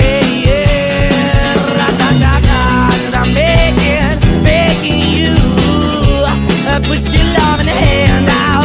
Hey, 0.00 0.24
yeah, 0.46 1.54
ra-da-da-da, 1.78 2.60
cause 3.02 3.14
I'm 3.20 3.30
begging, 3.32 4.42
begging 4.42 5.00
you. 5.16 5.34
Uh, 6.70 6.80
put 6.88 7.00
your 7.14 7.26
love 7.38 7.60
in 7.60 7.66
the 7.66 7.78
hand 7.86 8.26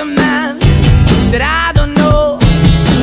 A 0.00 0.04
man 0.04 0.56
that 1.28 1.44
I 1.44 1.76
don't 1.76 1.92
know. 1.92 2.40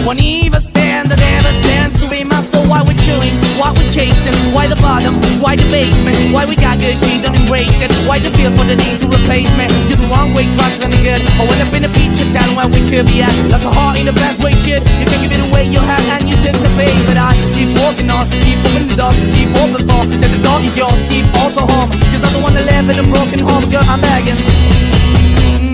Won't 0.02 0.18
even 0.18 0.66
stand, 0.66 1.14
that 1.14 1.22
never 1.22 1.54
stands 1.62 1.94
to 2.02 2.10
be 2.10 2.26
my 2.26 2.42
soul. 2.50 2.66
Why 2.66 2.82
we're 2.82 2.98
chilling, 3.06 3.38
why 3.62 3.70
we're 3.70 3.86
chasing, 3.86 4.34
why 4.50 4.66
the 4.66 4.82
bottom, 4.82 5.22
why 5.38 5.54
the 5.54 5.70
basement, 5.70 6.18
why 6.34 6.50
we 6.50 6.58
got 6.58 6.82
good, 6.82 6.98
she 6.98 7.22
don't 7.22 7.38
embrace 7.38 7.86
it. 7.86 7.94
Why 8.10 8.18
the 8.18 8.34
feel 8.34 8.50
for 8.50 8.66
the 8.66 8.74
need 8.74 8.98
to 8.98 9.06
replace 9.06 9.46
me? 9.54 9.70
You're 9.86 10.02
the 10.02 10.10
wrong 10.10 10.34
way, 10.34 10.50
trying 10.58 10.90
to 10.90 10.98
good. 11.06 11.22
I 11.38 11.46
went 11.46 11.62
up 11.62 11.70
in 11.78 11.86
the 11.86 11.94
feature 11.94 12.26
town 12.34 12.58
where 12.58 12.66
we 12.66 12.82
could 12.82 13.06
be 13.06 13.22
at. 13.22 13.30
Like 13.54 13.62
a 13.62 13.70
heart 13.70 14.02
in 14.02 14.10
the 14.10 14.18
best 14.18 14.42
way, 14.42 14.58
shit. 14.66 14.82
You 14.98 15.06
can 15.06 15.22
give 15.22 15.38
it 15.38 15.42
away, 15.54 15.70
you 15.70 15.78
have, 15.78 16.02
and 16.18 16.26
you 16.26 16.34
take 16.42 16.58
the 16.58 16.72
bait. 16.82 16.98
But 17.06 17.22
I 17.22 17.38
keep 17.54 17.78
walking 17.78 18.10
on, 18.10 18.26
keep 18.42 18.58
opening 18.58 18.90
the 18.90 18.98
door, 18.98 19.14
keep 19.38 19.54
open 19.54 19.86
for 19.86 20.02
that 20.18 20.32
the 20.34 20.42
door 20.42 20.66
is 20.66 20.74
yours, 20.74 20.98
keep 21.14 21.30
also 21.46 21.62
home. 21.62 21.94
Cause 22.10 22.26
I'm 22.26 22.34
the 22.34 22.42
one 22.42 22.58
that 22.58 22.66
live 22.66 22.90
in 22.90 22.98
a 22.98 23.06
broken 23.06 23.38
home, 23.46 23.70
girl, 23.70 23.86
I'm 23.86 24.02
begging. 24.02 24.87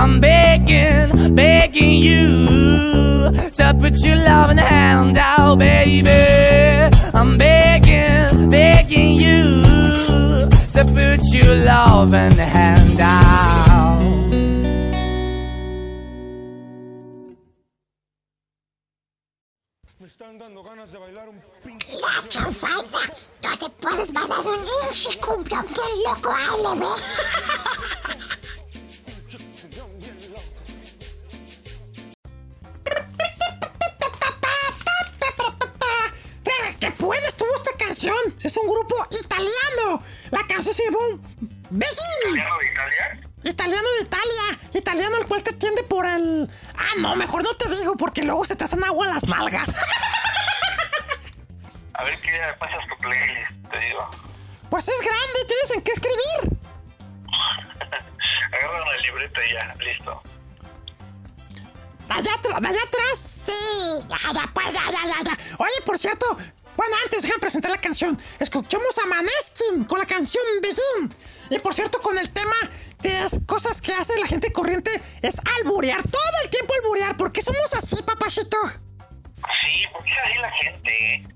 I'm 0.00 0.18
begging, 0.18 1.34
begging 1.34 1.90
you 1.90 3.30
to 3.50 3.76
put 3.78 4.02
your 4.02 4.16
loving 4.16 4.56
hand 4.56 5.18
out, 5.18 5.58
baby. 5.58 6.08
I'm 7.12 7.36
begging, 7.36 8.48
begging 8.48 9.18
you 9.18 9.62
to 10.72 10.84
put 10.96 11.22
your 11.34 11.54
loving 11.54 12.38
hand 12.38 12.98
out. 12.98 14.00
La 22.00 22.28
chanfalda. 22.28 22.98
No 23.42 23.56
te 23.58 23.68
puedes 23.68 24.12
bailar 24.12 24.38
un 24.38 24.64
pinche 24.64 25.18
cumbión 25.18 25.66
bien 25.66 25.92
loco, 26.06 26.30
Ale, 26.32 26.86
canción! 38.00 38.34
Es 38.42 38.56
un 38.56 38.68
grupo 38.68 39.06
italiano. 39.10 40.02
La 40.30 40.46
canción 40.46 40.74
se 40.74 40.84
llamó 40.84 41.20
Begin. 41.70 41.96
¿Italiano 42.22 42.58
de 42.58 42.66
Italia? 42.66 43.20
Italiano 43.44 43.88
de 43.98 44.02
Italia. 44.02 44.58
Italiano 44.72 45.16
el 45.18 45.26
cual 45.26 45.42
te 45.42 45.50
atiende 45.50 45.82
por 45.82 46.06
el... 46.06 46.50
Ah, 46.76 46.94
no, 46.98 47.16
mejor 47.16 47.42
no 47.42 47.52
te 47.54 47.68
digo 47.68 47.96
porque 47.96 48.22
luego 48.22 48.44
se 48.44 48.56
te 48.56 48.64
hacen 48.64 48.82
agua 48.84 49.06
las 49.08 49.26
nalgas. 49.26 49.70
A 51.94 52.04
ver 52.04 52.18
qué 52.20 52.40
pasas 52.58 52.78
tu 52.88 52.96
playlist, 52.98 53.50
te 53.70 53.78
digo. 53.80 54.08
Pues 54.70 54.88
es 54.88 55.00
grande, 55.00 55.44
tienes 55.46 55.70
en 55.72 55.82
qué 55.82 55.92
escribir. 55.92 56.58
Agarra 58.52 58.82
una 58.82 58.96
libreta 58.96 59.44
y 59.44 59.52
ya, 59.52 59.74
listo. 59.74 60.22
Allá, 62.08 62.34
atrás, 62.34 62.56
allá 62.56 62.82
atrás, 62.82 63.42
sí. 63.44 63.52
Ya, 64.08 64.32
ya, 64.32 64.50
pues, 64.54 64.72
ya, 64.72 64.82
ya, 64.90 65.06
ya, 65.06 65.22
ya. 65.24 65.38
Oye, 65.58 65.82
por 65.84 65.98
cierto, 65.98 66.36
bueno, 66.80 66.96
antes 67.04 67.20
déjame 67.20 67.40
presentar 67.40 67.70
la 67.70 67.78
canción. 67.78 68.18
Escuchamos 68.38 68.96
a 68.96 69.06
Maneskin 69.06 69.84
con 69.84 69.98
la 69.98 70.06
canción 70.06 70.42
Begin. 70.62 71.14
Y 71.50 71.58
por 71.58 71.74
cierto, 71.74 72.00
con 72.00 72.16
el 72.16 72.30
tema 72.30 72.54
de 73.02 73.12
las 73.20 73.38
cosas 73.46 73.82
que 73.82 73.92
hace 73.92 74.18
la 74.18 74.26
gente 74.26 74.50
corriente 74.50 74.90
es 75.20 75.36
alburear. 75.58 76.02
Todo 76.02 76.22
el 76.42 76.48
tiempo 76.48 76.72
alburear. 76.72 77.18
¿Por 77.18 77.32
qué 77.32 77.42
somos 77.42 77.74
así, 77.74 78.02
papachito? 78.02 78.56
Sí, 78.66 79.86
¿por 79.92 80.02
qué 80.04 80.10
es 80.10 80.18
así 80.24 80.38
la 80.38 80.52
gente? 80.52 81.14
eh? 81.14 81.28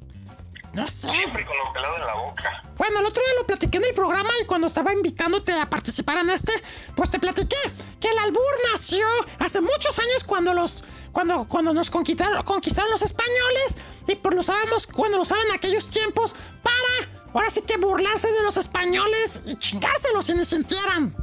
No 0.72 0.88
sé. 0.88 1.10
Siempre 1.10 1.44
con 1.44 1.58
lo 1.58 1.72
pelado 1.74 1.96
en 1.96 2.06
la 2.06 2.14
boca. 2.14 2.62
Bueno, 2.78 3.00
el 3.00 3.04
otro 3.04 3.22
día 3.22 3.34
lo 3.38 3.46
platiqué 3.46 3.76
en 3.76 3.84
el 3.84 3.94
programa 3.94 4.30
y 4.40 4.46
cuando 4.46 4.66
estaba 4.66 4.94
invitándote 4.94 5.52
a 5.52 5.68
participar 5.68 6.16
en 6.16 6.30
este, 6.30 6.52
pues 6.96 7.10
te 7.10 7.18
platiqué 7.18 7.58
que 8.04 8.10
el 8.10 8.18
albur 8.18 8.54
nació 8.70 9.06
hace 9.38 9.62
muchos 9.62 9.98
años 9.98 10.24
cuando 10.24 10.52
los 10.52 10.84
cuando 11.10 11.48
cuando 11.48 11.72
nos 11.72 11.88
conquistaron, 11.88 12.42
conquistaron 12.42 12.90
los 12.90 13.00
españoles 13.00 13.78
y 14.06 14.14
por 14.16 14.34
lo 14.34 14.42
sabemos 14.42 14.86
cuando 14.86 15.16
lo 15.16 15.24
saben 15.24 15.46
en 15.46 15.54
aquellos 15.54 15.88
tiempos 15.88 16.36
para 16.62 17.10
ahora 17.32 17.48
sí 17.48 17.62
que 17.62 17.78
burlarse 17.78 18.30
de 18.30 18.42
los 18.42 18.58
españoles 18.58 19.40
y 19.46 19.56
chingárselos 19.56 20.26
si 20.26 20.34
ni 20.34 20.44
sintieran. 20.44 21.16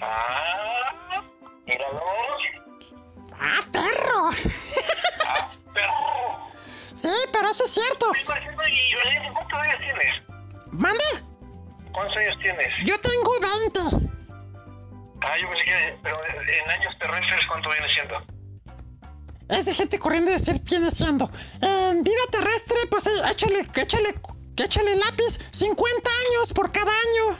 Ah, 0.00 1.22
míralo. 1.66 2.00
¡Ah, 3.38 3.60
perro! 3.70 4.30
Ah, 5.26 5.50
perro. 5.74 6.52
sí, 6.94 7.12
pero 7.34 7.50
eso 7.50 7.64
es 7.64 7.70
cierto. 7.70 8.06
Oye, 8.12 8.24
Marcelo, 8.26 8.66
¿y 8.66 8.94
Valeria, 8.94 9.30
cuántos 9.34 9.58
años 9.58 9.78
tienes? 9.78 10.14
¿Mande? 10.72 11.04
¿Cuántos 11.92 12.16
años 12.16 12.34
tienes? 12.40 12.68
Yo 12.86 12.98
tengo 12.98 13.30
20. 13.92 14.14
Ah, 15.26 15.38
yo 15.40 15.48
pensé 15.48 15.64
que, 15.64 15.98
pero 16.02 16.18
en 16.26 16.70
años 16.70 16.94
terrestres, 16.98 17.46
¿cuánto 17.46 17.70
viene 17.70 17.88
siendo? 17.92 18.26
Es 19.48 19.66
de 19.66 19.74
gente 19.74 19.98
corriendo 19.98 20.30
de 20.30 20.38
ser 20.38 20.60
viene 20.60 20.90
siendo. 20.90 21.30
En 21.60 22.02
vida 22.02 22.20
terrestre, 22.30 22.76
pues 22.90 23.06
eh, 23.06 23.10
échale, 23.30 23.60
échale, 23.74 24.14
échale 24.56 24.96
lápiz. 24.96 25.38
50 25.50 26.10
años 26.10 26.52
por 26.54 26.70
cada 26.72 26.90
año. 26.90 27.38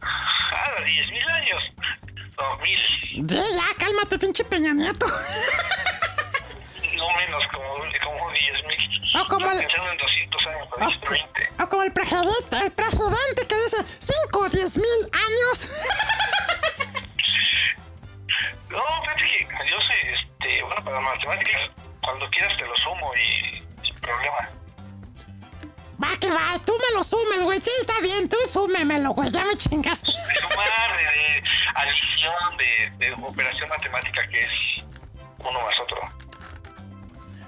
Ah, 0.00 0.70
10 0.84 1.06
mil 1.10 1.28
años. 1.30 1.62
No, 2.38 2.58
mil. 2.58 3.26
Ya, 3.26 3.64
cálmate, 3.78 4.18
pinche 4.18 4.44
Peña 4.44 4.72
Nieto. 4.74 5.06
No 6.96 7.08
menos, 7.16 7.44
como, 7.52 7.68
como 8.04 8.30
10 8.32 8.52
mil. 8.66 9.10
Ah, 9.14 9.24
como 9.28 9.50
el- 9.50 9.58
Pensando 9.58 9.90
en 9.92 9.98
200 9.98 10.46
años, 10.46 10.68
dijiste 10.80 11.08
20. 11.08 11.50
O 11.62 11.68
como 11.68 11.82
el 11.82 11.92
presidente, 11.92 12.56
el 12.64 12.72
presidente 12.72 13.46
que 13.48 13.54
dice 13.56 13.76
5 13.98 14.38
o 14.38 14.48
10 14.48 14.76
mil 14.78 15.10
años. 15.12 15.66
No, 18.70 18.82
fíjate 19.02 19.22
que 19.24 19.70
yo 19.70 19.80
sé, 19.80 20.14
este, 20.14 20.62
bueno, 20.62 20.84
para 20.84 21.00
matemáticas, 21.00 21.70
cuando 22.02 22.28
quieras 22.30 22.56
te 22.58 22.66
lo 22.66 22.76
sumo 22.76 23.12
y 23.14 23.62
sin 23.84 23.94
problema. 24.00 24.50
Va 26.02 26.16
que 26.20 26.30
va, 26.30 26.58
tú 26.64 26.72
me 26.78 26.96
lo 26.96 27.02
sumes, 27.02 27.42
güey. 27.42 27.60
Sí, 27.60 27.70
está 27.80 28.00
bien, 28.00 28.28
tú 28.28 28.36
súmemelo, 28.46 29.10
güey. 29.10 29.30
Ya 29.30 29.44
me 29.44 29.56
chingaste. 29.56 30.12
De 30.12 30.34
sumar, 30.48 30.96
de, 30.96 31.02
de 31.02 31.42
adición, 31.74 32.56
de, 32.56 32.90
de 32.98 33.12
operación 33.24 33.68
matemática 33.68 34.28
que 34.28 34.44
es 34.44 34.50
uno 35.38 35.60
más 35.60 35.80
otro. 35.80 35.98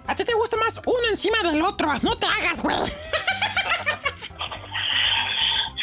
A 0.06 0.14
ti 0.16 0.24
te 0.24 0.34
gusta 0.34 0.56
más 0.56 0.80
uno 0.84 1.08
encima 1.08 1.42
del 1.44 1.62
otro. 1.62 1.92
No 2.02 2.16
te 2.16 2.26
hagas, 2.26 2.60
güey. 2.60 2.76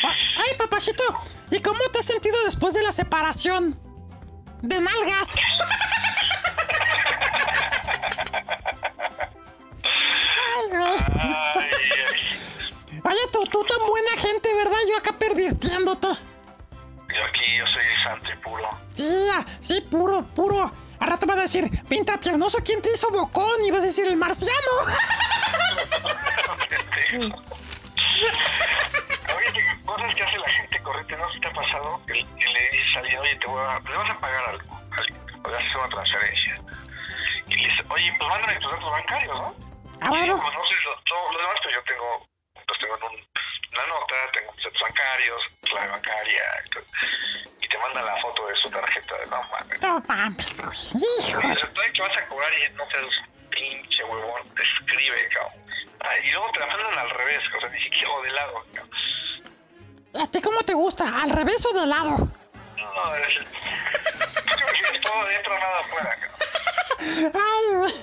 Ay, 0.04 0.56
papachito, 0.58 1.04
¿y 1.52 1.62
cómo 1.62 1.80
te 1.94 2.00
has 2.00 2.06
sentido 2.06 2.36
después 2.46 2.74
de 2.74 2.84
la 2.84 2.92
separación? 2.92 3.80
De 4.68 4.82
nalgas. 4.82 5.30
Ay, 9.82 10.70
güey. 10.70 10.98
Ay, 11.20 11.70
ay. 12.12 12.22
Oye, 13.02 13.28
tú, 13.32 13.46
tú 13.46 13.64
tan 13.64 13.88
buena 13.88 14.12
gente, 14.18 14.54
¿verdad? 14.54 14.76
Yo 14.90 14.98
acá 14.98 15.14
pervirtiéndote. 15.18 16.08
Yo 16.08 17.24
aquí, 17.24 17.56
yo 17.58 17.66
soy 17.68 17.84
santo 18.04 18.30
y 18.30 18.36
puro. 18.44 18.70
Sí, 18.92 19.08
ah, 19.32 19.46
sí, 19.62 19.80
puro, 19.90 20.24
puro. 20.36 20.70
Al 21.00 21.08
rato 21.08 21.26
van 21.26 21.40
a 21.40 21.44
decir, 21.44 21.72
pinta 21.88 22.20
piernoso, 22.20 22.58
¿quién 22.62 22.82
te 22.82 22.92
hizo 22.92 23.10
bocón? 23.10 23.64
Y 23.66 23.72
vas 23.72 23.84
a 23.84 23.88
decir, 23.88 24.06
el 24.06 24.18
marciano. 24.18 24.52
Oye, 29.38 29.82
cosas 29.86 30.16
que 30.16 30.24
hace 30.24 30.38
la 30.40 30.50
gente 30.50 30.82
corriente, 30.82 31.16
¿no? 31.16 31.32
¿Qué 31.32 31.40
te 31.40 31.48
ha 31.48 31.54
pasado? 31.54 32.02
Que, 32.08 32.14
que 32.14 32.50
le 32.50 32.70
dices 32.72 32.96
a 32.96 33.00
alguien, 33.00 33.20
oye, 33.20 33.36
te 33.36 33.46
voy 33.46 33.64
a, 33.64 33.80
le 33.80 33.96
vas 33.96 34.10
a 34.10 34.20
pagar 34.20 34.50
algo, 34.50 34.76
a 34.76 34.96
alguien, 34.98 35.22
o 35.44 35.50
le 35.50 35.58
hacer 35.58 35.78
una 35.78 35.90
transferencia. 35.90 36.56
Y 37.48 37.56
le 37.56 37.68
dices, 37.68 37.86
oye, 37.90 38.14
pues 38.18 38.30
mándame 38.30 38.60
tus 38.60 38.72
datos 38.72 38.92
bancarios, 38.92 39.36
¿no? 39.36 39.56
Ah, 40.02 40.10
bueno. 40.10 40.42
Pues 40.42 40.54
no 40.54 40.66
sé, 40.66 40.76
todo 41.06 41.32
lo 41.34 41.38
demás, 41.38 41.56
pues 41.62 41.76
yo 41.76 41.84
tengo, 41.84 42.28
pues 42.68 42.80
tengo 42.80 42.98
en 42.98 43.04
un, 43.04 43.28
una 43.74 43.88
nota, 43.88 44.16
tengo 44.34 44.54
mis 44.54 44.64
datos 44.64 44.82
bancarios, 44.82 45.42
clave 45.62 45.88
bancaria, 45.88 46.44
y 47.62 47.68
te 47.68 47.78
manda 47.78 48.02
la 48.02 48.18
foto 48.18 48.48
de 48.48 48.56
su 48.56 48.70
tarjeta, 48.72 49.16
no 49.30 49.42
mames. 49.52 49.82
No 49.82 50.00
mames, 50.08 50.62
güey. 50.62 51.04
Hijo. 51.20 51.40
Oye, 51.40 51.60
¿sabes 51.60 51.92
que 51.94 52.02
vas 52.02 52.18
a 52.18 52.28
cobrar 52.28 52.52
y 52.54 52.74
no 52.74 52.90
seas 52.90 53.06
pinche 53.52 54.04
huevón? 54.04 54.50
Te 54.56 54.64
escribe, 54.64 55.30
cabrón. 55.30 55.67
Ay, 56.00 56.22
y 56.26 56.32
luego 56.32 56.48
te 56.54 56.60
la 56.60 56.68
mandan 56.68 57.00
al 57.00 57.10
revés, 57.10 57.40
o 57.56 57.60
sea, 57.60 57.70
ni 57.70 57.82
siquiera 57.84 58.12
o 58.12 58.22
de 58.22 58.32
lado. 58.32 58.64
¿A 60.22 60.28
ti 60.28 60.42
cómo 60.42 60.62
te 60.62 60.74
gusta? 60.74 61.22
¿Al 61.22 61.30
revés 61.30 61.66
o 61.66 61.74
de 61.74 61.88
lado? 61.88 62.18
No, 62.78 63.16
es 63.16 65.02
todo 65.04 65.26
dentro, 65.26 65.60
nada 65.60 65.80
afuera, 65.80 66.16
cabrón. 66.20 66.38
Ay. 67.34 67.94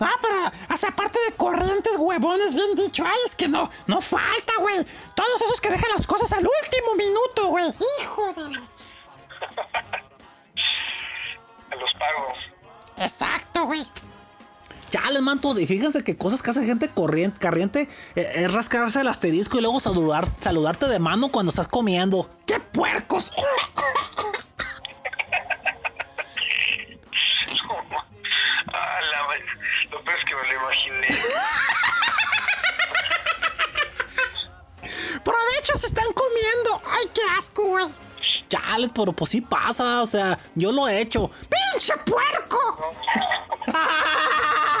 Ah, 0.00 0.16
pero, 0.22 0.76
sea, 0.76 0.88
aparte 0.88 1.18
de 1.26 1.36
corrientes, 1.36 1.94
huevones, 1.98 2.54
bien 2.54 2.74
dicho. 2.74 3.04
Ay, 3.04 3.18
es 3.26 3.34
que 3.34 3.48
no, 3.48 3.70
no 3.86 4.00
falta, 4.00 4.54
güey. 4.58 4.84
Todos 5.14 5.42
esos 5.42 5.60
que 5.60 5.68
dejan 5.68 5.90
las 5.94 6.06
cosas 6.06 6.32
al 6.32 6.46
último 6.46 6.94
minuto, 6.96 7.48
güey. 7.48 7.66
Hijo 8.00 8.32
de 8.32 8.50
la... 8.50 8.62
A 11.70 11.76
los 11.76 11.92
pagos. 11.94 12.38
Exacto, 12.96 13.64
güey. 13.66 13.86
Ya 14.90 15.08
les 15.10 15.22
manto, 15.22 15.56
y 15.58 15.66
fíjense 15.66 16.02
que 16.02 16.16
cosas 16.16 16.42
que 16.42 16.50
hace 16.50 16.64
gente 16.64 16.88
corriente, 16.88 17.38
corriente 17.40 17.88
eh, 18.16 18.26
es 18.34 18.52
rascarse 18.52 19.00
el 19.00 19.08
asterisco 19.08 19.56
y 19.58 19.60
luego 19.60 19.78
saludar, 19.78 20.26
saludarte 20.42 20.88
de 20.88 20.98
mano 20.98 21.28
cuando 21.28 21.50
estás 21.50 21.68
comiendo. 21.68 22.28
¡Qué 22.44 22.58
puercos! 22.58 23.30
Ah, 28.72 29.00
la... 29.12 29.20
Lo 29.90 30.04
peor 30.04 30.18
es 30.18 30.24
que 30.24 30.34
me 30.34 30.42
lo 30.42 30.54
imaginé. 30.54 31.06
¡Provecho 35.24 35.76
se 35.76 35.86
están 35.86 36.12
comiendo! 36.12 36.82
¡Ay, 36.86 37.10
qué 37.14 37.22
asco, 37.38 37.62
güey! 37.62 37.86
Chales, 38.48 38.90
pero 38.92 39.12
pues 39.12 39.30
sí 39.30 39.40
pasa, 39.40 40.02
o 40.02 40.06
sea, 40.06 40.36
yo 40.56 40.72
lo 40.72 40.88
he 40.88 41.00
hecho. 41.00 41.30
¡Pinche 41.48 41.96
puerco! 41.98 42.94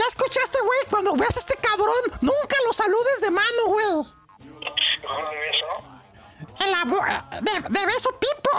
¿Ya 0.00 0.06
escuchaste, 0.06 0.58
güey? 0.62 0.78
Cuando 0.88 1.12
veas 1.14 1.36
a 1.36 1.40
este 1.40 1.56
cabrón, 1.56 1.94
nunca 2.22 2.56
lo 2.64 2.72
saludes 2.72 3.20
de 3.20 3.30
mano, 3.30 3.64
güey. 3.66 3.86
Mejor 5.02 5.30
de 5.30 5.50
eso. 5.50 5.66
En 6.58 6.70
la 6.70 6.84
bo- 6.86 7.04
de, 7.42 7.68
de 7.68 7.86
beso 7.86 8.08
pipo. 8.18 8.50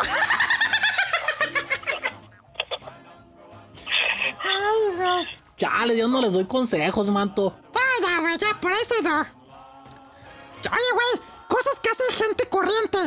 Ay, 4.43 4.95
güey. 4.97 5.27
Chale, 5.57 5.97
yo 5.97 6.07
no 6.07 6.21
les 6.21 6.31
doy 6.31 6.45
consejos, 6.45 7.07
manto. 7.09 7.57
No, 7.73 8.07
ya, 8.07 8.19
güey, 8.19 8.37
ya, 8.37 8.59
por 8.59 8.71
eso 8.73 8.93
no. 9.01 9.21
Oye, 9.21 10.91
güey, 10.93 11.21
cosas 11.47 11.79
que 11.79 11.89
hace 11.89 12.03
gente 12.23 12.47
corriente. 12.49 12.99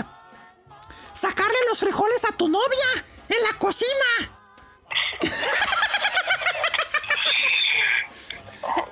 Sacarle 1.12 1.55
los 1.69 1.78
frijoles 1.78 2.24
a 2.24 2.32
tu 2.32 2.48
novia 2.48 3.05
en 3.28 3.43
la 3.44 3.56
cocina. 3.59 4.35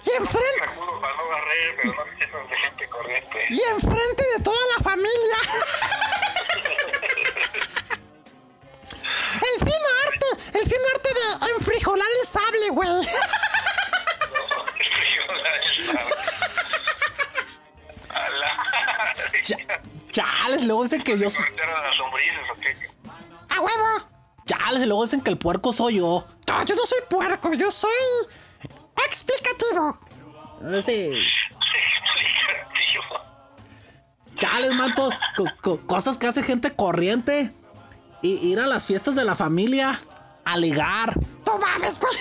y 0.04 0.10
enfrente, 0.16 0.68
Seguro 0.68 1.00
para 1.00 1.16
no 1.16 1.28
barrer, 1.28 1.76
pero 1.80 1.92
no 1.94 2.02
eso 2.02 2.38
es 2.42 2.50
de 2.50 2.56
gente 2.56 2.88
corriente. 2.88 3.46
y 3.48 3.60
enfrente 3.70 4.24
de 4.36 4.42
toda 4.44 4.66
la 4.76 4.84
familia. 4.84 5.36
el 9.42 9.58
fino 9.58 9.86
arte, 10.06 10.58
el 10.58 10.64
fino 10.66 10.84
arte 10.94 11.08
de 11.14 11.52
enfrijolar 11.56 12.08
el 12.20 12.26
sable, 12.26 12.68
güey. 12.70 12.88
A 18.10 18.30
la... 18.30 19.12
Chales, 20.12 20.64
luego 20.64 20.82
dicen 20.82 21.02
que 21.02 21.18
yo 21.18 21.30
soy. 21.30 21.44
¿Cortaron 21.46 21.82
las 21.82 21.96
lombrices 21.96 22.50
o 22.50 22.54
qué? 22.60 22.76
¡A 23.54 23.60
huevo! 23.60 24.08
Chales, 24.46 24.86
luego 24.86 25.04
dicen 25.04 25.20
que 25.22 25.30
el 25.30 25.38
puerco 25.38 25.72
soy 25.72 25.96
yo. 25.98 26.26
No, 26.46 26.64
yo 26.64 26.74
no 26.74 26.84
soy 26.84 27.00
puerco, 27.08 27.54
yo 27.54 27.70
soy 27.72 27.90
Eh, 29.74 30.82
Sí. 30.82 31.26
Chales, 34.38 34.72
manto. 34.74 35.10
co- 35.36 35.44
co- 35.60 35.80
cosas 35.86 36.18
que 36.18 36.26
hace 36.26 36.42
gente 36.42 36.74
corriente. 36.74 37.52
Y 38.22 38.34
ir 38.52 38.60
a 38.60 38.66
las 38.66 38.86
fiestas 38.86 39.14
de 39.14 39.24
la 39.24 39.34
familia. 39.36 39.98
A 40.44 40.56
ligar. 40.56 41.14
No 41.46 41.58
mames, 41.58 41.98
güey. 42.00 42.12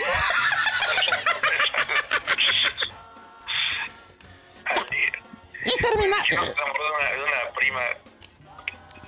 Y 5.66 5.82
termina. 5.82 6.18
Si 6.28 6.36
no 6.36 6.44
se 6.44 6.52
enamoró 6.54 6.84
de 6.84 6.92
una, 6.92 7.10
de 7.12 7.24
una 7.24 7.54
prima, 7.56 7.80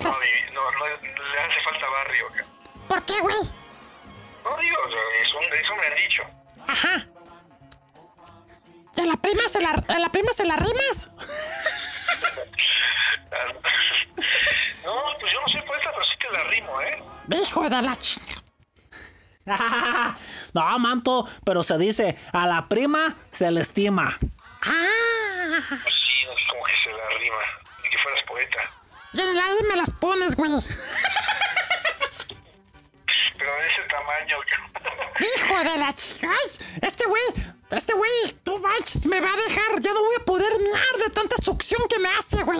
no, 0.02 0.10
mi- 0.10 0.52
no, 0.54 0.60
no, 0.70 0.86
le 0.86 1.38
hace 1.40 1.62
falta 1.64 1.86
barrio. 1.90 2.26
¿Por 2.88 3.02
qué, 3.04 3.20
güey? 3.20 3.36
No 4.44 4.56
digo, 4.58 4.76
es 5.22 5.34
un, 5.34 5.54
es 5.58 5.70
un 5.70 5.76
gran 5.78 5.94
dicho. 5.96 6.22
Ajá. 6.68 7.06
¿Y 8.96 9.00
a 9.00 9.06
la 9.06 9.16
prima 9.16 9.42
se 9.48 9.60
la, 9.60 9.70
a 9.70 9.98
la 9.98 10.10
prima 10.10 10.32
se 10.32 10.44
la 10.44 10.56
rimas? 10.56 11.10
No, 14.84 14.92
pues 15.18 15.32
yo 15.32 15.40
no 15.40 15.48
sé 15.48 15.62
poeta, 15.62 15.90
pero 15.92 16.04
sí 16.04 16.16
que 16.20 16.28
la 16.30 16.44
rimo, 16.44 16.80
¿eh? 16.82 17.02
Hijo 17.42 17.68
de 17.68 17.82
la 17.82 17.96
chingada. 17.96 18.44
no, 20.54 20.78
manto. 20.78 21.26
Pero 21.44 21.62
se 21.62 21.78
dice, 21.78 22.18
a 22.32 22.46
la 22.46 22.68
prima 22.68 23.16
se 23.30 23.50
le 23.50 23.62
estima. 23.62 24.14
Ah. 24.62 25.60
Pues 25.68 25.94
sí, 25.94 26.26
no 26.26 26.32
es 26.32 26.46
como 26.50 26.64
que 26.64 26.72
se 26.84 26.90
la 26.90 27.08
rima. 27.18 27.36
Ni 27.82 27.90
que 27.90 27.98
fueras 27.98 28.22
poeta. 28.26 28.58
Y 29.12 29.20
en 29.20 29.28
el 29.28 29.38
aire 29.38 29.68
me 29.70 29.76
las 29.76 29.92
pones, 29.92 30.36
güey. 30.36 30.50
Pero 33.36 33.52
de 33.56 33.66
ese 33.66 33.82
tamaño. 33.88 34.36
Hijo 35.20 35.58
de 35.58 35.78
la 35.78 35.92
chingada. 35.94 36.36
Este 36.82 37.04
güey, 37.06 37.22
este 37.70 37.92
güey, 37.94 38.32
tú 38.44 38.58
manches, 38.60 39.06
me 39.06 39.20
va 39.20 39.32
a 39.32 39.36
dejar. 39.36 39.80
Ya 39.80 39.92
no 39.92 40.00
voy 40.00 40.14
a 40.20 40.24
poder 40.24 40.52
miar 40.60 40.96
de 40.98 41.10
tanta 41.10 41.36
succión 41.42 41.86
que 41.88 41.98
me 41.98 42.08
hace, 42.10 42.42
güey. 42.42 42.58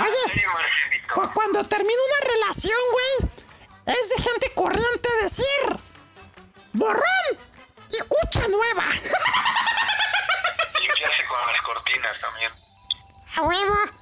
Oye, 0.00 0.22
Sí, 0.34 0.42
cuando 1.34 1.62
termina 1.64 2.00
una 2.08 2.32
relación, 2.32 2.78
güey, 2.92 3.30
es 3.86 4.08
de 4.08 4.22
gente 4.22 4.52
corriente 4.54 5.08
decir 5.22 5.46
borrón 6.72 7.02
y 7.90 7.96
hucha 8.02 8.48
nueva. 8.48 8.84
Limpiarse 10.80 11.24
con 11.26 11.52
las 11.52 11.62
cortinas 11.62 12.20
también. 12.20 12.52
A 13.36 13.42
huevo. 13.42 14.01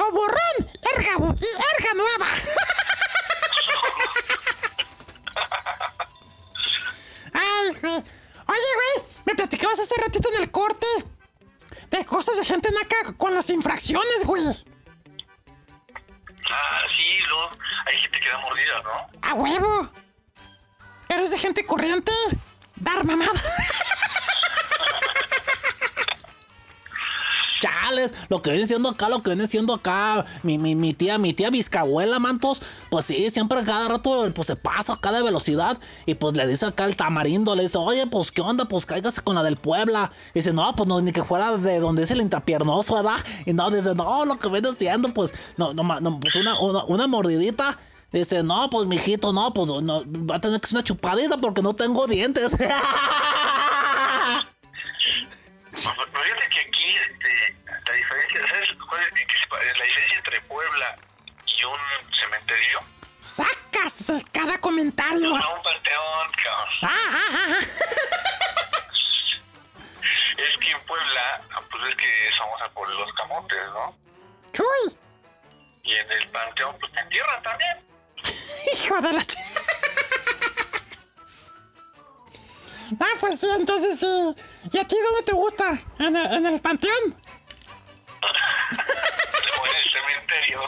O 0.00 0.12
borrón 0.12 0.56
erga, 0.94 1.10
erga 1.10 1.94
nueva. 1.94 2.26
Ay, 7.34 7.70
güey. 7.80 7.94
Oye, 7.94 8.70
güey, 8.78 8.94
me 9.26 9.34
platicabas 9.34 9.80
hace 9.80 9.96
ratito 10.00 10.28
en 10.32 10.42
el 10.42 10.52
corte 10.52 10.86
de 11.90 12.06
cosas 12.06 12.36
de 12.36 12.44
gente 12.44 12.70
naca 12.70 13.12
con 13.16 13.34
las 13.34 13.50
infracciones, 13.50 14.24
güey. 14.24 14.44
Ah, 16.50 16.82
sí, 16.96 17.18
luego 17.26 17.50
hay 17.86 18.00
gente 18.00 18.20
que 18.20 18.28
da 18.28 18.38
mordida, 18.38 18.80
¿no? 18.84 19.10
A 19.22 19.34
huevo. 19.34 19.90
Pero 21.08 21.24
es 21.24 21.32
de 21.32 21.38
gente 21.38 21.66
corriente. 21.66 22.12
Dar 22.76 23.04
mamada. 23.04 23.32
Chales, 27.60 28.12
lo 28.28 28.42
que 28.42 28.50
viene 28.50 28.66
siendo 28.66 28.88
acá, 28.88 29.08
lo 29.08 29.22
que 29.22 29.30
viene 29.30 29.46
siendo 29.46 29.74
acá, 29.74 30.24
mi, 30.42 30.58
mi, 30.58 30.74
mi 30.74 30.94
tía, 30.94 31.18
mi 31.18 31.32
tía 31.34 31.50
Vizcabuela, 31.50 32.18
mantos, 32.18 32.62
pues 32.90 33.06
sí, 33.06 33.30
siempre 33.30 33.62
cada 33.64 33.88
rato 33.88 34.30
pues 34.34 34.46
se 34.46 34.56
pasa 34.56 34.94
acá 34.94 35.12
de 35.12 35.22
velocidad 35.22 35.78
y 36.06 36.14
pues 36.14 36.36
le 36.36 36.46
dice 36.46 36.66
acá 36.66 36.84
el 36.84 36.96
tamarindo, 36.96 37.54
le 37.54 37.64
dice, 37.64 37.78
oye, 37.78 38.06
pues 38.06 38.32
qué 38.32 38.40
onda, 38.40 38.66
pues 38.66 38.86
cáigase 38.86 39.20
con 39.22 39.34
la 39.34 39.42
del 39.42 39.56
Puebla. 39.56 40.10
Dice, 40.34 40.52
no, 40.52 40.74
pues 40.74 40.88
no, 40.88 41.00
ni 41.00 41.12
que 41.12 41.22
fuera 41.22 41.56
de 41.56 41.80
donde 41.80 42.02
es 42.04 42.10
el 42.10 42.20
intrapiernoso, 42.20 42.94
¿verdad? 42.94 43.16
Y 43.46 43.52
no, 43.52 43.70
dice, 43.70 43.94
no, 43.94 44.24
lo 44.24 44.38
que 44.38 44.48
viene 44.48 44.72
siendo, 44.74 45.12
pues, 45.12 45.32
no, 45.56 45.74
no, 45.74 45.82
no 45.82 46.20
pues 46.20 46.34
una, 46.36 46.58
una, 46.60 46.84
una 46.84 47.06
mordidita. 47.06 47.78
Dice, 48.10 48.42
no, 48.42 48.70
pues 48.70 48.86
mijito, 48.86 49.34
no, 49.34 49.52
pues 49.52 49.68
no, 49.68 50.02
va 50.06 50.36
a 50.36 50.40
tener 50.40 50.60
que 50.60 50.68
ser 50.68 50.76
una 50.76 50.84
chupadita 50.84 51.36
porque 51.36 51.60
no 51.60 51.74
tengo 51.74 52.06
dientes. 52.06 52.52
Pues, 55.84 55.94
pues, 55.94 56.24
fíjate 56.24 56.46
que 56.48 56.60
aquí 56.60 56.96
este, 56.96 57.56
la 57.86 57.92
diferencia, 57.94 58.48
¿sabes 58.48 58.68
cuál 58.88 59.02
es, 59.02 59.78
la 59.78 59.84
diferencia 59.84 60.16
entre 60.16 60.40
Puebla 60.42 60.96
y 61.46 61.64
un 61.64 61.78
cementerio? 62.18 62.80
Sacas 63.20 64.12
cada 64.32 64.58
comentario. 64.58 65.38
No, 65.38 65.54
un 65.54 65.62
panteón, 65.62 66.32
cabrón. 66.42 66.74
Ah, 66.82 66.88
ah, 67.10 67.28
ah, 67.30 67.46
ah. 67.48 67.58
Es 70.38 70.56
que 70.60 70.70
en 70.70 70.80
Puebla, 70.86 71.42
pues 71.70 71.88
es 71.88 71.94
que 71.96 72.28
es 72.28 72.38
famosa 72.38 72.68
por 72.70 72.88
los 72.88 73.12
camotes, 73.14 73.66
¿no? 73.68 73.96
Chuy. 74.52 74.96
Y 75.84 75.94
en 75.94 76.10
el 76.10 76.28
panteón, 76.28 76.76
pues 76.80 76.92
te 76.92 77.00
entierran 77.00 77.42
también. 77.42 77.86
Hijo 78.74 79.00
de 79.00 79.12
la 79.12 79.24
Ah, 83.00 83.14
pues 83.20 83.40
sí, 83.40 83.48
entonces 83.56 84.00
sí. 84.00 84.34
¿Y 84.72 84.78
a 84.78 84.86
ti 84.86 84.96
dónde 85.02 85.22
te 85.24 85.32
gusta? 85.32 85.78
¿En 85.98 86.16
el, 86.16 86.32
en 86.32 86.46
el 86.46 86.60
panteón? 86.60 87.16
O 88.22 88.26
en 89.66 89.76
el 89.76 89.90
cementerio. 89.90 90.60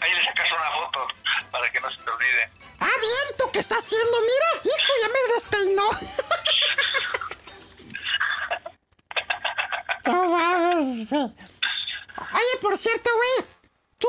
Ahí 0.00 0.14
le 0.14 0.24
sacas 0.24 0.48
una 0.50 0.70
foto 0.72 1.06
para 1.50 1.70
que 1.70 1.80
no 1.80 1.90
se 1.90 1.96
te 2.02 2.10
olvide. 2.10 2.50
¡Ah, 2.80 2.88
viento! 3.00 3.50
¿Qué 3.52 3.58
está 3.58 3.76
haciendo? 3.76 4.20
Mira, 4.20 4.62
hijo, 4.64 4.92
ya 5.02 5.08
me 5.08 5.34
despeinó. 5.34 5.90
No 10.06 10.26
mames, 10.26 11.08
güey. 11.08 11.22
Oye, 11.22 12.56
por 12.60 12.76
cierto, 12.76 13.10
güey. 13.14 13.48
Tú 13.98 14.08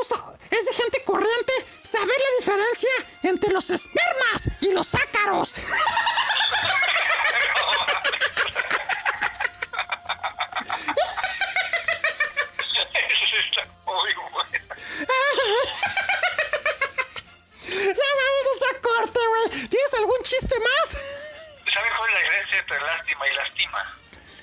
es 0.49 0.65
de 0.65 0.73
gente 0.73 1.03
corriente 1.03 1.53
saber 1.83 2.07
la 2.07 2.37
diferencia 2.39 2.89
entre 3.23 3.51
los 3.51 3.69
espermas 3.69 4.49
y 4.61 4.71
los 4.71 4.95
ácaros. 4.95 5.57
Está 13.31 13.65
muy 13.85 14.13
bueno. 14.31 14.75
Ya 17.67 18.09
vámonos 18.19 18.59
a 18.69 18.81
corte, 18.81 19.19
güey. 19.27 19.67
¿Tienes 19.67 19.93
algún 19.93 20.21
chiste 20.23 20.55
más? 20.59 20.89
¿Sabes 21.73 21.91
cuál 21.97 22.09
es 22.09 22.15
la 22.15 22.19
diferencia 22.21 22.59
entre 22.59 22.79
lástima 22.81 23.27
y 23.27 23.35
lastima? 23.35 23.97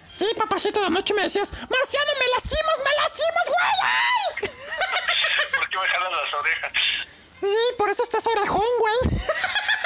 Sí, 0.09 0.27
papacito, 0.37 0.81
de 0.81 0.87
anoche 0.87 1.15
me 1.15 1.23
decías, 1.23 1.53
Marciano, 1.53 2.13
me 2.19 2.29
lastimas, 2.35 2.79
me 2.79 2.93
lastimas, 3.03 3.47
güey. 3.47 4.51
¿Por 5.59 5.69
qué 5.69 5.79
me 5.79 5.89
jalan 5.89 6.13
las 6.13 6.35
orejas? 6.35 6.73
Sí, 7.41 7.57
por 7.77 7.91
eso 7.91 8.03
estás 8.03 8.27
orejón, 8.27 8.79
güey. 8.79 8.97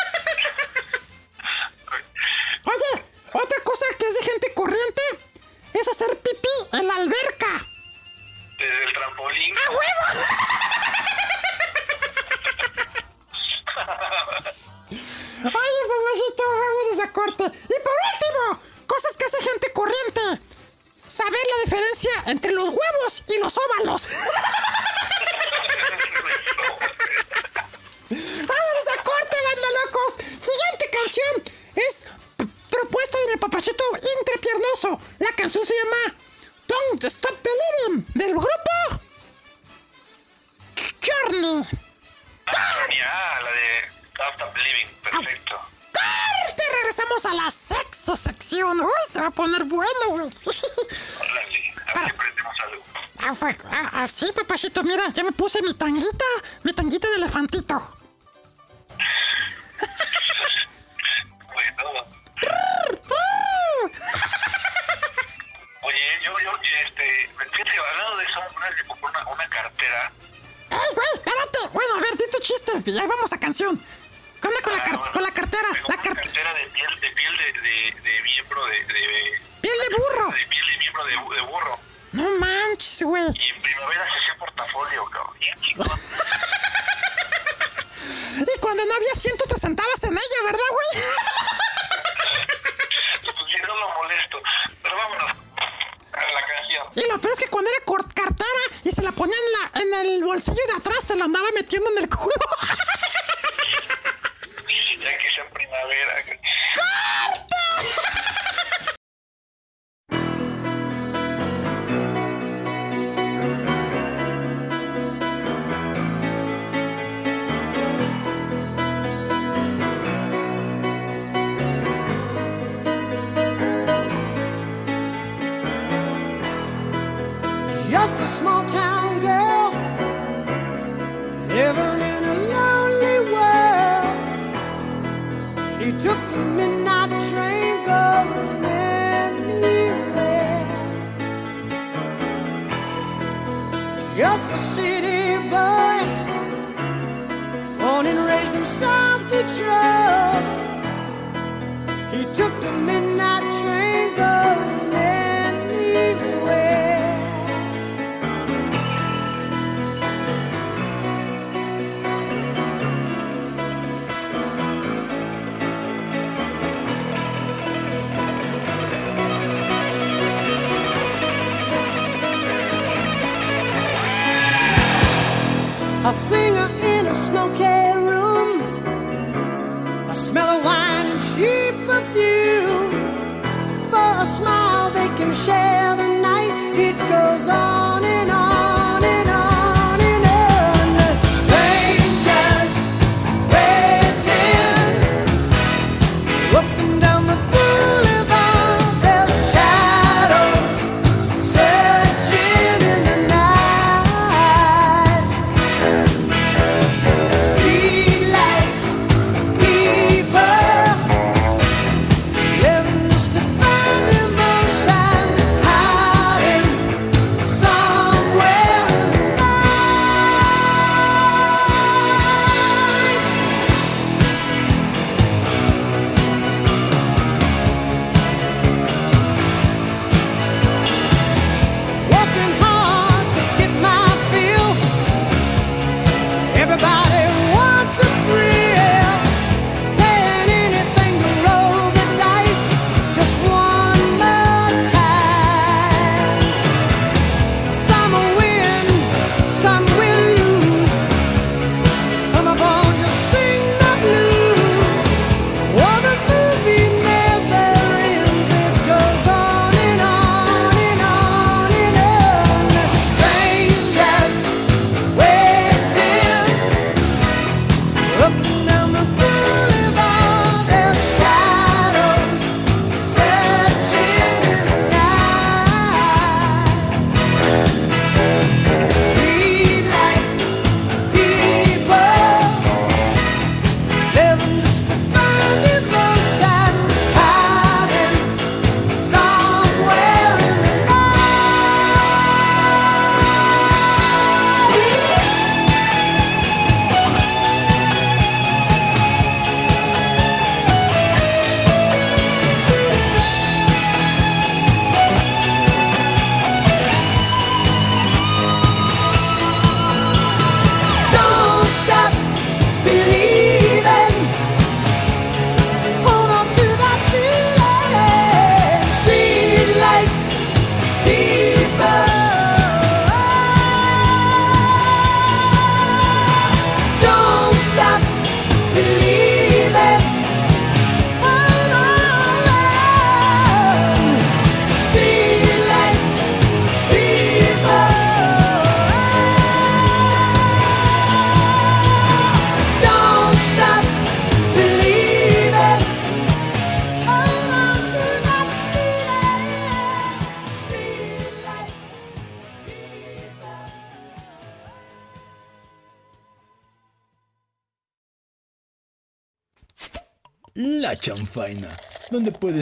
mira, 54.85 55.05
ya 55.15 55.25
me 55.25 55.33
puse 55.33 55.63
mi 55.63 55.73
tanguita, 55.75 56.22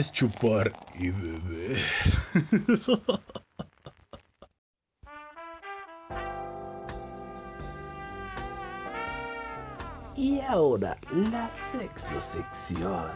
chupar 0.09 0.71
y 0.97 1.09
beber. 1.09 1.77
y 10.15 10.39
ahora 10.41 10.97
la 11.11 11.49
sexo 11.49 12.21
sección. 12.21 13.09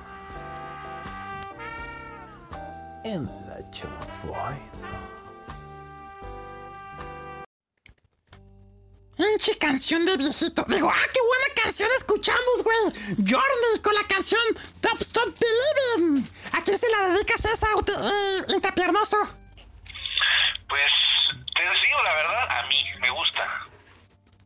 En 3.03 3.25
la 3.25 3.71
chanfaina. 3.71 5.14
Pinche 9.17 9.57
canción 9.57 10.05
de 10.05 10.17
viejito. 10.17 10.65
Digo, 10.67 10.89
ah, 10.89 11.07
qué 11.13 11.19
buena 11.21 11.45
canción 11.63 11.89
escuchamos, 11.97 12.63
güey. 12.63 12.77
Journey 13.17 13.79
con 13.81 13.95
la 13.95 14.03
canción 14.07 14.41
Top 14.81 14.99
Stop 14.99 15.33
Believing. 15.39 16.29
¿A 16.51 16.61
quién 16.61 16.77
se 16.77 16.89
la 16.89 17.09
dedicas 17.09 17.45
esa, 17.45 17.67
eh, 17.67 18.41
intrapiernoso? 18.53 19.17
Pues, 20.67 20.91
te 21.55 21.61
digo 21.61 22.03
la 22.03 22.13
verdad, 22.13 22.59
a 22.59 22.67
mí 22.67 22.75
me 22.99 23.09
gusta. 23.09 23.67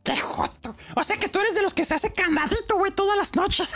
Qué 0.03 0.15
joto. 0.17 0.75
O 0.95 1.03
sea 1.03 1.17
que 1.17 1.29
tú 1.29 1.39
eres 1.39 1.55
de 1.55 1.63
los 1.63 1.73
que 1.73 1.85
se 1.85 1.95
hace 1.95 2.13
candadito, 2.13 2.75
güey, 2.75 2.91
todas 2.91 3.17
las 3.17 3.35
noches. 3.35 3.69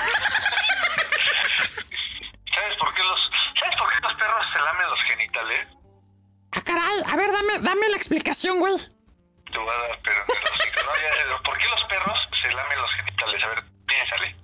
¿Sabes 2.54 2.78
por 2.80 2.94
qué 2.94 3.02
los, 3.04 3.20
¿sabes 3.60 3.76
por 3.78 3.90
qué 3.92 4.00
los 4.02 4.14
perros 4.14 4.46
se 4.54 4.60
lamen 4.60 4.90
los 4.90 5.04
genitales? 5.04 5.68
ah, 6.52 6.62
caray. 6.62 7.04
A 7.12 7.16
ver, 7.16 7.32
dame, 7.32 7.60
dame 7.62 7.90
la 7.90 7.98
explicación, 7.98 8.60
güey. 8.60 8.76
Te 9.54 9.60
voy 9.60 9.70
a 9.70 9.88
dar, 9.88 10.00
pero 10.04 10.18
no, 10.28 11.34
ya, 11.38 11.44
¿por 11.44 11.58
qué 11.58 11.66
los 11.68 11.84
perros 11.88 12.20
se 12.42 12.52
lamen 12.52 12.82
los 12.82 12.92
genitales? 12.96 13.44
A 13.44 13.48
ver, 13.50 13.64
piénsale. 13.86 14.36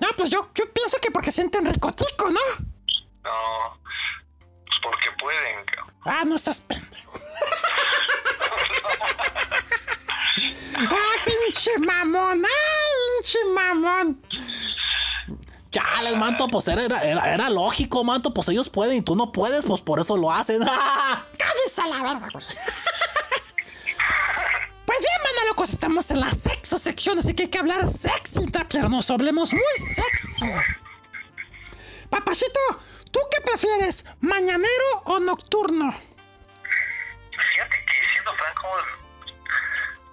No, 0.00 0.08
pues 0.16 0.30
yo, 0.30 0.50
yo 0.54 0.72
pienso 0.72 0.96
que 0.98 1.10
porque 1.10 1.30
sienten 1.30 1.66
ricotico, 1.66 2.30
¿no? 2.30 2.40
No, 3.22 3.78
pues 4.66 4.78
porque 4.82 5.10
pueden. 5.18 5.64
cabrón. 5.66 5.94
Ah, 6.06 6.24
no 6.24 6.36
estás 6.36 6.62
pendejo. 6.62 7.20
ah, 10.76 11.14
pinche 11.26 11.78
mamón. 11.78 12.42
Ay, 12.44 13.22
pinche 13.22 13.38
mamón. 13.54 14.22
Ya, 15.70 16.02
les 16.02 16.16
manto, 16.16 16.48
pues 16.48 16.66
era, 16.68 16.82
era, 16.84 17.34
era 17.34 17.50
lógico, 17.50 18.02
manto, 18.02 18.32
pues 18.32 18.48
ellos 18.48 18.70
pueden 18.70 18.96
y 18.96 19.02
tú 19.02 19.14
no 19.14 19.32
puedes, 19.32 19.66
pues 19.66 19.82
por 19.82 20.00
eso 20.00 20.16
lo 20.16 20.32
hacen. 20.32 20.62
Cállese 21.38 21.82
a 21.82 21.86
la 21.88 22.02
verga, 22.02 22.28
güey. 22.32 22.44
Bien, 24.98 25.46
locos, 25.46 25.70
estamos 25.70 26.10
en 26.10 26.20
la 26.20 26.28
sexo 26.28 26.76
sección, 26.76 27.18
así 27.18 27.32
que 27.34 27.44
hay 27.44 27.48
que 27.50 27.58
hablar 27.58 27.86
sexy, 27.86 28.50
tapiernos, 28.50 29.10
hablemos 29.10 29.52
muy 29.52 29.76
sexy. 29.76 30.50
Papachito, 32.10 32.60
¿tú 33.12 33.20
qué 33.30 33.40
prefieres, 33.42 34.04
mañanero 34.20 35.02
o 35.04 35.20
nocturno? 35.20 35.92
Fíjate 37.30 37.84
que 37.86 38.08
siendo 38.12 38.34
franco, 38.34 38.68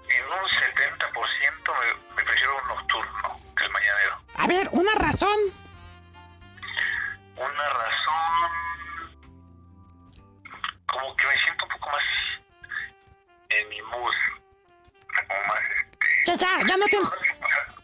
en 0.09 0.25
un 0.25 0.49
70% 0.49 1.73
me, 1.79 2.15
me 2.15 2.23
prefiero 2.23 2.57
un 2.61 2.67
nocturno 2.67 3.41
que 3.57 3.63
el 3.65 3.71
mañanero. 3.71 4.21
A 4.35 4.47
ver, 4.47 4.69
una 4.71 4.93
razón. 4.95 5.39
Una 7.37 7.69
razón. 7.69 8.51
Como 10.85 11.15
que 11.15 11.27
me 11.27 11.43
siento 11.43 11.65
un 11.65 11.71
poco 11.71 11.89
más 11.89 12.03
en 13.49 13.69
mi 13.69 13.81
mood. 13.81 14.44
Como 15.27 15.43
más 15.47 15.61
este. 15.69 15.97
Que 16.25 16.37
ya, 16.37 16.67
ya 16.67 16.77
no 16.77 16.85
tienes, 16.87 17.09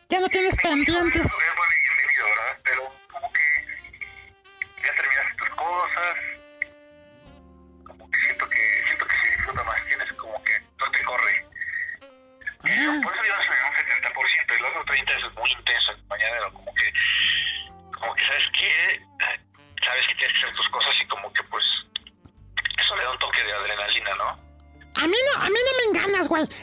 ya 0.10 0.20
no 0.20 0.30
tienes 0.30 0.56
pendientes. 0.58 1.38
Bienvenido, 1.40 2.26
¿verdad? 2.26 2.60
Pero 2.64 2.96
como 3.12 3.32
que 3.34 3.42
ya 4.84 4.96
terminaste 4.96 5.36
tus 5.38 5.50
cosas. 5.50 6.18
Como 7.86 8.12
que 8.12 8.18
siento 8.22 8.50
que 8.50 8.84
siento 8.86 9.08
que 9.08 9.16
se 9.18 9.28
disfruta 9.36 9.64
más. 9.64 9.86
Tienes 9.86 10.14
como 10.14 10.44
que 10.44 10.60
no 10.80 10.92
te 10.92 11.04
corre. 11.04 11.46
Ah, 12.64 13.00
Por 13.04 13.14
eso 13.14 13.24
soy 13.46 13.58
un 13.58 13.74
70%. 13.76 14.56
El 14.56 14.66
otro 14.66 14.86
30% 14.86 15.28
es 15.28 15.34
muy 15.36 15.52
intenso 15.52 15.92
el 15.92 16.04
mañanero. 16.08 16.54
Como 16.54 16.74
que, 16.76 16.94
como 18.00 18.14
que 18.16 18.26
sabes 18.26 18.48
que 18.58 19.02
sabes 19.84 20.08
que 20.08 20.16
tienes 20.16 20.34
que 20.34 20.46
hacer 20.46 20.56
tus 20.56 20.70
cosas 20.70 20.94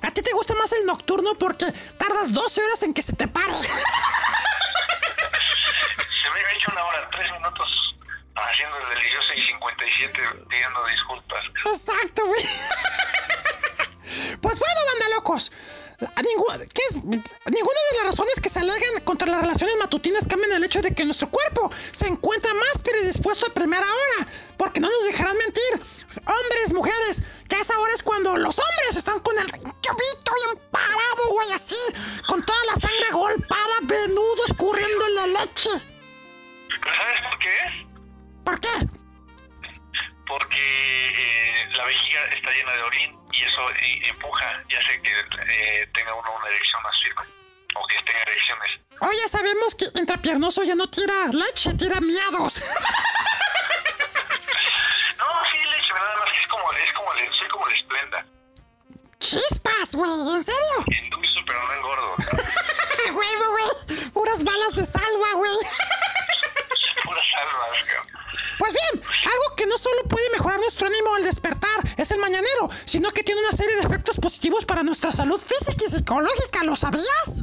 A 0.03 0.11
ti 0.11 0.23
te 0.23 0.33
gusta 0.33 0.55
más 0.55 0.73
el 0.73 0.87
nocturno 0.87 1.35
porque 1.39 1.67
tardas 1.97 2.33
12 2.33 2.63
horas 2.63 2.83
en 2.83 2.95
que 2.95 3.03
se 3.03 3.13
te 3.13 3.29
pare. 3.29 3.53
psicológica, 76.09 76.65
¿lo 76.65 76.75
sabías? 76.75 77.38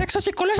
Sexo 0.00 0.18
psicológicamente 0.18 0.59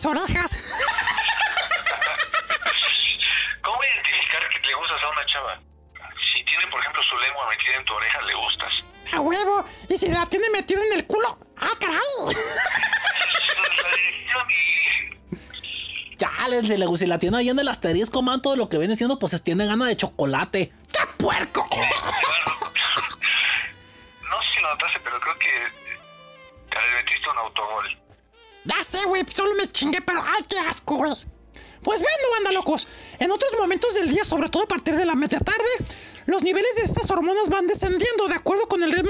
mis 0.00 0.06
orejas. 0.06 0.56
¿Cómo 3.62 3.78
identificar 3.84 4.48
que 4.48 4.66
le 4.66 4.74
gustas 4.74 4.98
a 5.02 5.10
una 5.10 5.26
chava? 5.26 5.60
Si 6.32 6.44
tiene, 6.44 6.66
por 6.68 6.80
ejemplo, 6.80 7.02
su 7.02 7.18
lengua 7.18 7.46
metida 7.48 7.76
en 7.76 7.84
tu 7.84 7.92
oreja, 7.92 8.22
le 8.22 8.34
gustas. 8.34 8.72
A 9.12 9.20
huevo. 9.20 9.64
Y 9.88 9.96
si 9.98 10.08
la 10.08 10.24
tiene 10.26 10.48
metida 10.50 10.80
en 10.86 10.92
el 10.94 11.06
culo. 11.06 11.38
¡Ah, 11.56 11.72
caray! 11.78 11.98
Ya, 16.18 16.30
les 16.48 16.68
le 16.68 16.98
si 16.98 17.06
la 17.06 17.18
tiene 17.18 17.38
ahí 17.38 17.48
en 17.48 17.58
el 17.58 17.66
asterisco, 17.66 18.20
man, 18.20 18.42
todo 18.42 18.54
lo 18.54 18.68
que 18.68 18.76
viene 18.76 18.94
siendo, 18.94 19.18
pues 19.18 19.42
tiene 19.42 19.64
gana 19.64 19.86
de 19.86 19.96
chocolate. 19.96 20.70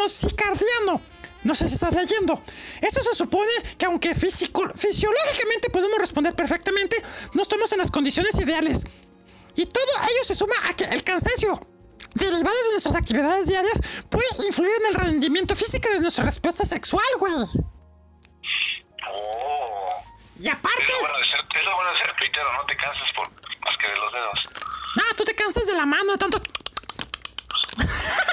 Circadiano. 0.08 1.00
No 1.42 1.54
sé 1.54 1.68
si 1.68 1.74
estás 1.74 1.94
leyendo. 1.94 2.42
Esto 2.80 3.02
se 3.02 3.14
supone 3.14 3.50
que 3.78 3.86
aunque 3.86 4.14
físico, 4.14 4.68
fisiológicamente 4.74 5.70
podemos 5.70 5.98
responder 5.98 6.34
perfectamente, 6.34 7.02
no 7.32 7.42
estamos 7.42 7.72
en 7.72 7.78
las 7.78 7.90
condiciones 7.90 8.34
ideales. 8.34 8.84
Y 9.54 9.66
todo 9.66 9.92
ello 10.02 10.24
se 10.24 10.34
suma 10.34 10.54
a 10.68 10.74
que 10.74 10.84
el 10.84 11.02
cansancio 11.02 11.58
derivado 12.14 12.56
de 12.64 12.70
nuestras 12.72 12.94
actividades 12.94 13.46
diarias 13.46 13.80
puede 14.10 14.26
influir 14.46 14.72
en 14.80 14.86
el 14.86 14.94
rendimiento 14.94 15.56
físico 15.56 15.88
de 15.90 16.00
nuestra 16.00 16.24
respuesta 16.24 16.64
sexual, 16.64 17.04
güey. 17.18 17.32
Oh. 19.12 20.02
Y 20.38 20.48
aparte... 20.48 20.82
Es 20.82 21.02
lo 21.02 21.08
bueno 21.08 21.18
de 21.18 21.24
ser, 21.26 21.40
es 21.58 21.64
lo 21.64 21.74
bueno 21.74 21.92
de 21.92 21.98
ser 21.98 22.16
tuitero, 22.16 22.52
no 22.52 22.64
te 22.64 22.76
cansas 22.76 23.12
por 23.14 23.30
más 23.30 23.76
que 23.78 23.86
de 23.88 23.96
los 23.96 24.12
dedos. 24.12 24.40
Ah, 24.96 25.14
tú 25.16 25.24
te 25.24 25.34
cansas 25.34 25.66
de 25.66 25.74
la 25.74 25.86
mano 25.86 26.16
tanto... 26.18 26.40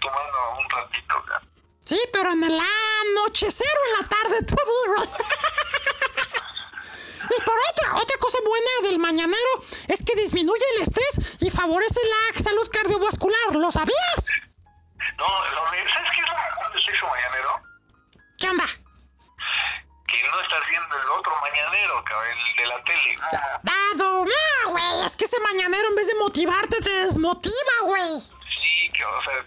Tu 0.00 0.06
mano 0.06 0.58
un 0.58 0.70
ratito, 0.70 1.24
ya. 1.28 1.42
Sí, 1.84 2.00
pero 2.12 2.32
en 2.32 2.44
el 2.44 2.60
anochecer 2.60 3.66
o 3.66 3.86
en 3.86 4.02
la 4.02 4.08
tarde, 4.08 4.42
tú 4.46 4.56
digo. 4.56 5.02
Y 7.30 7.42
por 7.42 7.54
otra, 7.70 7.96
otra 7.96 8.16
cosa 8.18 8.38
buena 8.44 8.70
del 8.88 8.98
mañanero 8.98 9.62
es 9.88 10.02
que 10.02 10.14
disminuye 10.14 10.64
el 10.76 10.82
estrés 10.82 11.40
y 11.40 11.50
favorece 11.50 12.00
la 12.04 12.40
salud 12.40 12.68
cardiovascular. 12.70 13.54
¿Lo 13.54 13.70
sabías? 13.70 14.30
No, 15.18 15.26
lo, 15.26 15.64
¿sabes 15.64 16.10
qué 16.14 16.20
es 16.20 16.28
mejor 16.28 16.72
del 16.72 16.82
sexo 16.84 17.06
mañanero? 17.06 17.60
¿Qué 18.38 18.50
onda? 18.50 18.64
Que 20.06 20.22
no 20.22 20.40
estás 20.40 20.66
viendo 20.70 20.96
el 20.96 21.08
otro 21.08 21.32
mañanero, 21.40 22.04
cabrón, 22.04 22.38
el 22.38 22.56
de 22.56 22.66
la 22.66 22.84
tele. 22.84 23.18
Dado, 23.62 24.24
no, 24.24 24.70
güey. 24.70 25.04
Es 25.04 25.16
que 25.16 25.24
ese 25.24 25.40
mañanero 25.40 25.88
en 25.88 25.96
vez 25.96 26.06
de 26.06 26.14
motivarte 26.14 26.80
te 26.80 27.04
desmotiva, 27.04 27.74
güey. 27.82 28.20
Sí, 28.20 28.90
que, 28.92 29.04
o 29.04 29.22
sea, 29.22 29.44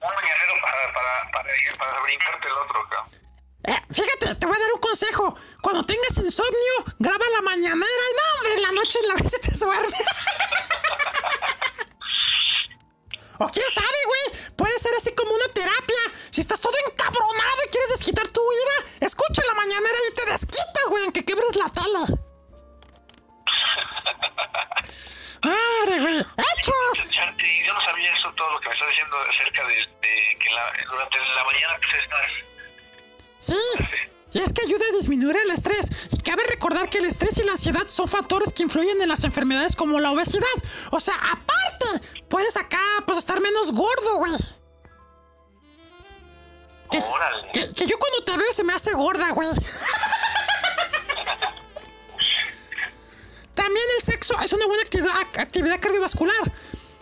un 0.00 0.14
mañanero 0.14 0.54
para, 0.62 0.92
para, 0.94 1.30
para, 1.30 1.50
para 1.78 2.00
brincarte 2.02 2.48
el 2.48 2.54
otro, 2.54 2.88
cabrón. 2.88 3.20
Eh, 3.64 3.78
fíjate, 3.92 4.34
te 4.36 4.46
voy 4.46 4.56
a 4.56 4.58
dar 4.58 4.72
un 4.72 4.80
consejo. 4.80 5.36
Cuando 5.62 5.84
tengas 5.84 6.16
insomnio, 6.16 6.74
graba 6.98 7.24
la 7.34 7.42
mañanera 7.42 8.04
y 8.10 8.14
no, 8.16 8.22
hombre, 8.34 8.54
en 8.54 8.62
la 8.62 8.72
noche 8.72 8.98
en 9.02 9.08
la 9.08 9.14
vez 9.16 9.40
te 9.40 9.52
duerme. 9.58 9.98
o 13.38 13.48
quién 13.48 13.70
sabe, 13.70 14.04
güey. 14.06 14.54
Puede 14.56 14.78
ser 14.78 14.94
así 14.96 15.14
como 15.14 15.32
una 15.32 15.48
terapia. 15.48 16.02
Si 16.30 16.40
estás 16.40 16.60
todo 16.60 16.72
encabronado 16.86 17.64
y 17.66 17.70
quieres 17.70 17.90
desquitar 17.90 18.28
tu 18.28 18.40
ira, 18.40 19.06
escucha 19.06 19.42
la 19.46 19.54
mañanera 19.54 19.98
y 20.10 20.14
te 20.14 20.24
desquitas, 20.30 20.84
güey, 20.88 21.04
aunque 21.04 21.24
quebres 21.24 21.56
la 21.56 21.68
tele. 21.70 22.18
¡Hechos! 25.42 27.04
Y 27.38 27.66
yo 27.66 27.74
no 27.74 27.84
sabía 27.84 28.14
eso, 28.14 28.32
todo 28.36 28.52
lo 28.52 28.60
que 28.60 28.68
me 28.68 28.74
estás 28.74 28.88
diciendo 28.88 29.16
acerca 29.18 29.66
de, 29.66 29.74
de 29.74 30.36
que 30.38 30.50
la, 30.50 30.72
durante 30.90 31.18
la 31.18 31.44
mañana 31.44 31.76
pues 31.78 32.02
estás... 32.02 32.30
Sí, 33.38 33.56
y 34.32 34.38
es 34.38 34.52
que 34.52 34.62
ayuda 34.62 34.84
a 34.92 34.96
disminuir 34.96 35.36
el 35.36 35.50
estrés. 35.50 35.90
Y 36.12 36.18
cabe 36.18 36.44
recordar 36.48 36.88
que 36.88 36.98
el 36.98 37.06
estrés 37.06 37.38
y 37.38 37.44
la 37.44 37.52
ansiedad 37.52 37.86
son 37.88 38.06
factores 38.06 38.52
que 38.52 38.62
influyen 38.62 39.00
en 39.00 39.08
las 39.08 39.24
enfermedades 39.24 39.74
como 39.74 39.98
la 39.98 40.12
obesidad. 40.12 40.46
O 40.90 41.00
sea, 41.00 41.14
aparte, 41.14 42.06
puedes 42.28 42.56
acá 42.56 42.78
pues 43.06 43.18
estar 43.18 43.40
menos 43.40 43.72
gordo, 43.72 44.16
güey. 44.18 44.32
Que, 46.90 47.00
que, 47.52 47.72
que 47.72 47.86
yo 47.86 47.98
cuando 47.98 48.24
te 48.24 48.36
veo 48.36 48.52
se 48.52 48.64
me 48.64 48.72
hace 48.72 48.92
gorda, 48.94 49.30
güey. 49.30 49.48
También 53.60 53.84
el 53.98 54.02
sexo 54.02 54.34
es 54.42 54.54
una 54.54 54.64
buena 54.64 54.82
actividad, 54.82 55.14
actividad 55.36 55.78
cardiovascular. 55.80 56.50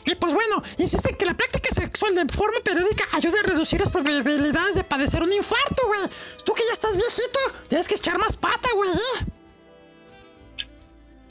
Y 0.04 0.16
pues 0.16 0.34
bueno, 0.34 0.60
insisten 0.78 1.14
que 1.14 1.24
la 1.24 1.34
práctica 1.34 1.68
sexual 1.72 2.16
de 2.16 2.26
forma 2.34 2.58
periódica 2.64 3.04
ayuda 3.12 3.38
a 3.38 3.42
reducir 3.44 3.78
las 3.78 3.92
probabilidades 3.92 4.74
de 4.74 4.82
padecer 4.82 5.22
un 5.22 5.32
infarto, 5.32 5.86
güey. 5.86 6.00
Tú 6.44 6.54
que 6.54 6.64
ya 6.66 6.72
estás 6.72 6.96
viejito, 6.96 7.38
tienes 7.68 7.86
que 7.86 7.94
echar 7.94 8.18
más 8.18 8.36
pata, 8.36 8.68
güey. 8.74 8.90
¿eh? 8.90 9.26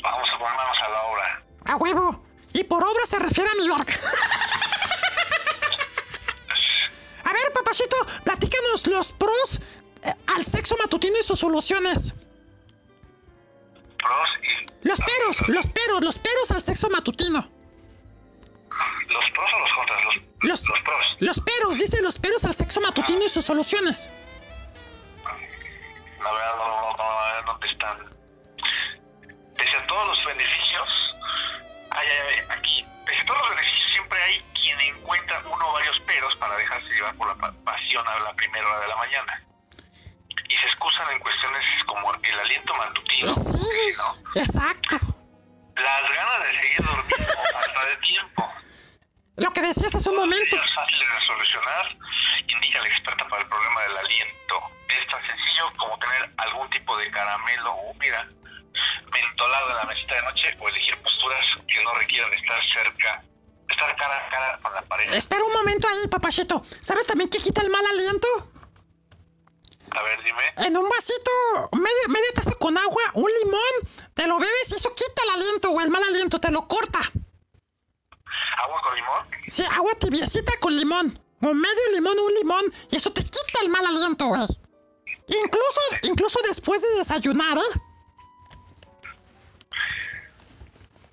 Vamos 0.01 0.29
a 0.33 0.39
ponernos 0.39 0.77
a 0.81 0.89
la 0.89 1.03
obra. 1.03 1.43
A 1.65 1.75
huevo. 1.75 2.23
Y 2.53 2.63
por 2.63 2.81
obra 2.81 3.05
se 3.05 3.19
refiere 3.19 3.49
a 3.49 3.55
mi 3.55 3.67
barca. 3.67 3.95
a 7.25 7.33
ver, 7.33 7.51
papachito, 7.53 7.97
platícanos 8.23 8.87
los 8.87 9.11
pros 9.11 9.59
eh, 10.03 10.13
al 10.27 10.45
sexo 10.45 10.77
matutino 10.77 11.19
y 11.19 11.23
sus 11.23 11.39
soluciones. 11.39 12.13
Pros 13.97 14.29
y... 14.43 14.87
Los 14.87 14.99
peros, 14.99 15.47
los 15.49 15.67
peros, 15.69 16.01
los 16.01 16.19
peros 16.19 16.51
al 16.51 16.61
sexo 16.61 16.89
matutino. 16.89 17.49
¿Los 19.07 19.29
pros 19.31 19.53
o 19.53 19.59
los 19.59 19.73
contras? 19.73 20.03
Los, 20.05 20.15
Los, 20.41 20.69
los 20.69 20.79
pros. 20.81 21.15
los 21.19 21.39
peros, 21.39 21.77
dice 21.79 22.01
los 22.01 22.19
peros 22.19 22.45
al 22.45 22.53
sexo 22.53 22.79
matutino 22.81 23.23
y 23.23 23.29
sus 23.29 23.43
soluciones. 23.45 24.09
La 26.23 26.31
verdad 26.31 26.55
no, 26.57 26.67
no, 26.67 26.97
no, 26.97 27.53
no 27.53 27.59
te 27.59 27.67
están... 27.69 27.97
Pese 29.55 29.75
a 29.75 29.87
todos 29.87 30.07
los 30.07 30.25
beneficios, 30.25 30.87
hay, 31.91 32.07
hay- 32.07 32.45
aquí, 32.49 32.85
pese 33.07 33.21
a 33.21 33.25
todos 33.25 33.39
los 33.39 33.49
beneficios, 33.49 33.85
siempre 33.93 34.21
hay 34.21 34.39
quien 34.61 34.79
encuentra 34.81 35.41
uno 35.51 35.69
o 35.69 35.73
varios 35.73 35.99
peros 36.01 36.35
para 36.35 36.55
dejarse 36.57 36.87
llevar 36.89 37.15
por 37.15 37.27
la 37.27 37.35
pa- 37.35 37.53
pasión 37.65 38.07
a 38.07 38.19
la 38.19 38.33
primera 38.35 38.67
hora 38.67 38.79
de 38.81 38.87
la 38.87 38.95
mañana. 38.97 39.43
Y 40.49 40.57
se 40.57 40.65
excusan 40.67 41.11
en 41.11 41.19
cuestiones 41.19 41.63
como 41.85 42.13
el 42.13 42.39
aliento 42.39 42.73
matutino, 42.75 43.33
Sí, 43.33 43.93
¿no? 43.97 44.41
exacto. 44.41 44.97
las 45.75 46.01
ganas 46.15 46.43
de 46.43 46.59
seguir 46.61 46.77
durmiendo 46.77 47.33
hasta 47.55 47.85
de 47.89 47.97
tiempo. 47.97 48.53
Lo 49.35 49.53
que 49.53 49.61
decías 49.61 49.93
hace 49.93 50.09
un 50.09 50.15
momento. 50.15 50.55
Es 50.55 50.73
fácil 50.75 50.99
de 50.99 51.25
solucionar, 51.27 51.97
indica 52.47 52.81
la 52.81 52.87
experta 52.87 53.27
para 53.27 53.43
el 53.43 53.47
problema 53.49 53.81
del 53.83 53.97
aliento. 53.97 54.61
Es 54.89 55.07
tan 55.09 55.21
sencillo 55.27 55.71
como 55.77 55.99
tener 55.99 56.31
algún 56.37 56.69
tipo 56.71 56.97
de 56.97 57.11
caramelo 57.11 57.71
o, 57.71 57.93
mira, 57.95 58.27
mentolado 59.11 59.69
en 59.71 59.75
la 59.77 59.83
mesita 59.85 60.15
de 60.15 60.21
noche 60.23 60.55
o 60.59 60.69
elegir 60.69 60.97
posturas 61.03 61.45
que 61.67 61.83
no 61.83 61.93
requieran 61.95 62.33
estar 62.33 62.59
cerca, 62.73 63.21
estar 63.69 63.95
cara 63.97 64.25
a 64.25 64.29
cara 64.29 64.57
con 64.63 64.73
la 64.73 64.81
pared. 64.83 65.13
Espera 65.13 65.43
un 65.43 65.53
momento 65.53 65.87
ahí, 65.87 66.07
papachito. 66.09 66.63
¿Sabes 66.81 67.05
también 67.05 67.29
qué 67.29 67.37
quita 67.37 67.61
el 67.61 67.69
mal 67.69 67.85
aliento? 67.85 68.27
A 69.97 70.03
ver, 70.03 70.23
dime. 70.23 70.43
En 70.57 70.77
un 70.77 70.87
vasito, 70.87 71.31
media, 71.71 72.07
media 72.09 72.31
taza 72.35 72.53
con 72.53 72.77
agua, 72.77 73.01
un 73.15 73.31
limón, 73.43 73.73
te 74.13 74.27
lo 74.27 74.37
bebes 74.37 74.71
y 74.71 74.75
eso 74.75 74.93
quita 74.93 75.23
el 75.23 75.29
aliento 75.31 75.71
o 75.71 75.81
el 75.81 75.89
mal 75.89 76.03
aliento, 76.03 76.39
te 76.39 76.51
lo 76.51 76.67
corta. 76.67 76.99
¿Agua 78.57 78.81
con 78.83 78.95
limón? 78.95 79.27
Sí, 79.47 79.63
agua 79.71 79.95
tibiecita 79.95 80.53
con 80.59 80.75
limón. 80.75 81.19
O 81.41 81.53
medio 81.53 81.91
limón, 81.93 82.17
un 82.19 82.33
limón, 82.35 82.63
y 82.91 82.97
eso 82.97 83.11
te 83.11 83.23
quita 83.23 83.61
el 83.63 83.69
mal 83.69 83.85
aliento, 83.87 84.27
güey. 84.27 84.41
Incluso, 85.27 85.81
incluso 86.03 86.39
después 86.47 86.81
de 86.81 86.89
desayunar, 86.97 87.57
¿eh? 87.57 87.81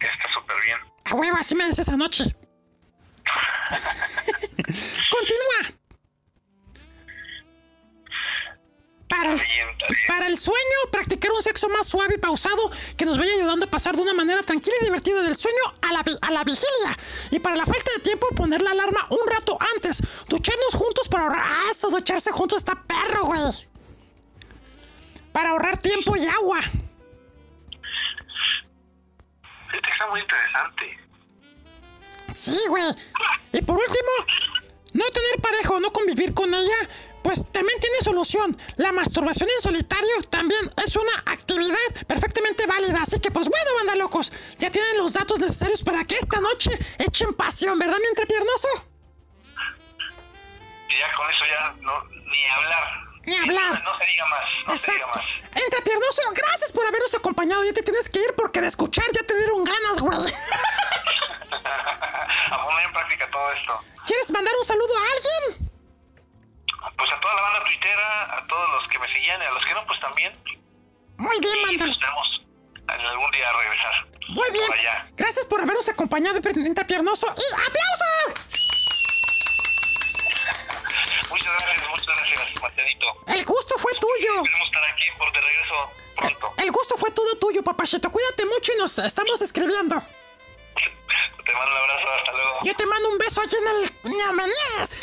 Está 0.00 0.32
súper 0.34 0.56
bien. 0.62 0.78
A 1.04 1.14
huevo, 1.14 1.36
así 1.38 1.54
me 1.54 1.66
dices 1.66 1.88
anoche. 1.88 2.24
Continúa. 5.10 5.83
Para 9.14 9.32
el, 9.32 9.40
para 10.08 10.26
el 10.26 10.38
sueño, 10.38 10.58
practicar 10.90 11.30
un 11.30 11.40
sexo 11.40 11.68
más 11.68 11.86
suave 11.86 12.16
y 12.16 12.18
pausado 12.18 12.68
que 12.96 13.04
nos 13.04 13.16
vaya 13.16 13.32
ayudando 13.34 13.66
a 13.66 13.70
pasar 13.70 13.94
de 13.94 14.02
una 14.02 14.12
manera 14.12 14.42
tranquila 14.42 14.74
y 14.80 14.84
divertida 14.86 15.22
del 15.22 15.36
sueño 15.36 15.62
a 15.82 15.92
la, 15.92 16.04
a 16.20 16.30
la 16.32 16.42
vigilia. 16.42 16.98
Y 17.30 17.38
para 17.38 17.54
la 17.54 17.64
falta 17.64 17.92
de 17.96 18.02
tiempo, 18.02 18.26
poner 18.30 18.60
la 18.60 18.72
alarma 18.72 19.06
un 19.10 19.20
rato 19.30 19.56
antes. 19.76 20.02
Ducharnos 20.28 20.74
juntos 20.74 21.08
para 21.08 21.24
ahorrar. 21.24 21.44
Ah, 21.46 21.66
eso, 21.70 21.90
ducharse 21.90 22.32
juntos 22.32 22.58
está 22.58 22.82
perro, 22.82 23.26
güey. 23.26 23.40
Para 25.30 25.50
ahorrar 25.50 25.78
tiempo 25.78 26.16
y 26.16 26.26
agua. 26.26 26.60
Fíjate, 29.68 29.90
está 29.90 30.06
muy 30.10 30.20
interesante. 30.20 30.98
Sí, 32.34 32.58
güey. 32.68 32.84
Y 33.52 33.62
por 33.62 33.76
último, 33.78 34.10
no 34.92 35.04
tener 35.10 35.40
pareja 35.40 35.70
o 35.70 35.80
no 35.80 35.92
convivir 35.92 36.34
con 36.34 36.52
ella, 36.52 36.88
pues 37.24 37.50
también 37.50 37.80
tiene 37.80 37.96
solución. 38.02 38.56
La 38.76 38.92
masturbación 38.92 39.48
en 39.48 39.62
solitario 39.62 40.22
también 40.28 40.60
es 40.76 40.94
una 40.94 41.14
actividad 41.24 42.06
perfectamente 42.06 42.66
válida. 42.66 42.98
Así 43.02 43.18
que, 43.18 43.30
pues 43.30 43.48
bueno, 43.48 43.70
banda 43.78 43.96
locos, 43.96 44.30
ya 44.58 44.70
tienen 44.70 44.98
los 44.98 45.14
datos 45.14 45.38
necesarios 45.40 45.82
para 45.82 46.04
que 46.04 46.16
esta 46.16 46.38
noche 46.38 46.70
echen 46.98 47.32
pasión, 47.32 47.78
¿verdad, 47.78 47.96
mi 47.98 48.08
entrepiernoso? 48.08 48.68
Y 50.90 50.98
ya 50.98 51.12
con 51.16 51.30
eso 51.30 51.44
ya 51.46 51.74
no, 51.80 52.04
ni 52.04 52.46
hablar. 52.46 52.84
Ni 53.24 53.36
hablar. 53.38 53.82
No, 53.82 53.98
se 53.98 54.04
diga 54.04 54.26
más, 54.26 54.44
no 54.66 54.76
se 54.76 54.92
diga 54.92 55.06
más. 55.06 55.24
Entrepiernoso, 55.64 56.22
gracias 56.34 56.72
por 56.72 56.86
habernos 56.86 57.14
acompañado. 57.14 57.64
Ya 57.64 57.72
te 57.72 57.82
tienes 57.82 58.06
que 58.10 58.18
ir 58.18 58.34
porque 58.36 58.60
de 58.60 58.66
escuchar 58.66 59.06
ya 59.14 59.22
te 59.22 59.34
dieron 59.38 59.64
ganas, 59.64 59.98
güey. 60.00 60.18
a 62.50 62.64
poner 62.64 62.84
en 62.84 62.92
práctica 62.92 63.30
todo 63.30 63.50
esto. 63.52 63.80
¿Quieres 64.04 64.30
mandar 64.30 64.52
un 64.60 64.66
saludo 64.66 64.92
a 64.94 65.00
alguien? 65.00 65.73
Pues 66.96 67.10
a 67.10 67.20
toda 67.20 67.34
la 67.34 67.40
banda 67.42 67.64
tuitera, 67.64 68.36
a 68.38 68.46
todos 68.46 68.68
los 68.70 68.88
que 68.88 68.98
me 68.98 69.08
seguían 69.12 69.40
y 69.42 69.44
a 69.44 69.50
los 69.52 69.64
que 69.64 69.74
no, 69.74 69.86
pues 69.86 70.00
también. 70.00 70.32
Muy 71.16 71.38
bien, 71.40 71.56
Y 71.58 71.62
mándalo. 71.66 71.90
nos 71.90 72.00
vemos 72.00 72.40
en 72.88 73.06
algún 73.06 73.30
día 73.30 73.48
a 73.50 73.52
regresar. 73.58 74.06
Muy 74.28 74.50
bien. 74.52 74.72
Allá. 74.72 75.06
Gracias 75.16 75.44
por 75.46 75.60
habernos 75.60 75.88
acompañado, 75.88 76.36
Entrepiernoso. 76.36 77.26
¡Y 77.36 77.54
aplausos! 77.54 78.50
Muchas 81.30 81.52
gracias, 81.64 81.88
muchas 81.88 82.06
gracias, 82.06 82.62
Marcelito. 82.62 83.06
El 83.26 83.44
gusto 83.44 83.78
fue 83.78 83.92
tuyo. 83.94 84.34
Esperemos 84.36 84.66
estar 84.66 84.84
aquí 84.84 85.04
por 85.18 85.32
de 85.32 85.40
regreso 85.40 85.90
pronto. 86.16 86.54
El 86.58 86.70
gusto 86.70 86.96
fue 86.96 87.10
todo 87.10 87.36
tuyo, 87.38 87.62
papachito. 87.62 88.10
Cuídate 88.10 88.46
mucho 88.46 88.72
y 88.72 88.78
nos 88.78 88.98
estamos 88.98 89.40
escribiendo. 89.40 90.02
Te 91.44 91.52
mando 91.52 91.70
un 91.70 91.90
abrazo, 91.90 92.08
hasta 92.18 92.32
luego. 92.32 92.58
Yo 92.64 92.74
te 92.74 92.86
mando 92.86 93.08
un 93.10 93.18
beso 93.18 93.40
allí 93.40 93.56
en 93.56 93.68
el 93.68 94.16
Ñamenías. 94.16 95.00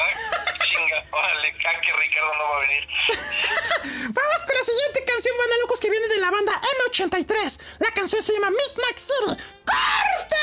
Chinga, 0.63 1.05
órale, 1.11 1.55
ah, 1.65 1.81
que 1.81 1.93
Ricardo 1.93 2.33
no 2.35 2.43
va 2.49 2.57
a 2.57 2.59
venir. 2.59 2.87
Vamos 4.09 4.41
con 4.45 4.55
la 4.55 4.63
siguiente 4.63 5.05
canción, 5.05 5.37
banda 5.37 5.57
locos, 5.61 5.79
que 5.79 5.89
viene 5.89 6.07
de 6.07 6.17
la 6.19 6.31
banda 6.31 6.53
M83. 6.89 7.77
La 7.79 7.91
canción 7.91 8.23
se 8.23 8.33
llama 8.33 8.49
Midnight 8.49 8.97
City. 8.97 9.43
¡Corte! 9.65 10.41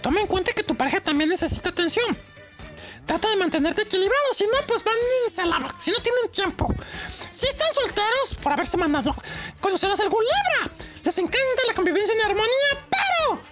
Toma 0.00 0.20
en 0.20 0.26
cuenta 0.26 0.52
que 0.52 0.62
tu 0.62 0.74
pareja 0.74 1.00
también 1.00 1.30
necesita 1.30 1.70
atención. 1.70 2.16
Trata 3.06 3.28
de 3.28 3.36
mantenerte 3.36 3.82
equilibrado, 3.82 4.32
si 4.32 4.44
no, 4.44 4.58
pues 4.66 4.84
van 4.84 4.94
a 5.38 5.46
la... 5.46 5.74
si 5.78 5.90
no 5.90 5.98
tienen 5.98 6.30
tiempo. 6.30 6.72
Si 7.30 7.46
están 7.46 7.72
solteros, 7.74 8.38
por 8.40 8.52
haberse 8.52 8.76
mandado, 8.76 9.14
conocerás 9.60 9.98
algún 10.00 10.22
Libra. 10.22 10.74
Les 11.02 11.18
encanta 11.18 11.62
la 11.66 11.74
convivencia 11.74 12.14
en 12.14 12.20
armonía, 12.20 12.86
pero 12.90 13.42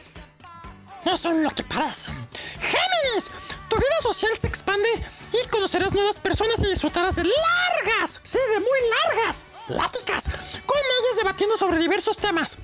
no 1.04 1.16
son 1.16 1.42
lo 1.42 1.50
que 1.50 1.64
parecen. 1.64 2.14
Géminis, 2.60 3.30
tu 3.68 3.76
vida 3.76 4.00
social 4.02 4.30
se 4.38 4.46
expande 4.46 4.88
y 5.32 5.48
conocerás 5.48 5.92
nuevas 5.92 6.18
personas 6.18 6.60
y 6.62 6.66
disfrutarás 6.66 7.16
de 7.16 7.24
largas, 7.24 8.20
sí, 8.22 8.38
de 8.52 8.60
muy 8.60 8.78
largas 9.16 9.46
pláticas 9.66 10.24
con 10.66 10.78
ellas 10.78 11.16
debatiendo 11.16 11.56
sobre 11.56 11.78
diversos 11.78 12.16
temas. 12.18 12.56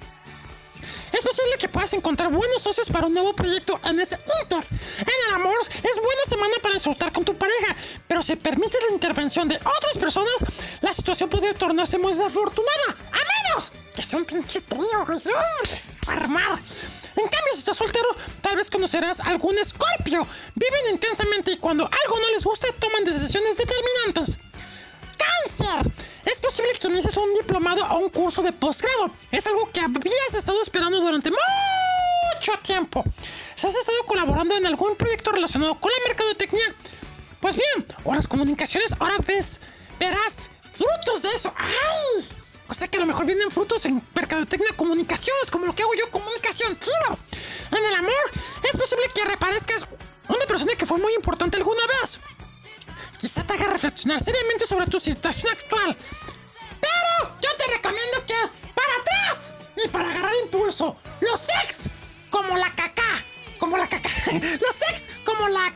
Es 1.12 1.24
posible 1.24 1.56
que 1.58 1.68
puedas 1.68 1.92
encontrar 1.92 2.30
buenos 2.30 2.62
socios 2.62 2.88
para 2.88 3.06
un 3.06 3.14
nuevo 3.14 3.34
proyecto 3.34 3.80
en 3.84 4.00
ese 4.00 4.18
inter. 4.42 4.64
En 4.70 5.28
el 5.28 5.34
amor, 5.34 5.56
es 5.60 5.96
buena 6.02 6.22
semana 6.28 6.54
para 6.62 6.74
disfrutar 6.74 7.12
con 7.12 7.24
tu 7.24 7.36
pareja, 7.36 7.76
pero 8.06 8.22
si 8.22 8.36
permites 8.36 8.80
la 8.88 8.94
intervención 8.94 9.48
de 9.48 9.56
otras 9.56 9.98
personas, 9.98 10.34
la 10.80 10.92
situación 10.92 11.30
podría 11.30 11.54
tornarse 11.54 11.98
muy 11.98 12.12
desafortunada. 12.12 12.96
A 13.12 13.50
menos 13.50 13.72
que 13.94 14.02
sea 14.02 14.18
un 14.18 14.24
pinche 14.24 14.60
trío, 14.60 15.06
güey. 15.06 15.20
Armar. 16.08 16.58
En 17.16 17.28
cambio, 17.28 17.52
si 17.52 17.60
estás 17.60 17.78
soltero, 17.78 18.08
tal 18.42 18.56
vez 18.56 18.70
conocerás 18.70 19.20
algún 19.20 19.56
escorpio. 19.58 20.26
Viven 20.54 20.92
intensamente 20.92 21.52
y 21.52 21.56
cuando 21.56 21.84
algo 21.84 22.20
no 22.20 22.30
les 22.30 22.44
gusta, 22.44 22.68
toman 22.78 23.04
decisiones 23.04 23.56
determinantes. 23.56 24.38
¡Cáncer! 25.16 25.92
Es 26.24 26.38
posible 26.38 26.72
que 26.72 26.88
inicies 26.88 27.16
un 27.16 27.34
diplomado 27.34 27.84
o 27.86 27.98
un 27.98 28.08
curso 28.08 28.42
de 28.42 28.52
posgrado. 28.52 29.10
Es 29.30 29.46
algo 29.46 29.70
que 29.70 29.80
habías 29.80 30.34
estado 30.34 30.60
esperando 30.62 31.00
durante 31.00 31.30
mucho 31.30 32.52
tiempo. 32.62 33.04
Si 33.54 33.66
has 33.66 33.74
estado 33.74 33.98
colaborando 34.06 34.56
en 34.56 34.66
algún 34.66 34.96
proyecto 34.96 35.32
relacionado 35.32 35.78
con 35.80 35.90
la 35.92 36.08
mercadotecnia, 36.08 36.74
pues 37.40 37.54
bien, 37.56 37.86
o 38.04 38.14
las 38.14 38.26
comunicaciones, 38.26 38.92
ahora 38.98 39.16
ves, 39.26 39.60
verás 39.98 40.50
frutos 40.72 41.22
de 41.22 41.28
eso. 41.30 41.54
¡Ay! 41.56 42.28
O 42.68 42.74
sea 42.74 42.88
que 42.88 42.98
a 42.98 43.00
lo 43.00 43.06
mejor 43.06 43.26
vienen 43.26 43.50
frutos 43.50 43.84
en 43.86 44.02
mercadotecnia, 44.14 44.72
comunicaciones, 44.76 45.50
como 45.50 45.66
lo 45.66 45.74
que 45.74 45.82
hago 45.82 45.94
yo, 45.94 46.10
comunicación, 46.10 46.78
chido. 46.80 47.18
En 47.70 47.84
el 47.84 47.94
amor, 47.94 48.12
es 48.68 48.76
posible 48.76 49.04
que 49.14 49.24
reparezcas 49.24 49.86
una 50.28 50.44
persona 50.46 50.74
que 50.74 50.86
fue 50.86 50.98
muy 50.98 51.14
importante 51.14 51.56
alguna 51.56 51.82
vez 51.86 52.20
quizá 53.18 53.44
te 53.44 53.54
haga 53.54 53.66
reflexionar 53.66 54.20
seriamente 54.22 54.66
sobre 54.66 54.86
tu 54.86 54.98
situación 55.00 55.52
actual. 55.52 55.96
Pero 56.80 57.36
yo 57.40 57.50
te 57.56 57.72
recomiendo 57.72 58.24
que 58.26 58.34
para 58.74 58.92
atrás 59.00 59.52
y 59.84 59.88
para 59.88 60.10
agarrar 60.10 60.32
impulso. 60.44 60.96
Los 61.20 61.44
ex 61.64 61.88
como 62.30 62.56
la 62.56 62.74
caca, 62.74 63.24
como 63.58 63.76
la 63.76 63.88
caca. 63.88 64.08
Los 64.60 64.82
ex 64.90 65.08
como 65.24 65.48
la 65.48 65.72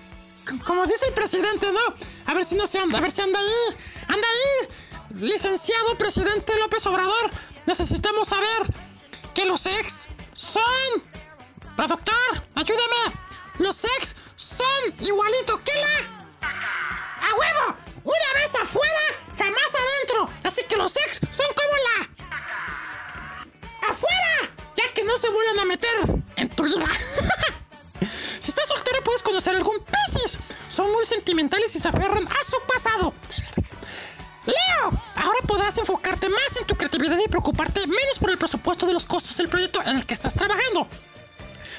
como 0.67 0.85
dice 0.87 1.07
el 1.07 1.15
presidente, 1.15 1.71
¿no? 1.71 1.95
A 2.27 2.35
ver 2.35 2.45
si 2.45 2.57
no 2.57 2.67
se 2.67 2.79
anda, 2.79 2.99
a 2.99 3.01
ver 3.01 3.11
si 3.11 3.21
anda 3.21 3.39
ahí. 3.39 3.77
Anda 4.09 4.27
ahí. 4.27 5.21
Licenciado 5.21 5.99
presidente 5.99 6.57
López 6.59 6.87
Obrador, 6.87 7.31
necesitamos 7.67 8.29
saber 8.29 8.67
que 9.35 9.45
los 9.45 9.67
ex 9.67 10.07
son 10.35 10.63
Productor, 11.81 12.43
ayúdame. 12.57 13.17
Los 13.59 13.85
ex 13.85 14.15
son 14.37 14.67
igualito 15.01 15.65
que 15.65 15.73
la 15.73 16.47
¡A 17.21 17.35
huevo! 17.35 17.77
Una 18.05 18.35
vez 18.35 18.55
afuera, 18.55 19.01
jamás 19.37 19.75
adentro. 19.75 20.31
Así 20.43 20.65
que 20.65 20.77
los 20.77 20.97
ex 20.97 21.21
son 21.31 21.47
como 21.55 21.71
la. 21.87 22.27
¡Afuera! 23.89 24.53
Ya 24.77 24.93
que 24.95 25.05
no 25.05 25.17
se 25.19 25.29
vuelvan 25.29 25.59
a 25.61 25.65
meter 25.65 25.91
en 26.37 26.49
tu 26.49 26.65
vida. 26.65 26.85
si 28.41 28.51
estás 28.51 28.69
soltero, 28.69 29.03
puedes 29.05 29.23
conocer 29.23 29.57
algún 29.57 29.79
Piscis. 29.85 30.39
Son 30.69 30.91
muy 30.93 31.05
sentimentales 31.05 31.75
y 31.75 31.81
se 31.81 31.89
aferran 31.89 32.27
a 32.27 32.45
su 32.45 32.57
pasado. 32.67 33.13
Leo, 34.47 35.01
ahora 35.17 35.39
podrás 35.47 35.77
enfocarte 35.79 36.29
más 36.29 36.57
en 36.57 36.67
tu 36.67 36.77
creatividad 36.77 37.19
y 37.19 37.29
preocuparte 37.29 37.87
menos 37.87 38.19
por 38.19 38.31
el 38.31 38.39
presupuesto 38.39 38.87
de 38.87 38.95
los 38.95 39.05
costos 39.05 39.37
del 39.37 39.49
proyecto 39.49 39.83
en 39.83 39.99
el 39.99 40.07
que 40.07 40.15
estás 40.15 40.35
trabajando. 40.35 40.89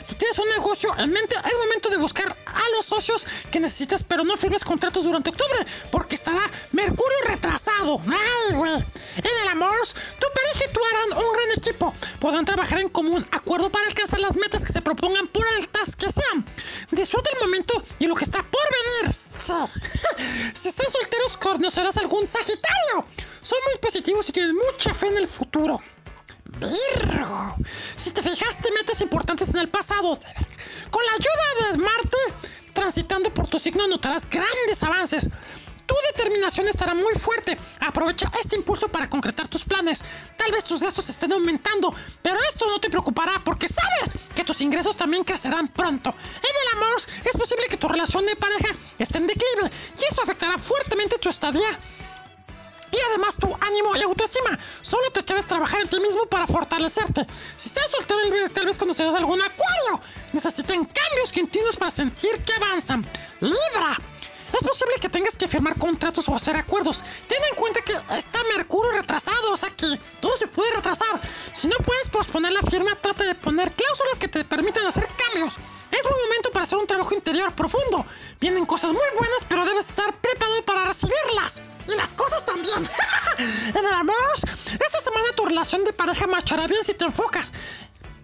Si 0.04 0.16
tienes 0.16 0.40
un 0.40 0.50
negocio 0.50 0.94
en 0.98 1.12
mente, 1.12 1.36
es 1.36 1.54
momento 1.60 1.90
de 1.90 1.98
buscar 1.98 2.36
a 2.46 2.70
los 2.76 2.86
socios 2.86 3.26
que 3.52 3.60
necesitas, 3.60 4.04
pero 4.04 4.24
no 4.24 4.36
firmes 4.36 4.64
contratos 4.64 5.04
durante 5.04 5.30
octubre, 5.30 5.66
porque 5.92 6.16
estará 6.16 6.42
Mercurio 6.72 7.18
retrasado. 7.26 8.02
¡Ay, 8.08 8.56
güey! 8.56 8.74
En 8.74 9.44
el 9.44 9.48
amor, 9.50 9.76
tu 10.20 10.28
pareja 10.34 10.66
y 10.70 10.74
tú 10.74 10.80
harán 10.84 11.26
un 11.26 11.34
gran 11.34 11.52
equipo. 11.58 11.94
Podrán 12.20 12.46
trabajar 12.46 12.80
en 12.80 12.90
común 12.90 13.26
acuerdo 13.32 13.70
para 13.70 13.86
alcanzar 13.88 14.20
las 14.20 14.38
metas 14.38 14.66
que 14.66 14.74
se 14.74 14.82
propongan 14.82 15.28
por 15.28 15.46
altas 15.58 15.96
que 15.96 16.12
sean. 16.12 16.46
Disfruta 16.90 17.30
el 17.34 17.40
momento 17.40 17.84
y 18.00 18.08
lo 18.08 18.16
que 18.16 18.24
está 18.24 18.44
por 18.44 18.62
venir. 19.02 19.14
Si 20.54 20.68
están 20.70 20.90
solteros, 20.92 21.38
conocerás 21.38 21.98
algún 21.98 22.28
Sagitario. 22.28 23.06
Son 23.42 23.60
muy 23.68 23.78
positivos 23.82 24.28
y 24.30 24.32
tienen 24.32 24.56
mucha 24.56 24.94
fe 24.94 25.08
en 25.08 25.18
el 25.18 25.28
futuro. 25.28 25.80
Virgo. 26.46 27.56
Si 27.96 28.12
te 28.12 28.22
fijaste 28.22 28.72
metas 28.72 29.02
importantes 29.02 29.50
en 29.50 29.58
el 29.58 29.70
pasado, 29.70 30.20
con 30.90 31.06
la 31.06 31.12
ayuda 31.14 31.72
de 31.72 31.78
Marte, 31.78 32.18
transitando 32.74 33.34
por 33.34 33.48
tu 33.48 33.60
signo 33.60 33.88
notarás 33.88 34.30
grandes 34.30 34.84
avances. 34.84 35.30
Tu 35.86 35.96
determinación 36.16 36.70
estará 36.70 36.96
muy 36.96 37.14
fuerte. 37.16 37.58
Aprovecha 37.82 38.32
este 38.40 38.56
impulso 38.56 38.88
para 38.88 39.10
concretar 39.10 39.50
tus 39.50 39.66
planes. 39.66 40.02
Tal 40.38 40.50
vez 40.52 40.64
tus 40.64 40.82
gastos 40.82 41.10
estén 41.10 41.34
aumentando, 41.34 41.94
pero 42.22 42.40
esto 42.50 42.66
no 42.66 42.80
te 42.80 42.90
preocupará 42.90 43.42
porque 43.44 43.68
sabes 43.68 44.16
que 44.34 44.46
tus 44.46 44.62
ingresos 44.62 44.96
también 44.96 45.26
crecerán 45.26 45.68
pronto. 45.68 46.10
En 46.10 46.56
el 46.62 46.78
amor 46.78 46.96
es 47.26 47.38
posible 47.38 47.66
que 47.70 47.76
tu 47.76 47.90
relación 47.90 48.26
de 48.26 48.38
pareja 48.38 48.74
esté 49.00 49.18
en 49.18 49.28
declive 49.28 49.70
y 50.00 50.14
eso 50.14 50.22
afectará 50.22 50.58
fuertemente 50.58 51.18
tu 51.18 51.28
estadía 51.28 51.78
y 52.92 52.98
además 53.10 53.36
tu 53.36 53.48
ánimo 53.62 53.96
y 53.96 54.02
autoestima. 54.02 54.58
Solo 54.82 55.10
te 55.12 55.24
queda 55.24 55.42
trabajar 55.44 55.82
en 55.82 55.88
ti 55.88 56.00
mismo 56.00 56.26
para 56.26 56.48
fortalecerte. 56.48 57.26
Si 57.56 57.70
estás 57.70 57.90
soltero, 57.92 58.20
tal 58.54 58.66
vez 58.66 58.78
conocerás 58.78 59.16
algún 59.16 59.42
acuario. 59.42 60.02
Necesitan 60.34 60.86
cambios 60.86 61.32
continuos 61.34 61.76
para 61.76 61.92
sentir 61.92 62.44
que 62.44 62.54
avanzan. 62.54 63.06
Libra. 63.40 63.98
Es 64.54 64.68
posible 64.68 64.96
que 65.00 65.08
tengas 65.08 65.38
que 65.38 65.48
firmar 65.48 65.78
contratos 65.78 66.28
o 66.28 66.36
hacer 66.36 66.58
acuerdos. 66.58 67.04
Ten 67.28 67.40
en 67.50 67.56
cuenta 67.56 67.82
que 67.82 67.94
está 68.18 68.44
Mercurio 68.56 68.92
retrasado, 68.92 69.54
o 69.54 69.58
sea 69.58 69.70
que 69.70 69.98
todo 70.20 70.36
se 70.38 70.48
puede 70.48 70.74
retrasar. 70.74 71.22
Si 71.54 71.68
no 71.70 71.78
puedes 71.78 72.10
posponer 72.10 72.52
la 72.52 72.62
firma, 72.62 72.94
trata 72.96 73.24
de 73.24 73.36
poner 73.36 73.72
cláusulas 73.72 74.20
que 74.20 74.28
te 74.28 74.44
permitan 74.44 74.86
hacer 74.86 75.08
cambios. 75.16 75.58
Es 75.92 76.06
un 76.06 76.20
momento 76.26 76.52
para 76.52 76.64
hacer 76.64 76.78
un 76.78 76.88
trabajo 76.88 77.14
interior 77.14 77.54
profundo. 77.54 78.06
Vienen 78.42 78.66
cosas 78.66 78.92
muy 78.92 79.08
buenas, 79.18 79.46
pero 79.48 79.66
debes 79.66 79.88
estar 79.90 80.14
preparado 80.20 80.64
para 80.66 80.86
recibirlas. 80.86 81.64
Y 81.92 81.96
las 81.96 82.14
cosas 82.14 82.46
también. 82.46 82.78
en 83.38 83.86
el 83.86 83.94
amor, 83.94 84.16
esta 84.36 85.02
semana 85.02 85.26
tu 85.36 85.46
relación 85.46 85.84
de 85.84 85.94
pareja 85.94 86.28
marchará 86.28 86.68
bien 86.68 86.84
si 86.84 86.94
te 86.94 87.06
enfocas. 87.06 87.52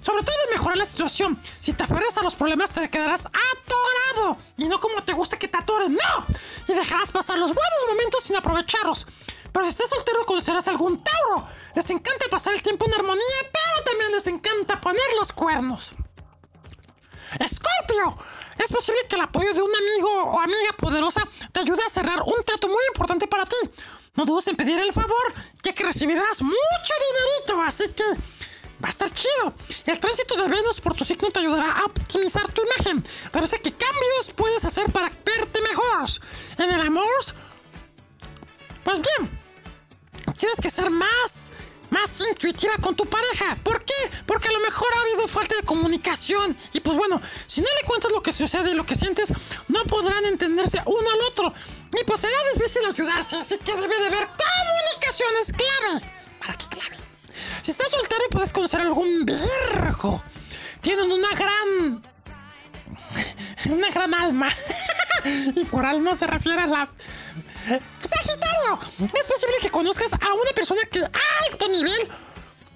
Sobre 0.01 0.23
todo 0.23 0.35
en 0.47 0.57
mejorar 0.57 0.77
la 0.77 0.85
situación. 0.85 1.41
Si 1.59 1.73
te 1.73 1.83
aferras 1.83 2.17
a 2.17 2.23
los 2.23 2.35
problemas 2.35 2.71
te 2.71 2.89
quedarás 2.89 3.25
atorado. 3.25 4.37
Y 4.57 4.65
no 4.65 4.79
como 4.79 5.03
te 5.03 5.13
gusta 5.13 5.37
que 5.37 5.47
te 5.47 5.57
atoren, 5.57 5.95
no. 5.95 6.25
Y 6.67 6.73
dejarás 6.73 7.11
pasar 7.11 7.37
los 7.37 7.53
buenos 7.53 7.79
momentos 7.89 8.23
sin 8.23 8.35
aprovecharlos. 8.35 9.05
Pero 9.51 9.65
si 9.65 9.71
estás 9.71 9.89
soltero 9.89 10.25
conocerás 10.25 10.67
algún 10.67 11.03
Tauro. 11.03 11.47
Les 11.75 11.89
encanta 11.89 12.25
pasar 12.29 12.53
el 12.53 12.61
tiempo 12.61 12.85
en 12.85 12.93
armonía, 12.93 13.37
pero 13.41 13.85
también 13.85 14.11
les 14.11 14.27
encanta 14.27 14.79
poner 14.79 15.01
los 15.19 15.31
cuernos. 15.31 15.95
Escorpio. 17.39 18.17
Es 18.57 18.71
posible 18.71 18.99
que 19.07 19.15
el 19.15 19.21
apoyo 19.21 19.53
de 19.53 19.61
un 19.61 19.71
amigo 19.75 20.23
o 20.31 20.39
amiga 20.39 20.73
poderosa 20.77 21.21
te 21.51 21.59
ayude 21.59 21.81
a 21.85 21.89
cerrar 21.89 22.21
un 22.21 22.43
trato 22.43 22.67
muy 22.67 22.83
importante 22.87 23.27
para 23.27 23.45
ti. 23.45 23.55
No 24.15 24.25
dudes 24.25 24.47
en 24.47 24.55
pedir 24.55 24.79
el 24.79 24.91
favor, 24.91 25.33
ya 25.63 25.73
que 25.73 25.83
recibirás 25.83 26.41
mucho 26.41 26.93
dinerito, 27.45 27.61
así 27.61 27.87
que 27.89 28.03
va 28.83 28.87
a 28.87 28.89
estar 28.89 29.11
chido. 29.11 29.53
El 29.85 29.99
tránsito 29.99 30.35
de 30.35 30.47
Venus 30.47 30.81
por 30.81 30.95
tu 30.95 31.05
signo 31.05 31.29
te 31.29 31.39
ayudará 31.39 31.71
a 31.71 31.85
optimizar 31.85 32.51
tu 32.51 32.61
imagen. 32.63 33.03
Parece 33.31 33.59
que 33.59 33.71
cambios 33.71 34.31
puedes 34.35 34.65
hacer 34.65 34.91
para 34.91 35.09
verte 35.09 35.61
mejor. 35.61 36.09
En 36.57 36.71
el 36.71 36.81
amor, 36.81 37.05
pues 38.83 39.01
bien, 39.01 39.39
tienes 40.37 40.59
que 40.59 40.69
ser 40.69 40.89
más, 40.89 41.46
más 41.89 42.21
intuitiva 42.21 42.73
con 42.81 42.95
tu 42.95 43.05
pareja. 43.05 43.57
¿Por 43.63 43.83
qué? 43.83 43.93
Porque 44.25 44.47
a 44.47 44.51
lo 44.51 44.59
mejor 44.59 44.87
ha 44.93 45.01
habido 45.01 45.27
falta 45.27 45.55
de 45.55 45.63
comunicación. 45.63 46.57
Y 46.73 46.79
pues 46.79 46.97
bueno, 46.97 47.21
si 47.45 47.61
no 47.61 47.67
le 47.79 47.87
cuentas 47.87 48.11
lo 48.11 48.21
que 48.21 48.31
sucede 48.31 48.71
y 48.71 48.73
lo 48.73 48.85
que 48.85 48.95
sientes, 48.95 49.33
no 49.67 49.83
podrán 49.85 50.25
entenderse 50.25 50.81
uno 50.85 51.09
al 51.09 51.21
otro. 51.31 51.53
Y 51.99 52.03
pues 52.03 52.21
será 52.21 52.35
difícil 52.53 52.83
ayudarse. 52.85 53.37
Así 53.37 53.57
que 53.57 53.73
debe 53.73 53.99
de 53.99 54.07
haber 54.07 54.27
comunicación, 54.27 55.29
es 55.41 55.53
clave. 55.53 56.01
Para 56.39 56.53
que 56.53 56.67
clave. 56.67 56.95
Si 57.61 57.71
estás 57.71 57.89
soltero 57.89 58.23
puedes 58.31 58.53
conocer 58.53 58.81
algún 58.81 59.25
virgo. 59.25 60.23
Tienen 60.81 61.11
una 61.11 61.29
gran... 61.29 62.03
Una 63.69 63.89
gran 63.89 64.13
alma. 64.13 64.47
y 65.55 65.65
por 65.65 65.85
alma 65.85 66.15
se 66.15 66.27
refiere 66.27 66.61
a 66.61 66.67
la... 66.67 66.89
Sagitario. 67.67 68.79
Es 69.13 69.27
posible 69.27 69.55
que 69.61 69.69
conozcas 69.69 70.13
a 70.13 70.33
una 70.33 70.51
persona 70.55 70.81
que 70.89 70.99
alto 70.99 71.67
nivel. 71.69 72.07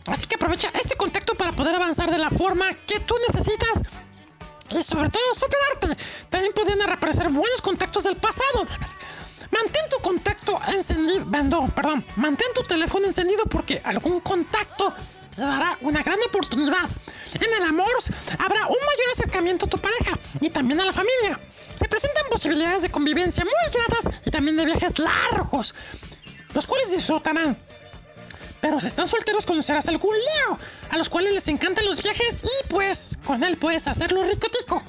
Así 0.08 0.28
que 0.28 0.36
aprovecha 0.36 0.70
este 0.74 0.96
contacto 0.96 1.36
para 1.36 1.52
poder 1.54 1.76
avanzar 1.76 2.12
de 2.12 2.18
la 2.18 2.30
forma 2.30 2.74
que 2.88 3.00
tú 3.00 3.16
necesitas. 3.28 3.82
Y 4.72 4.84
sobre 4.84 5.10
todo 5.10 5.24
superarte. 5.36 6.04
También 6.30 6.54
podrían 6.54 6.80
reaparecer 6.80 7.30
buenos 7.30 7.62
contactos 7.62 8.04
del 8.04 8.16
pasado. 8.16 8.66
Mantén 9.52 9.90
tu 9.90 9.98
contacto 10.00 10.60
encendido, 10.68 11.30
perdón, 11.30 11.72
perdón, 11.72 12.06
mantén 12.16 12.48
tu 12.56 12.64
teléfono 12.64 13.06
encendido 13.06 13.44
porque 13.46 13.82
algún 13.84 14.22
contacto 14.22 14.94
te 15.36 15.42
dará 15.42 15.78
una 15.82 16.02
gran 16.02 16.20
oportunidad. 16.26 16.90
En 17.34 17.54
el 17.54 17.64
amor 17.68 17.92
habrá 18.40 18.68
un 18.68 18.78
mayor 18.78 19.10
acercamiento 19.12 19.66
a 19.66 19.70
tu 19.70 19.78
pareja 19.78 20.18
y 20.40 20.50
también 20.50 20.80
a 20.80 20.86
la 20.86 20.94
familia. 20.94 21.40
Se 21.82 21.90
presentan 21.90 22.26
posibilidades 22.30 22.84
de 22.84 22.92
convivencia 22.92 23.44
muy 23.44 23.54
gratas 23.74 24.22
y 24.24 24.30
también 24.30 24.56
de 24.56 24.66
viajes 24.66 25.00
largos, 25.00 25.74
los 26.54 26.68
cuales 26.68 26.92
disfrutarán. 26.92 27.58
Pero 28.62 28.80
si 28.80 28.86
están 28.86 29.08
solteros 29.08 29.48
conocerás 29.48 29.88
algún 29.88 30.16
Leo, 30.16 30.60
a 30.92 30.98
los 30.98 31.10
cuales 31.10 31.34
les 31.34 31.48
encantan 31.48 31.84
los 31.88 32.04
viajes 32.04 32.44
y 32.44 32.68
pues 32.68 33.18
con 33.26 33.44
él 33.44 33.58
puedes 33.58 33.88
hacerlo 33.88 34.24
ricotico. 34.24 34.84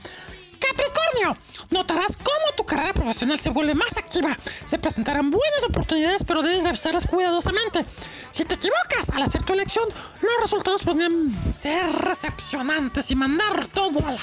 Capricornio, 0.60 1.35
notarás 1.70 2.19
cómo 2.19 2.55
tu 2.59 2.66
carrera 2.66 2.93
profesional 2.93 3.39
se 3.39 3.48
vuelve 3.48 3.74
más 3.74 3.97
activa. 3.97 4.36
Se 4.66 4.78
presentarán 4.78 5.31
buenas 5.31 5.64
oportunidades, 5.66 6.24
pero 6.24 6.43
debes 6.43 6.62
revisarlas 6.62 7.06
cuidadosamente. 7.06 7.86
Si 8.32 8.44
te 8.44 8.56
equivocas 8.56 9.09
al 9.14 9.23
hacer 9.23 9.43
tu 9.44 9.55
elección, 9.55 9.89
los 10.20 10.40
resultados 10.43 10.82
podrían 10.82 11.35
ser 11.51 11.90
recepcionantes 11.90 13.10
y 13.10 13.16
mandar 13.16 13.66
todo 13.69 14.06
a 14.06 14.12
la... 14.12 14.20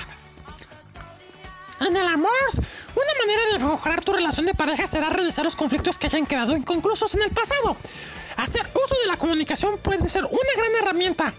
En 1.79 1.95
el 1.95 2.07
amor, 2.07 2.31
una 2.95 3.25
manera 3.25 3.41
de 3.53 3.59
mejorar 3.59 4.03
tu 4.03 4.11
relación 4.13 4.45
de 4.45 4.53
pareja 4.53 4.85
será 4.85 5.09
revisar 5.09 5.45
los 5.45 5.55
conflictos 5.55 5.97
que 5.97 6.07
hayan 6.07 6.25
quedado 6.25 6.55
inconclusos 6.55 7.15
en 7.15 7.23
el 7.23 7.31
pasado. 7.31 7.77
Hacer 8.37 8.69
uso 8.73 8.95
de 9.01 9.07
la 9.07 9.17
comunicación 9.17 9.77
puede 9.77 10.07
ser 10.09 10.25
una 10.25 10.53
gran 10.57 10.75
herramienta. 10.81 11.33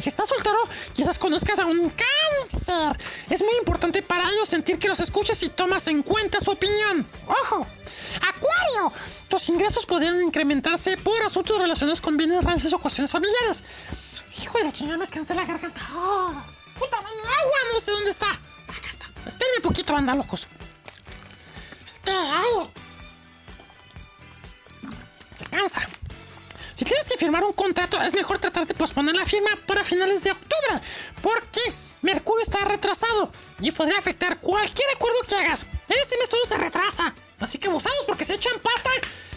Si 0.00 0.08
estás 0.08 0.28
soltero, 0.28 0.58
quizás 0.94 1.18
conozcas 1.18 1.58
a 1.58 1.66
un 1.66 1.90
cáncer. 1.90 2.98
Es 3.30 3.42
muy 3.42 3.54
importante 3.58 4.02
para 4.02 4.28
ellos 4.30 4.48
sentir 4.48 4.78
que 4.78 4.88
los 4.88 4.98
escuchas 5.00 5.40
y 5.42 5.48
tomas 5.50 5.86
en 5.86 6.02
cuenta 6.02 6.40
su 6.40 6.50
opinión. 6.50 7.06
¡Ojo! 7.26 7.66
Acuario, 8.16 8.92
tus 9.28 9.48
ingresos 9.48 9.86
podrían 9.86 10.20
incrementarse 10.20 10.96
por 10.96 11.22
asuntos 11.22 11.58
relacionados 11.58 12.00
con 12.00 12.16
bienes 12.16 12.42
raíces 12.42 12.72
o 12.72 12.78
cuestiones 12.78 13.12
familiares. 13.12 13.64
Hijo 14.42 14.58
de 14.58 14.64
la 14.64 14.72
chingada, 14.72 14.98
me 14.98 15.08
cansé 15.08 15.34
la 15.34 15.44
garganta. 15.44 15.80
¡Oh! 15.94 16.32
¡Puta, 16.78 17.00
mi 17.00 17.06
agua! 17.06 17.58
No 17.72 17.80
sé 17.80 17.90
dónde 17.92 18.10
está. 18.10 18.26
Acá 18.28 18.86
está. 18.86 19.11
Espérenme 19.26 19.56
un 19.58 19.62
poquito, 19.62 19.92
banda 19.92 20.14
locos. 20.14 20.46
Es 21.84 21.98
que, 21.98 22.10
ay. 22.10 22.70
Se 25.36 25.44
cansa. 25.46 25.88
Si 26.74 26.84
tienes 26.84 27.08
que 27.08 27.18
firmar 27.18 27.44
un 27.44 27.52
contrato, 27.52 28.00
es 28.02 28.14
mejor 28.14 28.38
tratar 28.38 28.66
de 28.66 28.74
posponer 28.74 29.14
la 29.14 29.26
firma 29.26 29.50
para 29.66 29.84
finales 29.84 30.24
de 30.24 30.32
octubre, 30.32 30.80
porque 31.20 31.60
Mercurio 32.00 32.42
está 32.42 32.64
retrasado 32.64 33.30
y 33.60 33.70
podría 33.70 33.98
afectar 33.98 34.40
cualquier 34.40 34.88
acuerdo 34.94 35.18
que 35.28 35.36
hagas. 35.36 35.66
Este 35.88 36.18
mes 36.18 36.28
todo 36.28 36.44
se 36.46 36.58
retrasa, 36.58 37.14
así 37.38 37.58
que 37.58 37.68
abusados 37.68 38.04
porque 38.06 38.24
se 38.24 38.34
echan 38.34 38.58
pata 38.60 38.90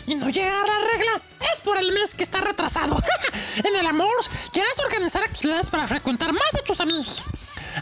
y 0.07 0.15
no 0.15 0.29
llega 0.29 0.61
a 0.61 0.65
la 0.65 0.79
regla. 0.91 1.21
Es 1.53 1.61
por 1.61 1.77
el 1.77 1.91
mes 1.91 2.15
que 2.15 2.23
está 2.23 2.41
retrasado. 2.41 2.97
en 3.63 3.75
el 3.75 3.85
amor, 3.85 4.15
quieras 4.51 4.79
organizar 4.79 5.23
actividades 5.23 5.69
para 5.69 5.87
frecuentar 5.87 6.33
más 6.33 6.51
de 6.53 6.61
tus 6.61 6.79
amigos. 6.79 7.29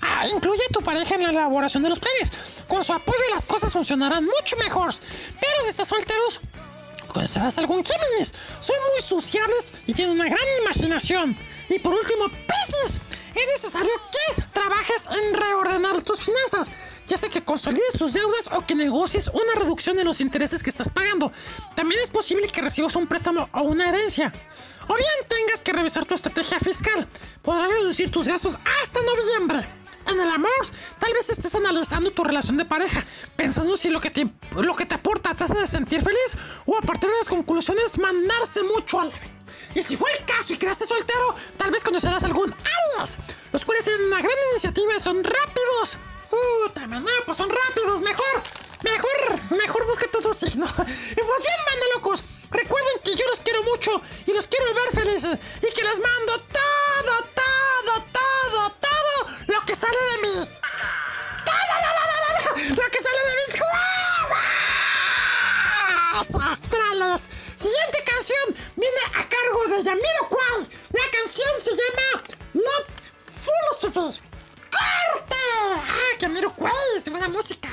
Ah, 0.01 0.27
incluye 0.27 0.61
a 0.69 0.73
tu 0.73 0.81
pareja 0.81 1.15
en 1.15 1.23
la 1.23 1.29
elaboración 1.29 1.83
de 1.83 1.89
los 1.89 1.99
planes. 1.99 2.31
Con 2.67 2.83
su 2.83 2.93
apoyo 2.93 3.19
las 3.33 3.45
cosas 3.45 3.73
funcionarán 3.73 4.25
mucho 4.25 4.57
mejor. 4.57 4.93
Pero 5.39 5.63
si 5.63 5.69
estás 5.69 5.87
solteros, 5.87 6.41
conocerás 7.07 7.57
algún 7.57 7.83
Géminis. 7.83 8.33
Son 8.59 8.75
muy 8.91 9.01
sociables 9.01 9.73
y 9.85 9.93
tienen 9.93 10.15
una 10.15 10.25
gran 10.25 10.45
imaginación. 10.63 11.37
Y 11.69 11.79
por 11.79 11.93
último, 11.93 12.27
Pisces. 12.29 12.99
Es 13.35 13.47
necesario 13.47 13.91
que 14.11 14.41
trabajes 14.53 15.05
en 15.09 15.33
reordenar 15.33 16.01
tus 16.03 16.19
finanzas. 16.19 16.69
Ya 17.07 17.17
sea 17.17 17.29
que 17.29 17.43
consolides 17.43 17.93
tus 17.97 18.13
deudas 18.13 18.47
o 18.53 18.65
que 18.65 18.75
negocies 18.75 19.27
una 19.27 19.55
reducción 19.57 19.99
en 19.99 20.05
los 20.05 20.21
intereses 20.21 20.63
que 20.63 20.69
estás 20.69 20.89
pagando. 20.89 21.31
También 21.75 21.99
es 22.01 22.11
posible 22.11 22.47
que 22.47 22.61
recibas 22.61 22.95
un 22.95 23.07
préstamo 23.07 23.49
o 23.53 23.61
una 23.63 23.89
herencia. 23.89 24.31
O 24.87 24.93
bien 24.95 25.09
tengas 25.27 25.61
que 25.61 25.73
revisar 25.73 26.05
tu 26.05 26.13
estrategia 26.13 26.59
fiscal. 26.59 27.07
Podrás 27.41 27.71
reducir 27.71 28.11
tus 28.11 28.27
gastos 28.27 28.57
hasta 28.81 28.99
noviembre. 29.01 29.67
En 30.07 30.19
el 30.19 30.29
amor, 30.29 30.51
tal 30.99 31.13
vez 31.13 31.29
estés 31.29 31.55
analizando 31.55 32.11
tu 32.11 32.23
relación 32.23 32.57
de 32.57 32.65
pareja, 32.65 33.03
pensando 33.35 33.77
si 33.77 33.89
lo 33.89 34.01
que 34.01 34.09
te, 34.09 34.27
lo 34.57 34.75
que 34.75 34.85
te 34.85 34.95
aporta 34.95 35.33
te 35.33 35.45
hace 35.45 35.65
sentir 35.65 36.01
feliz 36.01 36.37
o 36.65 36.77
a 36.77 36.81
partir 36.81 37.09
de 37.09 37.17
las 37.17 37.29
conclusiones 37.29 37.97
mandarse 37.97 38.63
mucho 38.63 38.99
a 38.99 39.05
la 39.05 39.11
vez. 39.11 39.33
Y 39.75 39.81
si 39.81 39.95
fue 39.95 40.11
el 40.11 40.25
caso 40.25 40.53
y 40.53 40.57
quedaste 40.57 40.85
soltero, 40.85 41.35
tal 41.57 41.71
vez 41.71 41.83
conocerás 41.83 42.23
algún 42.23 42.53
Aries, 42.53 43.17
los 43.51 43.65
cuales 43.65 43.85
tienen 43.85 44.05
una 44.05 44.21
gran 44.21 44.37
iniciativa 44.51 44.95
y 44.95 44.99
son 44.99 45.23
rápidos. 45.23 45.97
Puta, 46.29 46.85
no, 46.87 47.05
pues 47.25 47.37
son 47.37 47.49
rápidos, 47.49 48.01
mejor, 48.01 48.43
mejor, 48.83 49.57
mejor 49.57 49.85
busca 49.87 50.05
tu 50.11 50.33
signo. 50.33 50.65
Y 50.65 51.15
pues 51.15 51.41
bien, 51.41 51.59
manda 51.69 51.85
locos, 51.95 52.23
recuerden 52.51 52.93
que 53.03 53.15
yo 53.15 53.25
los 53.29 53.39
quiero 53.39 53.63
mucho 53.63 54.01
y 54.27 54.33
los 54.33 54.47
quiero 54.47 54.65
ver 54.73 55.03
felices 55.03 55.39
y 55.57 55.73
que 55.73 55.83
les 55.83 55.99
mando 55.99 56.33
todo, 56.37 57.17
todo, 57.35 58.05
todo, 58.11 58.75
sale 59.75 59.97
de 60.11 60.17
mí. 60.21 60.35
Lo 62.69 62.89
que 62.89 62.99
sale 62.99 63.19
de 63.29 63.35
mis 63.39 63.49
huevos 66.29 66.51
astrales. 66.51 67.29
Siguiente 67.55 68.03
canción 68.05 68.55
viene 68.75 69.01
a 69.15 69.27
cargo 69.27 69.67
de 69.69 69.83
Yamiroquai. 69.83 70.67
La 70.91 71.05
canción 71.11 71.61
se 71.61 71.71
llama 71.71 72.23
Love 72.53 72.87
Philosophy. 73.43 74.21
¡Corte! 74.71 75.35
¡Ah, 75.75 76.17
Yamiroquai! 76.19 76.97
¡Es 76.97 77.09
buena 77.09 77.29
música! 77.29 77.69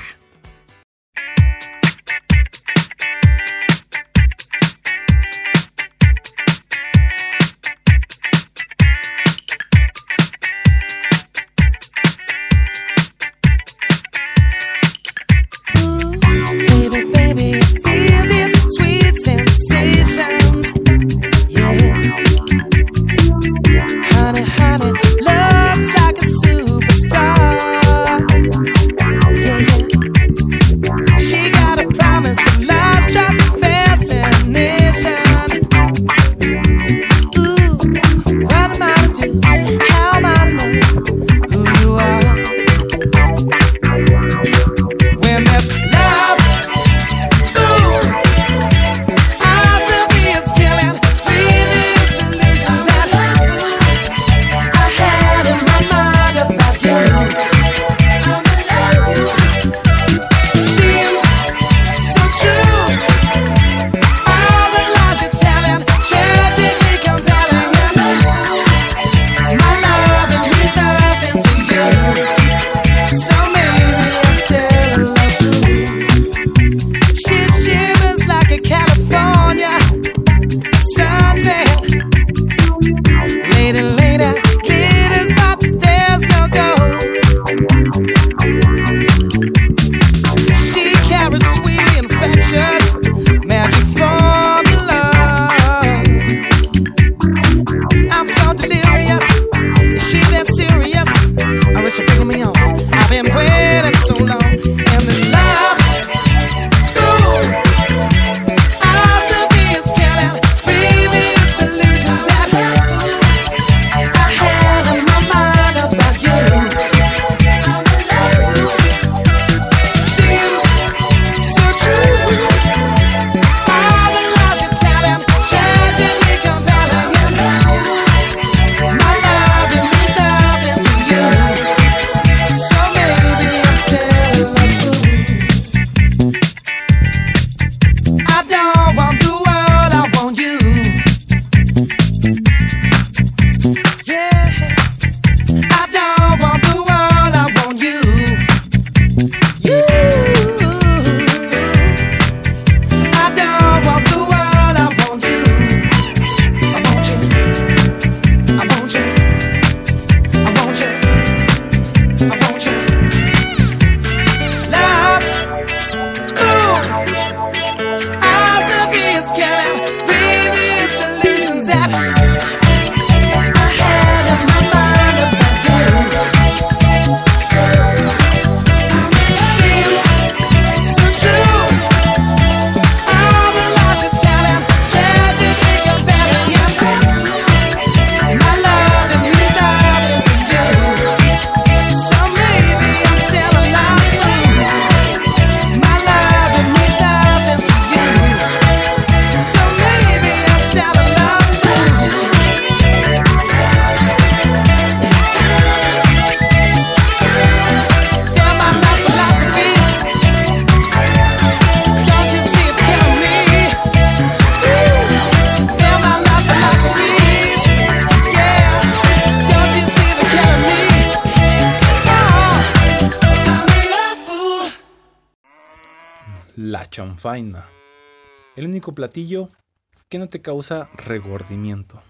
Que 230.09 230.19
no 230.19 230.29
te 230.29 230.41
causa 230.41 230.89
regordimiento. 231.05 232.01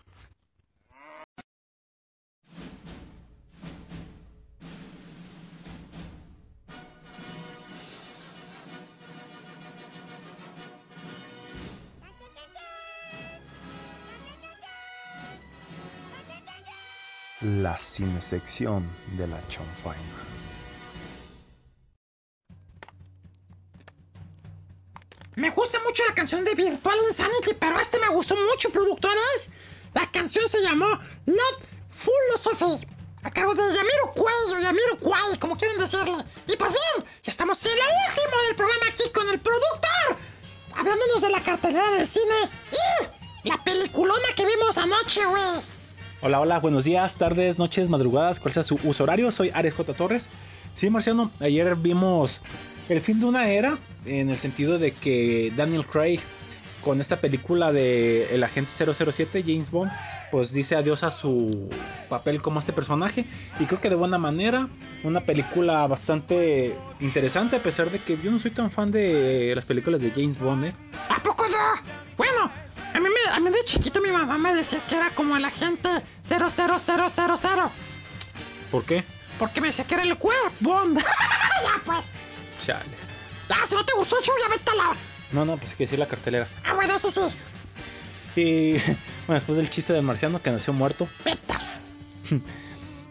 La 17.42 17.80
cinesección 17.80 18.88
de 19.18 19.28
la 19.28 19.48
chanfaina. 19.48 20.21
Me 25.36 25.50
gusta 25.50 25.80
mucho 25.84 26.04
la 26.08 26.14
canción 26.14 26.44
de 26.44 26.54
Virtual 26.56 26.98
Insanity, 27.08 27.54
pero 27.60 27.80
este 27.80 27.98
me 28.00 28.10
gustó 28.10 28.36
mucho, 28.36 28.70
productores. 28.70 29.48
La 29.94 30.10
canción 30.12 30.48
se 30.48 30.62
llamó 30.62 30.88
Love 31.26 31.66
Philosophy. 31.90 32.86
A 33.24 33.30
cargo 33.30 33.54
de 33.54 33.62
Yamiro 33.62 34.14
Cuello, 34.16 34.62
Yamiro 34.62 35.00
Cuay, 35.00 35.38
como 35.40 35.56
quieran 35.56 35.78
decirle. 35.78 36.26
Y 36.48 36.58
pues 36.58 36.72
bien, 36.74 37.08
ya 37.22 37.32
estamos 37.32 37.64
en 37.66 37.72
el 37.72 37.78
último 38.10 38.42
del 38.48 38.56
programa 38.56 38.86
aquí 38.90 39.10
con 39.14 39.30
el 39.30 39.40
productor. 39.40 40.18
Hablándonos 40.76 41.22
de 41.22 41.30
la 41.30 41.44
cartelera 41.44 41.92
del 41.92 42.08
cine 42.08 42.50
y 43.44 43.50
la 43.50 43.58
peliculona 43.64 44.28
que 44.36 44.46
vimos 44.46 44.78
anoche, 44.78 45.24
güey. 45.26 45.62
Hola, 46.24 46.40
hola, 46.40 46.60
buenos 46.60 46.84
días, 46.84 47.18
tardes, 47.18 47.58
noches, 47.58 47.90
madrugadas, 47.90 48.40
cuál 48.40 48.54
sea 48.54 48.62
su 48.62 48.78
uso 48.84 49.06
horario. 49.06 49.32
Soy 49.32 49.50
Ares 49.56 49.74
J. 49.74 49.96
Torres. 49.96 50.30
Sí, 50.76 50.92
Marciano, 50.92 51.32
ayer 51.40 51.76
vimos 51.76 52.44
el 52.90 53.02
fin 53.02 53.20
de 53.20 53.26
una 53.26 53.50
era 53.50 53.80
en 54.06 54.30
el 54.30 54.38
sentido 54.38 54.78
de 54.78 54.92
que 54.92 55.52
Daniel 55.58 55.84
Craig 55.84 56.20
con 56.84 57.00
esta 57.00 57.20
película 57.20 57.72
de 57.72 58.36
El 58.36 58.44
Agente 58.44 58.72
007, 58.72 59.44
James 59.44 59.72
Bond, 59.72 59.92
pues 60.32 60.54
dice 60.54 60.76
adiós 60.76 61.02
a 61.02 61.10
su 61.10 61.70
papel 62.08 62.40
como 62.40 62.60
este 62.60 62.72
personaje. 62.72 63.26
Y 63.60 63.66
creo 63.66 63.82
que 63.82 63.90
de 63.90 63.96
buena 63.96 64.20
manera, 64.20 64.70
una 65.04 65.26
película 65.26 65.88
bastante 65.88 66.76
interesante, 67.00 67.56
a 67.56 67.64
pesar 67.64 67.90
de 67.90 67.98
que 67.98 68.16
yo 68.22 68.30
no 68.30 68.38
soy 68.38 68.52
tan 68.52 68.70
fan 68.70 68.92
de 68.92 69.54
las 69.56 69.66
películas 69.66 70.02
de 70.02 70.12
James 70.12 70.38
Bond, 70.38 70.66
¿eh? 70.66 70.74
¿A 71.10 71.22
poco 71.24 71.46
no? 71.50 71.92
Bueno, 72.16 72.52
a 73.34 73.40
mí, 73.40 73.50
de 73.50 73.64
chiquito 73.66 74.02
mi 74.02 74.10
mamá 74.10 74.38
me 74.38 74.54
decía 74.54 74.80
que 74.88 74.96
era 74.96 75.10
como 75.12 75.36
el 75.38 75.46
agente 75.46 75.90
00000. 76.24 77.72
¿Por 78.72 78.86
qué? 78.86 79.04
Porque 79.40 79.62
me 79.62 79.68
decía 79.68 79.86
que 79.86 79.96
era 79.96 80.04
el 80.04 80.14
web 80.14 80.52
Bond. 80.60 80.98
ya 81.64 81.84
pues. 81.84 82.12
Chales. 82.64 82.86
Ah, 83.50 83.66
si 83.68 83.76
no 83.76 83.84
te 83.86 83.94
gustó 83.94 84.18
el 84.18 84.24
show, 84.24 84.34
ya 84.42 84.50
vete 84.50 84.72
a 84.72 84.76
la... 84.76 84.98
No, 85.32 85.46
no, 85.46 85.58
pues 85.58 85.72
hay 85.72 85.78
que 85.78 85.84
decir 85.86 86.00
la 86.00 86.08
cartelera. 86.08 86.48
Ah, 86.66 86.74
bueno, 86.76 86.96
eso 86.96 87.10
sí. 87.10 87.22
Y 88.36 88.72
bueno, 89.28 89.34
después 89.34 89.58
del 89.58 89.70
chiste 89.70 89.94
del 89.94 90.04
marciano 90.04 90.42
que 90.42 90.52
nació 90.52 90.74
muerto. 90.74 91.08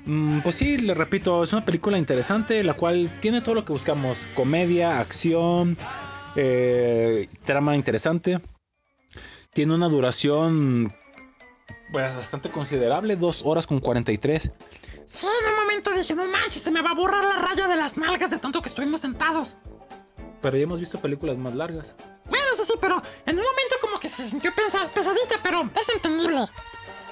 Mm, 0.06 0.40
Pues 0.40 0.56
sí, 0.56 0.78
le 0.78 0.94
repito, 0.94 1.44
es 1.44 1.52
una 1.52 1.62
película 1.62 1.98
interesante, 1.98 2.64
la 2.64 2.72
cual 2.72 3.18
tiene 3.20 3.42
todo 3.42 3.54
lo 3.54 3.66
que 3.66 3.72
buscamos: 3.74 4.28
comedia, 4.34 4.98
acción, 4.98 5.76
eh, 6.36 7.28
trama 7.44 7.76
interesante. 7.76 8.40
Tiene 9.52 9.74
una 9.74 9.88
duración 9.88 10.94
pues, 11.92 12.14
bastante 12.14 12.50
considerable, 12.50 13.16
2 13.16 13.42
horas 13.44 13.66
con 13.66 13.80
43. 13.80 14.52
Sí, 15.04 15.26
en 15.26 15.52
un 15.52 15.60
momento 15.60 15.90
dije, 15.92 16.14
no 16.14 16.26
manches, 16.28 16.62
se 16.62 16.70
me 16.70 16.82
va 16.82 16.90
a 16.90 16.94
borrar 16.94 17.24
la 17.24 17.36
raya 17.36 17.66
de 17.66 17.76
las 17.76 17.96
nalgas 17.96 18.30
de 18.30 18.38
tanto 18.38 18.62
que 18.62 18.68
estuvimos 18.68 19.00
sentados. 19.00 19.56
Pero 20.40 20.56
ya 20.56 20.62
hemos 20.62 20.78
visto 20.78 21.00
películas 21.00 21.36
más 21.36 21.54
largas. 21.54 21.96
Bueno, 22.28 22.44
eso 22.52 22.62
sí, 22.64 22.74
pero 22.80 23.02
en 23.26 23.38
un 23.38 23.44
momento 23.44 23.76
como 23.80 23.98
que 23.98 24.08
se 24.08 24.22
sintió 24.22 24.52
pesadita, 24.54 25.36
pero 25.42 25.68
es 25.74 25.88
entendible. 25.88 26.46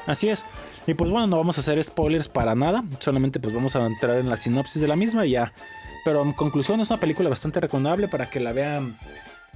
Así 0.06 0.28
es. 0.28 0.44
Y 0.86 0.94
pues 0.94 1.10
bueno, 1.10 1.26
no 1.26 1.36
vamos 1.38 1.58
a 1.58 1.60
hacer 1.60 1.82
spoilers 1.82 2.28
para 2.28 2.54
nada. 2.54 2.84
Solamente 3.00 3.40
pues 3.40 3.52
vamos 3.52 3.74
a 3.74 3.84
entrar 3.84 4.16
en 4.16 4.30
la 4.30 4.36
sinopsis 4.36 4.80
de 4.80 4.88
la 4.88 4.96
misma 4.96 5.26
y 5.26 5.32
ya. 5.32 5.52
Pero 6.04 6.22
en 6.22 6.32
conclusión 6.32 6.80
es 6.80 6.88
una 6.88 7.00
película 7.00 7.28
bastante 7.28 7.60
recomendable 7.60 8.08
para 8.08 8.30
que 8.30 8.40
la 8.40 8.52
vean. 8.52 8.98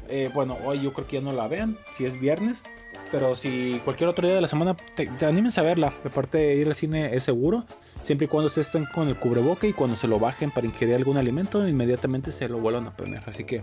Eh, 0.09 0.31
bueno, 0.33 0.59
hoy 0.65 0.81
yo 0.81 0.93
creo 0.93 1.07
que 1.07 1.17
ya 1.17 1.23
no 1.23 1.33
la 1.33 1.49
vean, 1.49 1.79
si 1.91 2.05
es 2.05 2.19
viernes. 2.19 2.65
Pero 3.11 3.37
si 3.37 3.79
cualquier 3.85 4.09
otro 4.09 4.27
día 4.27 4.37
de 4.37 4.41
la 4.41 4.49
semana 4.49 4.75
te, 4.95 5.07
te 5.07 5.27
a 5.27 5.63
verla. 5.63 5.93
Aparte 6.03 6.39
de 6.39 6.57
ir 6.57 6.67
al 6.67 6.75
cine 6.75 7.15
es 7.15 7.25
seguro. 7.25 7.65
Siempre 8.03 8.25
y 8.25 8.29
cuando 8.29 8.47
ustedes 8.47 8.69
estén 8.69 8.87
con 8.87 9.09
el 9.09 9.19
cubreboca 9.19 9.67
y 9.67 9.75
cuando 9.75 9.97
se 9.97 10.09
lo 10.09 10.19
bajen 10.19 10.51
para 10.51 10.67
ingerir 10.67 10.95
algún 10.95 11.19
alimento, 11.19 11.67
inmediatamente 11.69 12.33
se 12.33 12.49
lo 12.49 12.59
vuelvan 12.59 12.87
a 12.87 12.97
poner. 12.97 13.23
Así 13.27 13.45
que 13.45 13.63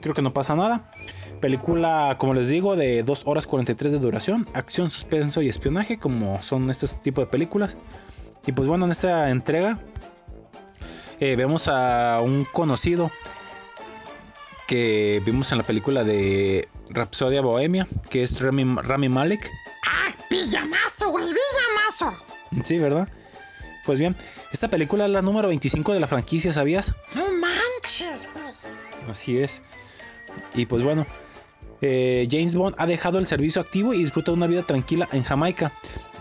creo 0.00 0.14
que 0.14 0.22
no 0.22 0.32
pasa 0.32 0.56
nada. 0.56 0.90
Película, 1.40 2.16
como 2.18 2.32
les 2.32 2.48
digo, 2.48 2.76
de 2.76 3.02
2 3.02 3.22
horas 3.26 3.46
43 3.46 3.92
de 3.92 3.98
duración. 3.98 4.48
Acción, 4.54 4.88
suspenso 4.90 5.42
y 5.42 5.50
espionaje, 5.50 5.98
como 5.98 6.42
son 6.42 6.70
estos 6.70 7.00
tipos 7.02 7.24
de 7.24 7.30
películas. 7.30 7.76
Y 8.46 8.52
pues 8.52 8.66
bueno, 8.66 8.86
en 8.86 8.92
esta 8.92 9.28
entrega 9.28 9.78
eh, 11.20 11.36
vemos 11.36 11.68
a 11.68 12.22
un 12.22 12.46
conocido 12.46 13.10
que 14.68 15.22
vimos 15.24 15.50
en 15.50 15.58
la 15.58 15.64
película 15.64 16.04
de 16.04 16.68
Rapsodia 16.90 17.40
Bohemia, 17.40 17.88
que 18.10 18.22
es 18.22 18.40
Rami, 18.40 18.64
Rami 18.82 19.08
Malek. 19.08 19.50
¡Ah! 19.88 20.14
¡Villanazo, 20.30 21.10
güey! 21.10 21.24
¡Villanazo! 21.24 22.24
Sí, 22.62 22.78
¿verdad? 22.78 23.08
Pues 23.86 23.98
bien, 23.98 24.14
esta 24.52 24.68
película 24.68 25.06
es 25.06 25.10
la 25.10 25.22
número 25.22 25.48
25 25.48 25.94
de 25.94 26.00
la 26.00 26.06
franquicia, 26.06 26.52
¿sabías? 26.52 26.94
¡No 27.16 27.24
manches, 27.32 28.28
güey! 28.34 28.46
Así 29.08 29.38
es. 29.38 29.62
Y 30.54 30.66
pues 30.66 30.82
bueno, 30.82 31.06
eh, 31.80 32.28
James 32.30 32.54
Bond 32.54 32.76
ha 32.78 32.86
dejado 32.86 33.18
el 33.18 33.24
servicio 33.24 33.62
activo 33.62 33.94
y 33.94 34.02
disfruta 34.02 34.32
de 34.32 34.36
una 34.36 34.46
vida 34.46 34.66
tranquila 34.66 35.08
en 35.12 35.22
Jamaica, 35.22 35.72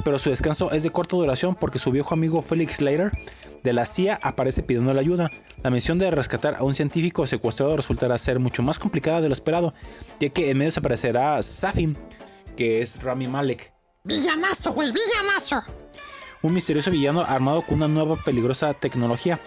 pero 0.06 0.19
su 0.19 0.30
descanso 0.30 0.72
es 0.72 0.84
de 0.84 0.90
corta 0.90 1.18
duración 1.18 1.53
porque 1.53 1.80
su 1.80 1.91
viejo 1.91 2.14
amigo 2.14 2.41
Felix 2.41 2.78
Slater 2.78 3.11
de 3.64 3.74
la 3.74 3.86
CIA 3.86 4.19
aparece 4.22 4.64
pidiendo 4.64 4.94
la 4.94 5.02
ayuda. 5.02 5.30
La 5.63 5.71
misión 5.71 5.97
de 5.97 6.11
rescatar 6.11 6.55
a 6.55 6.63
un 6.63 6.73
científico 6.73 7.25
secuestrado 7.27 7.75
resultará 7.75 8.17
ser 8.17 8.39
mucho 8.39 8.63
más 8.63 8.79
complicada 8.79 9.21
de 9.21 9.29
lo 9.29 9.34
esperado, 9.34 9.73
ya 10.19 10.29
que 10.29 10.51
en 10.51 10.57
medio 10.57 10.71
se 10.71 10.79
aparecerá 10.79 11.41
Safin, 11.41 11.97
que 12.55 12.81
es 12.81 13.01
Rami 13.01 13.27
Malek, 13.27 13.73
¡Villanazo, 14.03 14.71
güey! 14.71 14.91
¡Villanazo! 14.93 15.61
un 16.41 16.53
misterioso 16.53 16.91
villano 16.91 17.21
armado 17.21 17.61
con 17.63 17.75
una 17.77 17.88
nueva 17.88 18.15
peligrosa 18.23 18.73
tecnología. 18.73 19.39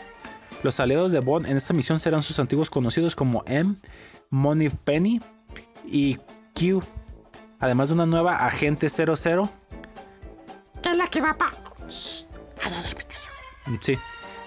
Los 0.63 0.81
aliados 0.81 1.13
de 1.13 1.21
Bond 1.21 1.47
en 1.47 1.57
esta 1.57 1.73
misión 1.73 1.99
serán 1.99 2.21
sus 2.21 2.39
antiguos 2.39 2.69
conocidos 2.69 3.17
como 3.17 3.43
M, 3.47 3.77
Money 4.29 4.71
Penny 4.85 5.21
y 5.87 6.19
Q, 6.55 6.83
además 7.59 7.89
de 7.89 7.95
una 7.95 8.07
nueva 8.07 8.45
agente 8.45 8.89
00. 8.91 9.49
¿Qué 10.83 10.91
es 10.91 10.97
la 10.97 11.07
que 11.07 11.21
va 11.21 11.39
pa...? 11.39 11.51
Sí, 13.81 13.99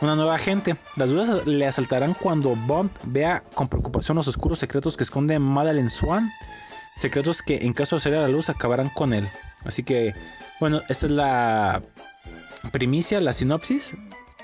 una 0.03 0.15
nueva 0.15 0.35
agente. 0.35 0.75
Las 0.95 1.09
dudas 1.09 1.47
le 1.47 1.65
asaltarán 1.65 2.13
cuando 2.13 2.55
Bond 2.55 2.91
vea 3.05 3.43
con 3.55 3.67
preocupación 3.67 4.17
los 4.17 4.27
oscuros 4.27 4.59
secretos 4.59 4.97
que 4.97 5.03
esconde 5.03 5.39
Madeleine 5.39 5.89
Swan. 5.89 6.29
Secretos 6.95 7.41
que 7.41 7.57
en 7.57 7.73
caso 7.73 7.95
de 7.95 8.01
salir 8.01 8.19
a 8.19 8.23
la 8.23 8.27
luz 8.27 8.49
acabarán 8.49 8.89
con 8.89 9.13
él. 9.13 9.27
Así 9.65 9.83
que, 9.83 10.13
bueno, 10.59 10.81
esta 10.89 11.05
es 11.07 11.11
la 11.11 11.81
primicia, 12.71 13.19
la 13.21 13.33
sinopsis. 13.33 13.95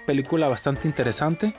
Película 0.07 0.47
bastante 0.47 0.87
interesante. 0.87 1.53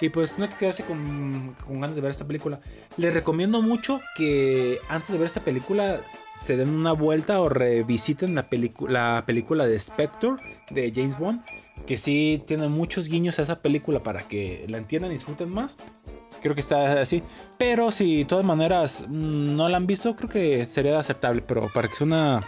Y 0.00 0.08
pues 0.08 0.38
no 0.38 0.44
hay 0.44 0.50
que 0.50 0.56
quedarse 0.56 0.84
con, 0.84 1.54
ganas 1.68 1.96
de 1.96 2.02
ver 2.02 2.10
esta 2.10 2.26
película. 2.26 2.60
Les 2.96 3.12
recomiendo 3.12 3.60
mucho 3.60 4.00
que 4.16 4.78
antes 4.88 5.12
de 5.12 5.18
ver 5.18 5.26
esta 5.26 5.44
película 5.44 6.00
se 6.36 6.56
den 6.56 6.70
una 6.70 6.92
vuelta 6.92 7.38
o 7.40 7.50
revisiten 7.50 8.34
la, 8.34 8.48
la 8.88 9.24
película 9.26 9.66
de 9.66 9.78
Spectre 9.78 10.30
de 10.70 10.90
James 10.94 11.18
Bond. 11.18 11.42
Que 11.86 11.98
sí 11.98 12.42
tiene 12.46 12.68
muchos 12.68 13.08
guiños 13.08 13.38
a 13.38 13.42
esa 13.42 13.62
película 13.62 14.02
para 14.02 14.28
que 14.28 14.64
la 14.68 14.78
entiendan 14.78 15.10
y 15.10 15.14
disfruten 15.14 15.50
más. 15.50 15.76
Creo 16.40 16.54
que 16.54 16.60
está 16.60 17.00
así. 17.00 17.22
Pero 17.58 17.90
si 17.90 18.18
de 18.18 18.24
todas 18.24 18.44
maneras 18.44 19.04
mm, 19.08 19.56
no 19.56 19.68
la 19.68 19.76
han 19.76 19.86
visto, 19.86 20.14
creo 20.16 20.28
que 20.28 20.66
sería 20.66 20.98
aceptable. 20.98 21.42
Pero 21.42 21.70
para 21.72 21.88
que 21.88 21.96
sea 21.96 22.06
una, 22.06 22.40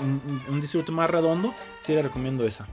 un, 0.00 0.42
un 0.48 0.60
disfrute 0.60 0.92
más 0.92 1.10
redondo, 1.10 1.54
sí 1.80 1.94
le 1.94 2.02
recomiendo 2.02 2.46
esa. 2.46 2.66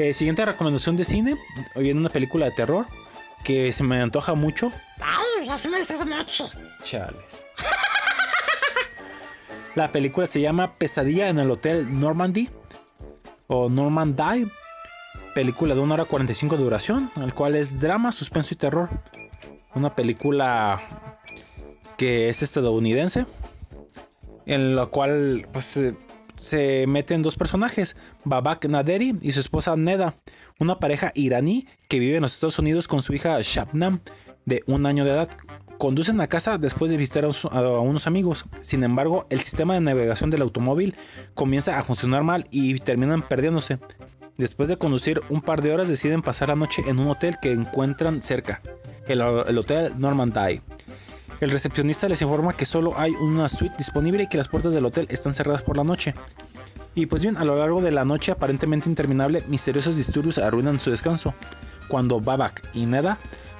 Eh, 0.00 0.14
siguiente 0.14 0.46
recomendación 0.46 0.96
de 0.96 1.04
cine. 1.04 1.36
Hoy 1.74 1.84
viene 1.84 2.00
una 2.00 2.08
película 2.08 2.46
de 2.46 2.52
terror 2.52 2.86
que 3.44 3.70
se 3.70 3.84
me 3.84 4.00
antoja 4.00 4.32
mucho. 4.32 4.72
¡Ay, 5.00 5.50
así 5.50 5.68
me 5.68 5.78
dices 5.78 6.00
anoche! 6.00 6.44
Chales. 6.82 7.44
La 9.74 9.92
película 9.92 10.26
se 10.26 10.40
llama 10.40 10.74
Pesadilla 10.74 11.28
en 11.28 11.38
el 11.38 11.50
Hotel 11.50 12.00
Normandy 12.00 12.48
o 13.50 13.68
Normandy. 13.68 14.50
Película 15.34 15.74
de 15.74 15.80
1 15.80 15.94
hora 15.94 16.04
45 16.04 16.56
de 16.56 16.62
duración, 16.62 17.10
el 17.16 17.34
cual 17.34 17.54
es 17.54 17.80
drama, 17.80 18.12
suspenso 18.12 18.54
y 18.54 18.56
terror. 18.56 18.88
Una 19.74 19.94
película 19.94 20.80
que 21.96 22.28
es 22.28 22.42
estadounidense, 22.42 23.26
en 24.46 24.74
la 24.74 24.86
cual 24.86 25.46
pues, 25.52 25.76
eh, 25.76 25.94
se 26.40 26.86
meten 26.86 27.22
dos 27.22 27.36
personajes, 27.36 27.96
Babak 28.24 28.64
Naderi 28.64 29.18
y 29.20 29.32
su 29.32 29.40
esposa 29.40 29.76
Neda, 29.76 30.14
una 30.58 30.78
pareja 30.78 31.12
iraní 31.14 31.68
que 31.88 31.98
vive 31.98 32.16
en 32.16 32.22
los 32.22 32.32
Estados 32.32 32.58
Unidos 32.58 32.88
con 32.88 33.02
su 33.02 33.12
hija 33.12 33.38
Shabnam, 33.42 34.00
de 34.46 34.62
un 34.66 34.86
año 34.86 35.04
de 35.04 35.10
edad. 35.10 35.28
Conducen 35.76 36.20
a 36.20 36.28
casa 36.28 36.56
después 36.56 36.90
de 36.90 36.96
visitar 36.96 37.24
a, 37.24 37.60
unos 37.80 38.06
amigos. 38.06 38.46
Sin 38.62 38.84
embargo, 38.84 39.26
el 39.28 39.40
sistema 39.40 39.74
de 39.74 39.80
navegación 39.80 40.30
del 40.30 40.42
automóvil 40.42 40.94
comienza 41.34 41.78
a 41.78 41.84
funcionar 41.84 42.24
mal 42.24 42.48
y 42.50 42.74
terminan 42.78 43.22
perdiéndose. 43.22 43.78
Después 44.38 44.70
de 44.70 44.78
conducir 44.78 45.20
un 45.28 45.42
par 45.42 45.60
de 45.60 45.72
horas 45.72 45.90
deciden 45.90 46.22
pasar 46.22 46.48
la 46.48 46.56
noche 46.56 46.82
en 46.86 46.98
un 46.98 47.08
hotel 47.08 47.36
que 47.40 47.52
encuentran 47.52 48.22
cerca, 48.22 48.62
el, 49.06 49.20
el 49.20 49.58
Hotel 49.58 49.92
Normandy. 49.98 50.62
El 51.40 51.50
recepcionista 51.50 52.08
les 52.08 52.20
informa 52.20 52.52
que 52.52 52.66
solo 52.66 52.92
hay 52.98 53.12
una 53.12 53.48
suite 53.48 53.74
disponible 53.78 54.24
y 54.24 54.26
que 54.28 54.36
las 54.36 54.48
puertas 54.48 54.74
del 54.74 54.84
hotel 54.84 55.06
están 55.08 55.32
cerradas 55.32 55.62
por 55.62 55.76
la 55.76 55.84
noche. 55.84 56.14
Y 56.94 57.06
pues 57.06 57.22
bien, 57.22 57.38
a 57.38 57.44
lo 57.44 57.56
largo 57.56 57.80
de 57.80 57.90
la 57.90 58.04
noche 58.04 58.32
aparentemente 58.32 58.88
interminable, 58.88 59.42
misteriosos 59.48 59.96
disturbios 59.96 60.36
arruinan 60.36 60.78
su 60.78 60.90
descanso. 60.90 61.32
Cuando 61.88 62.20
Babak 62.20 62.68
y 62.74 62.84
Neda 62.84 63.18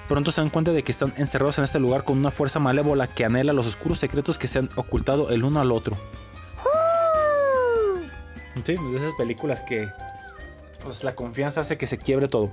pronto 0.09 0.31
se 0.31 0.41
dan 0.41 0.51
cuenta 0.51 0.73
de 0.73 0.83
que 0.83 0.93
están 0.93 1.15
encerrados 1.17 1.57
en 1.59 1.65
este 1.65 1.79
lugar 1.79 2.05
con 2.05 2.19
una 2.19 2.31
fuerza 2.31 2.59
malévola 2.59 3.07
que 3.07 3.25
anhela 3.25 3.53
los 3.53 3.67
oscuros 3.67 3.99
secretos 3.99 4.39
que 4.39 4.49
se 4.49 4.59
han 4.59 4.69
ocultado 4.77 5.31
el 5.31 5.45
uno 5.45 5.61
al 5.61 5.73
otro. 5.73 5.97
Sí, 8.65 8.75
de 8.75 8.97
esas 8.97 9.15
películas 9.15 9.63
que 9.63 9.89
pues 10.83 11.05
la 11.05 11.15
confianza 11.15 11.61
hace 11.63 11.79
que 11.79 11.87
se 11.87 11.97
quiebre 11.97 12.29
todo. 12.29 12.51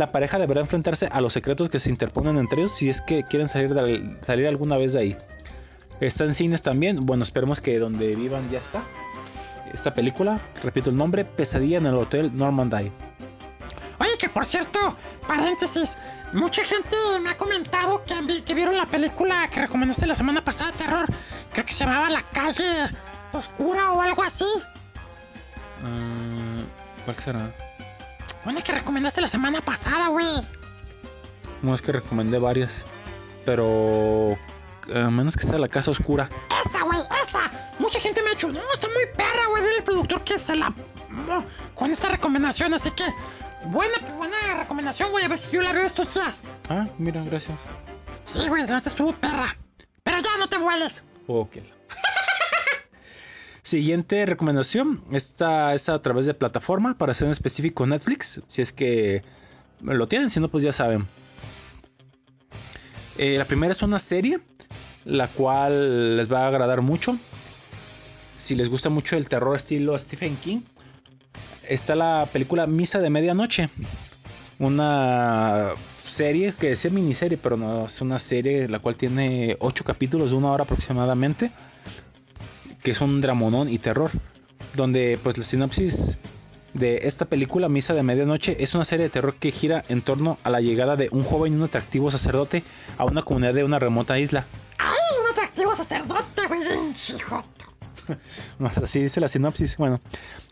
La 0.00 0.12
pareja 0.12 0.38
deberá 0.38 0.62
enfrentarse 0.62 1.10
a 1.12 1.20
los 1.20 1.34
secretos 1.34 1.68
que 1.68 1.78
se 1.78 1.90
interponen 1.90 2.38
entre 2.38 2.60
ellos 2.62 2.72
si 2.72 2.88
es 2.88 3.02
que 3.02 3.22
quieren 3.22 3.50
salir, 3.50 3.74
de- 3.74 4.16
salir 4.26 4.46
alguna 4.48 4.78
vez 4.78 4.94
de 4.94 5.00
ahí. 5.00 5.16
Está 6.00 6.24
en 6.24 6.32
cines 6.32 6.62
también. 6.62 7.04
Bueno, 7.04 7.22
esperemos 7.22 7.60
que 7.60 7.78
donde 7.78 8.16
vivan 8.16 8.48
ya 8.48 8.60
está. 8.60 8.82
Esta 9.74 9.92
película, 9.92 10.40
repito 10.62 10.88
el 10.88 10.96
nombre, 10.96 11.26
Pesadilla 11.26 11.76
en 11.76 11.84
el 11.84 11.96
Hotel 11.96 12.34
Normandy. 12.34 12.90
Oye, 13.98 14.16
que 14.18 14.30
por 14.30 14.46
cierto, 14.46 14.78
paréntesis, 15.28 15.98
mucha 16.32 16.64
gente 16.64 16.96
me 17.20 17.28
ha 17.28 17.36
comentado 17.36 18.02
que, 18.06 18.18
vi- 18.22 18.40
que 18.40 18.54
vieron 18.54 18.78
la 18.78 18.86
película 18.86 19.48
que 19.50 19.60
recomendaste 19.60 20.06
la 20.06 20.14
semana 20.14 20.42
pasada 20.42 20.72
terror. 20.72 21.04
Creo 21.52 21.66
que 21.66 21.74
se 21.74 21.84
llamaba 21.84 22.08
La 22.08 22.22
calle 22.22 22.88
oscura 23.34 23.92
o 23.92 24.00
algo 24.00 24.22
así. 24.22 24.46
Mm, 25.84 26.62
¿Cuál 27.04 27.16
será? 27.16 27.54
Una 28.44 28.62
que 28.62 28.72
recomendaste 28.72 29.20
la 29.20 29.28
semana 29.28 29.60
pasada, 29.60 30.08
güey. 30.08 30.26
No 31.62 31.74
es 31.74 31.82
que 31.82 31.92
recomendé 31.92 32.38
varias. 32.38 32.84
Pero... 33.44 34.38
A 34.94 35.10
menos 35.10 35.36
que 35.36 35.44
sea 35.44 35.58
la 35.58 35.68
casa 35.68 35.90
oscura. 35.90 36.28
Esa, 36.64 36.82
güey, 36.82 36.98
esa. 37.22 37.40
Mucha 37.78 38.00
gente 38.00 38.22
me 38.22 38.30
ha 38.30 38.32
dicho, 38.32 38.50
no, 38.50 38.60
está 38.72 38.88
muy 38.88 39.06
perra, 39.16 39.46
güey. 39.50 39.62
Dile 39.62 39.76
al 39.78 39.84
productor 39.84 40.24
que 40.24 40.38
se 40.38 40.56
la... 40.56 40.72
Con 41.74 41.90
esta 41.90 42.08
recomendación, 42.08 42.74
así 42.74 42.90
que... 42.92 43.04
Buena, 43.66 43.98
buena 44.16 44.36
recomendación, 44.58 45.10
güey. 45.10 45.24
A 45.24 45.28
ver 45.28 45.38
si 45.38 45.50
yo 45.52 45.62
la 45.62 45.72
veo 45.72 45.84
estos 45.84 46.14
días. 46.14 46.42
Ah, 46.70 46.86
mira, 46.98 47.22
gracias. 47.22 47.58
Sí, 48.24 48.48
güey, 48.48 48.66
la 48.66 48.76
neta 48.76 48.88
estuvo 48.88 49.12
perra. 49.12 49.56
Pero 50.02 50.18
ya 50.18 50.36
no 50.38 50.48
te 50.48 50.56
vueles. 50.56 51.04
Ok. 51.26 51.56
Siguiente 53.62 54.24
recomendación. 54.26 55.02
Esta 55.12 55.74
es 55.74 55.88
a 55.88 56.00
través 56.00 56.26
de 56.26 56.34
plataforma, 56.34 56.96
para 56.96 57.12
ser 57.14 57.26
en 57.26 57.32
específico 57.32 57.86
Netflix. 57.86 58.40
Si 58.46 58.62
es 58.62 58.72
que 58.72 59.22
lo 59.82 60.08
tienen, 60.08 60.30
si 60.30 60.40
no, 60.40 60.48
pues 60.48 60.62
ya 60.62 60.72
saben. 60.72 61.06
Eh, 63.18 63.36
la 63.36 63.44
primera 63.44 63.72
es 63.72 63.82
una 63.82 63.98
serie, 63.98 64.40
la 65.04 65.28
cual 65.28 66.16
les 66.16 66.32
va 66.32 66.44
a 66.44 66.48
agradar 66.48 66.80
mucho. 66.80 67.18
Si 68.36 68.54
les 68.54 68.70
gusta 68.70 68.88
mucho 68.88 69.16
el 69.16 69.28
terror 69.28 69.54
estilo 69.54 69.98
Stephen 69.98 70.36
King, 70.36 70.60
está 71.68 71.94
la 71.94 72.26
película 72.32 72.66
Misa 72.66 73.00
de 73.00 73.10
Medianoche. 73.10 73.68
Una 74.58 75.74
serie 76.06 76.54
que 76.58 76.70
decía 76.70 76.90
miniserie, 76.90 77.36
pero 77.36 77.58
no 77.58 77.84
es 77.84 78.00
una 78.00 78.18
serie 78.18 78.68
la 78.68 78.78
cual 78.78 78.96
tiene 78.96 79.56
8 79.60 79.84
capítulos 79.84 80.30
de 80.30 80.36
una 80.36 80.50
hora 80.50 80.64
aproximadamente. 80.64 81.52
Que 82.82 82.92
es 82.92 83.00
un 83.00 83.20
dramonón 83.20 83.68
y 83.68 83.78
terror. 83.78 84.10
Donde 84.74 85.18
pues 85.22 85.36
la 85.36 85.44
sinopsis 85.44 86.16
de 86.74 87.00
esta 87.02 87.24
película, 87.24 87.68
Misa 87.68 87.94
de 87.94 88.02
Medianoche, 88.02 88.56
es 88.60 88.74
una 88.74 88.84
serie 88.84 89.04
de 89.04 89.10
terror 89.10 89.34
que 89.34 89.50
gira 89.50 89.84
en 89.88 90.02
torno 90.02 90.38
a 90.44 90.50
la 90.50 90.60
llegada 90.60 90.96
de 90.96 91.08
un 91.10 91.24
joven 91.24 91.52
y 91.52 91.56
un 91.56 91.64
atractivo 91.64 92.10
sacerdote 92.10 92.62
a 92.98 93.04
una 93.04 93.22
comunidad 93.22 93.54
de 93.54 93.64
una 93.64 93.78
remota 93.78 94.18
isla. 94.18 94.46
¡Ay, 94.78 95.20
un 95.24 95.30
atractivo 95.32 95.74
sacerdote! 95.74 96.24
Hijo. 97.16 97.44
Así 98.82 99.00
dice 99.00 99.20
la 99.20 99.28
sinopsis. 99.28 99.76
Bueno, 99.76 100.00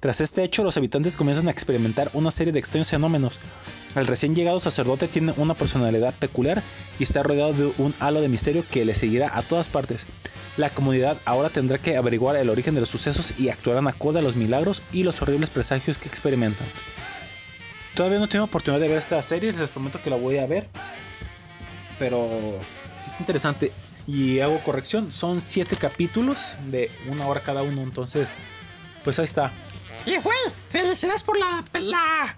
tras 0.01 0.21
este 0.21 0.43
hecho, 0.43 0.65
los 0.65 0.77
habitantes 0.77 1.17
comienzan 1.17 1.49
a 1.49 1.51
experimentar 1.51 2.11
una 2.15 2.31
serie 2.31 2.53
de 2.53 2.59
extraños 2.59 2.91
fenómenos. 2.91 3.41
El 3.95 4.07
recién 4.07 4.35
llegado 4.35 4.61
sacerdote 4.61 5.09
tiene 5.09 5.35
una 5.37 5.55
personalidad 5.55 6.15
peculiar 6.15 6.63
y 6.99 7.03
está 7.03 7.23
rodeado 7.23 7.53
de 7.53 7.73
un 7.79 7.95
halo 8.01 8.21
de 8.21 8.29
misterio 8.29 8.65
que 8.71 8.85
le 8.85 8.95
seguirá 8.95 9.37
a 9.37 9.43
todas 9.43 9.69
partes. 9.69 10.07
La 10.59 10.71
comunidad 10.71 11.19
ahora 11.25 11.51
tendrá 11.51 11.79
que 11.79 11.97
averiguar 11.97 12.35
el 12.35 12.51
origen 12.51 12.75
de 12.75 12.81
los 12.81 12.91
sucesos 12.91 13.39
y 13.39 13.49
actuarán 13.49 13.87
acorde 13.87 14.19
a 14.19 14.23
los 14.23 14.35
milagros 14.35 14.83
y 14.91 15.05
los 15.05 15.23
horribles 15.23 15.51
presagios 15.51 15.99
que 15.99 16.09
experimentan. 16.09 16.67
Todavía 17.95 18.19
no 18.19 18.29
tengo 18.29 18.45
oportunidad 18.45 18.81
de 18.81 18.89
ver 18.89 18.99
esta 18.99 19.23
serie, 19.23 19.53
les 19.53 19.71
prometo 19.71 20.03
que 20.03 20.11
la 20.11 20.17
voy 20.17 20.39
a 20.39 20.49
ver. 20.49 20.69
Pero 22.01 22.29
sí 22.97 23.07
está 23.07 23.19
interesante. 23.21 23.71
Y 24.09 24.41
hago 24.41 24.61
corrección, 24.65 25.13
son 25.13 25.41
siete 25.41 25.77
capítulos 25.77 26.57
de 26.73 26.91
una 27.09 27.29
hora 27.29 27.41
cada 27.41 27.63
uno. 27.63 27.83
Entonces, 27.83 28.35
pues 29.05 29.17
ahí 29.21 29.27
está. 29.27 29.53
Y, 30.07 30.17
güey, 30.17 30.39
felicidades 30.71 31.23
por 31.23 31.39
la, 31.39 31.65
la, 31.81 32.37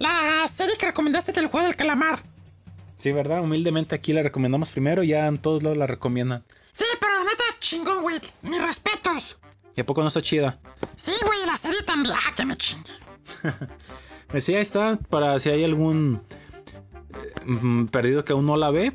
la 0.00 0.48
serie 0.48 0.76
que 0.76 0.86
recomendaste 0.86 1.30
del 1.30 1.46
juego 1.46 1.68
del 1.68 1.76
calamar. 1.76 2.20
Sí, 2.96 3.12
¿verdad? 3.12 3.42
Humildemente 3.42 3.94
aquí 3.94 4.12
la 4.12 4.24
recomendamos 4.24 4.72
primero, 4.72 5.04
ya 5.04 5.28
en 5.28 5.38
todos 5.38 5.62
lados 5.62 5.78
la 5.78 5.86
recomiendan. 5.86 6.42
Sí, 6.72 6.84
pero 7.00 7.14
la 7.18 7.24
neta, 7.24 7.44
chingón, 7.58 8.02
güey. 8.02 8.20
Mis 8.42 8.62
respetos. 8.62 9.38
¿Y 9.76 9.80
a 9.80 9.86
poco 9.86 10.02
no 10.02 10.08
está 10.08 10.20
chida? 10.20 10.58
Sí, 10.96 11.12
güey, 11.24 11.38
la 11.46 11.56
serie 11.56 11.82
también. 11.82 12.14
Ah, 12.16 12.32
que 12.34 12.44
me 12.44 12.56
chingue. 12.56 12.92
Pues 14.28 14.44
sí, 14.44 14.54
ahí 14.54 14.62
está, 14.62 14.96
para 15.08 15.36
si 15.40 15.48
hay 15.50 15.64
algún 15.64 16.22
eh, 17.12 17.50
mm, 17.50 17.86
perdido 17.86 18.24
que 18.24 18.32
aún 18.32 18.46
no 18.46 18.56
la 18.56 18.70
ve. 18.70 18.92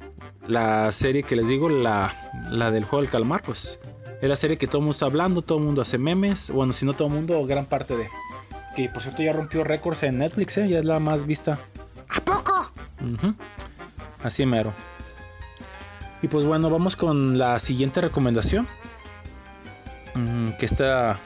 La 0.47 0.89
serie 0.93 1.23
que 1.23 1.35
les 1.35 1.47
digo, 1.49 1.67
la, 1.67 2.31
la 2.49 2.71
del 2.71 2.85
juego 2.85 3.01
del 3.01 3.11
calmar, 3.11 3.41
pues 3.41 3.79
es 4.21 4.29
la 4.29 4.37
serie 4.37 4.57
que 4.57 4.67
todo 4.67 4.77
el 4.77 4.83
mundo 4.83 4.93
está 4.93 5.07
hablando, 5.07 5.41
todo 5.41 5.57
el 5.57 5.65
mundo 5.65 5.81
hace 5.81 5.97
memes. 5.97 6.51
Bueno, 6.51 6.71
si 6.71 6.85
no 6.85 6.95
todo 6.95 7.09
el 7.09 7.13
mundo, 7.15 7.45
gran 7.45 7.65
parte 7.65 7.97
de. 7.97 8.07
Que 8.77 8.87
por 8.87 9.01
cierto 9.01 9.23
ya 9.23 9.33
rompió 9.33 9.65
récords 9.65 10.03
en 10.03 10.19
Netflix, 10.19 10.57
¿eh? 10.57 10.69
ya 10.69 10.79
es 10.79 10.85
la 10.85 10.99
más 10.99 11.25
vista. 11.25 11.59
¿A 12.07 12.21
poco? 12.23 12.71
Ujú. 13.01 13.35
Así 14.23 14.45
mero. 14.45 14.73
Y 16.25 16.27
pues 16.27 16.43
bueno, 16.43 16.71
vamos 16.71 16.95
con 16.95 17.37
la 17.37 17.59
siguiente 17.59 18.01
recomendación. 18.01 18.67
Mm, 20.15 20.53
que 20.57 20.65
esta 20.65 21.19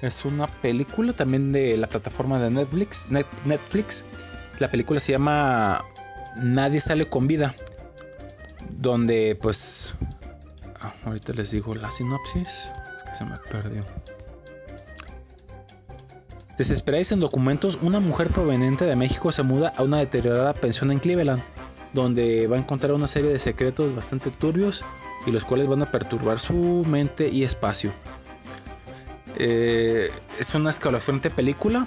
es 0.00 0.24
una 0.24 0.46
película 0.46 1.12
también 1.12 1.52
de 1.52 1.76
la 1.76 1.86
plataforma 1.90 2.38
de 2.38 2.50
Netflix. 2.50 3.10
Net- 3.10 3.26
Netflix. 3.44 4.02
La 4.60 4.70
película 4.70 4.98
se 4.98 5.12
llama 5.12 5.84
Nadie 6.36 6.80
sale 6.80 7.06
con 7.06 7.26
vida. 7.26 7.54
Donde 8.70 9.38
pues... 9.38 9.94
ah, 10.80 10.94
ahorita 11.04 11.34
les 11.34 11.50
digo 11.50 11.74
la 11.74 11.90
sinopsis. 11.90 12.48
Es 12.96 13.02
que 13.02 13.14
se 13.14 13.26
me 13.26 13.36
perdió. 13.50 13.84
Desesperáis 16.56 17.12
en 17.12 17.20
documentos, 17.20 17.78
una 17.82 18.00
mujer 18.00 18.30
proveniente 18.30 18.86
de 18.86 18.96
México 18.96 19.30
se 19.32 19.42
muda 19.42 19.74
a 19.76 19.82
una 19.82 19.98
deteriorada 19.98 20.54
pensión 20.54 20.90
en 20.92 20.98
Cleveland, 20.98 21.42
donde 21.94 22.46
va 22.46 22.56
a 22.56 22.58
encontrar 22.58 22.92
una 22.92 23.08
serie 23.08 23.30
de 23.30 23.38
secretos 23.38 23.94
bastante 23.94 24.30
turbios 24.30 24.84
y 25.26 25.30
los 25.30 25.44
cuales 25.44 25.68
van 25.68 25.82
a 25.82 25.90
perturbar 25.90 26.38
su 26.38 26.84
mente 26.86 27.28
y 27.28 27.44
espacio. 27.44 27.92
Eh, 29.36 30.10
es 30.38 30.54
una 30.54 30.70
escalofriante 30.70 31.30
película 31.30 31.86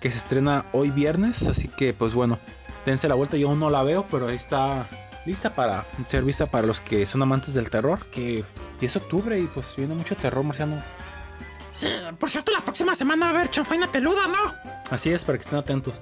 que 0.00 0.10
se 0.10 0.18
estrena 0.18 0.66
hoy 0.72 0.90
viernes, 0.90 1.48
así 1.48 1.68
que 1.68 1.92
pues 1.92 2.14
bueno, 2.14 2.38
dense 2.86 3.08
la 3.08 3.14
vuelta, 3.14 3.36
yo 3.36 3.48
aún 3.48 3.58
no 3.58 3.70
la 3.70 3.82
veo, 3.82 4.06
pero 4.10 4.28
ahí 4.28 4.36
está 4.36 4.86
lista 5.26 5.54
para 5.54 5.84
ser 6.04 6.22
vista 6.22 6.46
para 6.46 6.66
los 6.66 6.80
que 6.80 7.04
son 7.06 7.22
amantes 7.22 7.54
del 7.54 7.68
terror, 7.68 8.06
que 8.06 8.44
y 8.80 8.84
es 8.86 8.96
octubre 8.96 9.38
y 9.38 9.46
pues 9.46 9.74
viene 9.76 9.94
mucho 9.94 10.14
terror 10.16 10.44
marciano. 10.44 10.80
Sí, 11.70 11.88
por 12.18 12.30
cierto, 12.30 12.52
la 12.52 12.60
próxima 12.60 12.94
semana 12.94 13.26
va 13.26 13.32
a 13.32 13.34
haber 13.36 13.50
chanfaina 13.50 13.90
peluda, 13.90 14.26
¿no? 14.26 14.72
Así 14.90 15.10
es, 15.10 15.24
para 15.24 15.38
que 15.38 15.42
estén 15.42 15.58
atentos. 15.58 16.00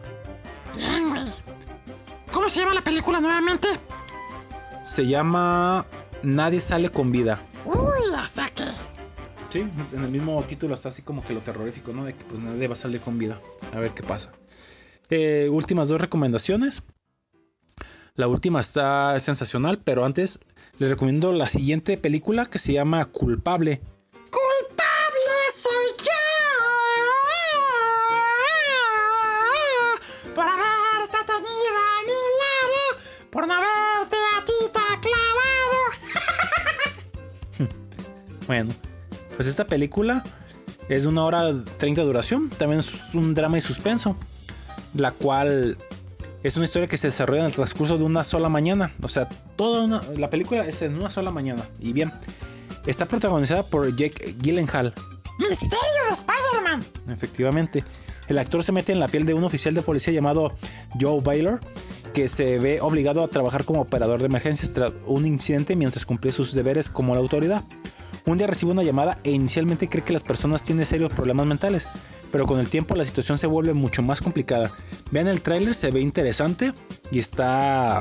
Bien, 2.56 2.56
güey. 2.56 2.56
¿Cómo 2.56 2.56
se 2.56 2.60
llama 2.60 2.74
la 2.74 2.84
película 2.84 3.20
nuevamente? 3.20 3.68
Se 4.82 5.06
llama 5.06 5.86
Nadie 6.22 6.60
sale 6.60 6.90
con 6.90 7.12
vida. 7.12 7.40
Uy, 7.64 8.10
la 8.10 8.26
saque. 8.26 8.64
Sí, 9.50 9.60
en 9.60 10.04
el 10.04 10.10
mismo 10.10 10.42
título 10.44 10.74
está 10.74 10.88
así 10.88 11.02
como 11.02 11.24
que 11.24 11.34
lo 11.34 11.40
terrorífico, 11.40 11.92
¿no? 11.92 12.04
De 12.04 12.14
que 12.14 12.24
pues 12.24 12.40
nadie 12.40 12.66
va 12.66 12.72
a 12.72 12.76
salir 12.76 13.00
con 13.00 13.18
vida. 13.18 13.40
A 13.72 13.78
ver 13.78 13.92
qué 13.92 14.02
pasa. 14.02 14.32
Eh, 15.10 15.48
últimas 15.50 15.88
dos 15.88 16.00
recomendaciones. 16.00 16.82
La 18.14 18.28
última 18.28 18.60
está 18.60 19.18
sensacional, 19.20 19.78
pero 19.78 20.04
antes 20.04 20.40
les 20.78 20.90
recomiendo 20.90 21.32
la 21.32 21.48
siguiente 21.48 21.98
película 21.98 22.46
que 22.46 22.58
se 22.58 22.72
llama 22.72 23.04
Culpable. 23.04 23.82
Bueno, 38.46 38.72
pues 39.36 39.48
esta 39.48 39.66
película 39.66 40.22
es 40.88 41.02
de 41.04 41.08
una 41.08 41.24
hora 41.24 41.52
30 41.78 42.00
de 42.02 42.06
duración. 42.06 42.48
También 42.50 42.80
es 42.80 43.14
un 43.14 43.34
drama 43.34 43.58
y 43.58 43.60
suspenso. 43.60 44.16
La 44.94 45.10
cual 45.10 45.76
es 46.42 46.56
una 46.56 46.64
historia 46.64 46.88
que 46.88 46.96
se 46.96 47.08
desarrolla 47.08 47.40
en 47.40 47.46
el 47.46 47.52
transcurso 47.52 47.98
de 47.98 48.04
una 48.04 48.24
sola 48.24 48.48
mañana. 48.48 48.90
O 49.02 49.08
sea, 49.08 49.28
toda 49.56 49.82
una- 49.82 50.02
la 50.16 50.30
película 50.30 50.64
es 50.64 50.80
en 50.82 50.94
una 50.96 51.10
sola 51.10 51.30
mañana. 51.30 51.68
Y 51.80 51.92
bien, 51.92 52.12
está 52.86 53.06
protagonizada 53.06 53.62
por 53.62 53.94
Jake 53.94 54.36
Gyllenhaal. 54.40 54.94
Misterio 55.38 55.68
de 56.08 56.14
Spider-Man. 56.14 56.86
Efectivamente, 57.12 57.84
el 58.28 58.38
actor 58.38 58.62
se 58.64 58.72
mete 58.72 58.92
en 58.92 59.00
la 59.00 59.08
piel 59.08 59.26
de 59.26 59.34
un 59.34 59.44
oficial 59.44 59.74
de 59.74 59.82
policía 59.82 60.14
llamado 60.14 60.54
Joe 60.98 61.20
Baylor, 61.20 61.60
que 62.14 62.26
se 62.28 62.58
ve 62.58 62.80
obligado 62.80 63.22
a 63.22 63.28
trabajar 63.28 63.64
como 63.64 63.82
operador 63.82 64.20
de 64.20 64.26
emergencias 64.26 64.72
tras 64.72 64.92
un 65.04 65.26
incidente 65.26 65.76
mientras 65.76 66.06
cumplía 66.06 66.32
sus 66.32 66.54
deberes 66.54 66.88
como 66.88 67.14
la 67.14 67.20
autoridad. 67.20 67.64
Un 68.26 68.38
día 68.38 68.48
recibe 68.48 68.72
una 68.72 68.82
llamada 68.82 69.20
e 69.22 69.30
inicialmente 69.30 69.88
cree 69.88 70.02
que 70.02 70.12
las 70.12 70.24
personas 70.24 70.64
tienen 70.64 70.84
serios 70.84 71.12
problemas 71.12 71.46
mentales, 71.46 71.86
pero 72.32 72.44
con 72.44 72.58
el 72.58 72.68
tiempo 72.68 72.96
la 72.96 73.04
situación 73.04 73.38
se 73.38 73.46
vuelve 73.46 73.72
mucho 73.72 74.02
más 74.02 74.20
complicada. 74.20 74.72
Vean 75.12 75.28
el 75.28 75.42
tráiler, 75.42 75.76
se 75.76 75.92
ve 75.92 76.00
interesante 76.00 76.74
y 77.12 77.20
está 77.20 77.98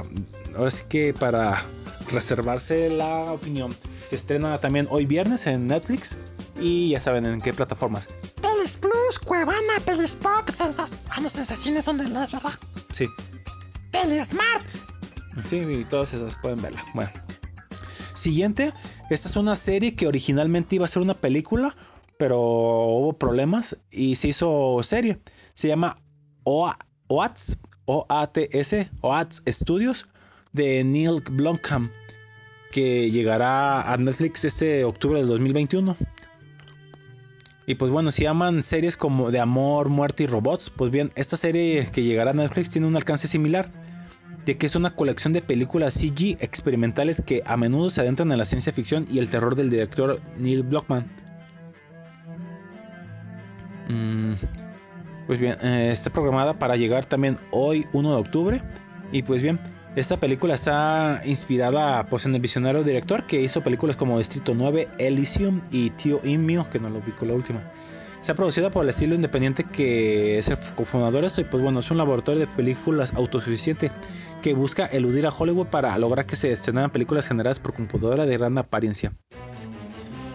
ahora 0.57 0.71
sí 0.71 0.83
que 0.89 1.13
para 1.13 1.63
reservarse 2.11 2.89
la 2.89 3.33
opinión. 3.33 3.75
Se 4.07 4.15
estrena 4.15 4.57
también 4.59 4.87
hoy 4.89 5.05
viernes 5.05 5.45
en 5.45 5.67
Netflix 5.67 6.17
y 6.59 6.89
ya 6.89 6.99
saben 6.99 7.27
en 7.27 7.39
qué 7.39 7.53
plataformas. 7.53 8.09
Pelis 8.41 8.77
Plus, 8.77 9.19
Cuevana, 9.23 9.79
Pelis 9.85 10.15
Pop, 10.15 10.49
sensas... 10.49 10.95
Ah, 11.11 11.21
no, 11.21 11.29
sensaciones 11.29 11.85
son 11.85 11.99
de 11.99 12.09
las, 12.09 12.31
¿verdad? 12.31 12.53
Sí, 12.93 13.07
Pelis 13.91 14.29
Smart. 14.29 14.65
Sí, 15.43 15.57
y 15.57 15.83
todas 15.83 16.15
esas 16.15 16.35
pueden 16.37 16.63
verla. 16.63 16.83
Bueno. 16.95 17.11
Siguiente, 18.15 18.73
esta 19.09 19.29
es 19.29 19.35
una 19.35 19.55
serie 19.55 19.95
que 19.95 20.07
originalmente 20.07 20.75
iba 20.75 20.85
a 20.85 20.87
ser 20.87 21.01
una 21.01 21.13
película, 21.15 21.75
pero 22.17 22.39
hubo 22.39 23.13
problemas 23.13 23.77
y 23.91 24.15
se 24.15 24.29
hizo 24.29 24.79
serie. 24.83 25.19
Se 25.53 25.67
llama 25.67 25.97
OA 26.43 26.77
OATS, 27.07 27.59
O-A-T-S, 27.85 28.89
OATS 29.01 29.43
Studios 29.47 30.07
de 30.53 30.83
Neil 30.83 31.21
Blomkamp, 31.29 31.91
que 32.71 33.11
llegará 33.11 33.91
a 33.91 33.97
Netflix 33.97 34.45
este 34.45 34.83
octubre 34.83 35.19
del 35.19 35.27
2021. 35.27 35.95
Y 37.67 37.75
pues 37.75 37.91
bueno, 37.91 38.11
si 38.11 38.25
aman 38.25 38.63
series 38.63 38.95
como 38.97 39.31
de 39.31 39.39
amor, 39.39 39.89
muerte 39.89 40.23
y 40.23 40.27
robots, 40.27 40.69
pues 40.69 40.91
bien, 40.91 41.11
esta 41.15 41.35
serie 41.37 41.89
que 41.91 42.03
llegará 42.03 42.31
a 42.31 42.33
Netflix 42.33 42.69
tiene 42.69 42.87
un 42.87 42.95
alcance 42.95 43.27
similar 43.27 43.71
de 44.45 44.57
que 44.57 44.65
es 44.65 44.75
una 44.75 44.95
colección 44.95 45.33
de 45.33 45.41
películas 45.41 45.93
CG 45.95 46.37
experimentales 46.39 47.21
que 47.25 47.41
a 47.45 47.57
menudo 47.57 47.89
se 47.89 48.01
adentran 48.01 48.31
en 48.31 48.37
la 48.37 48.45
ciencia 48.45 48.71
ficción 48.71 49.05
y 49.09 49.19
el 49.19 49.29
terror 49.29 49.55
del 49.55 49.69
director 49.69 50.21
Neil 50.37 50.63
Blockman. 50.63 51.09
Mm, 53.89 54.33
pues 55.27 55.39
bien, 55.39 55.55
eh, 55.61 55.89
está 55.91 56.11
programada 56.11 56.57
para 56.57 56.75
llegar 56.75 57.05
también 57.05 57.37
hoy 57.51 57.85
1 57.93 58.11
de 58.11 58.17
octubre. 58.17 58.61
Y 59.11 59.23
pues 59.23 59.41
bien, 59.41 59.59
esta 59.95 60.19
película 60.19 60.55
está 60.55 61.21
inspirada 61.25 62.05
pues, 62.07 62.25
en 62.25 62.35
el 62.35 62.41
visionario 62.41 62.83
director 62.83 63.25
que 63.25 63.41
hizo 63.41 63.63
películas 63.63 63.95
como 63.95 64.17
Distrito 64.17 64.53
9, 64.53 64.89
Elysium 64.99 65.61
y 65.71 65.89
Tío 65.91 66.19
Immio, 66.23 66.69
que 66.69 66.79
no 66.79 66.89
lo 66.89 67.01
con 67.15 67.27
la 67.29 67.33
última. 67.33 67.61
Está 68.25 68.33
producida 68.33 68.71
por 68.71 68.83
el 68.83 68.89
estilo 68.89 69.13
independiente 69.13 69.65
que 69.65 70.39
es 70.39 70.47
el 70.47 70.57
cofundador 70.75 71.23
esto 71.25 71.41
y 71.41 71.43
pues 71.43 71.61
bueno, 71.61 71.81
es 71.81 71.91
un 71.91 71.97
laboratorio 71.97 72.39
de 72.39 72.47
películas 72.47 73.13
autosuficiente 73.13 73.91
que 74.41 74.55
busca 74.55 74.87
eludir 74.87 75.27
a 75.27 75.29
Hollywood 75.29 75.67
para 75.67 75.95
lograr 75.99 76.25
que 76.25 76.35
se 76.35 76.51
estrenaran 76.51 76.89
películas 76.89 77.27
generadas 77.27 77.59
por 77.59 77.75
computadora 77.75 78.25
de 78.25 78.35
gran 78.35 78.57
apariencia. 78.57 79.13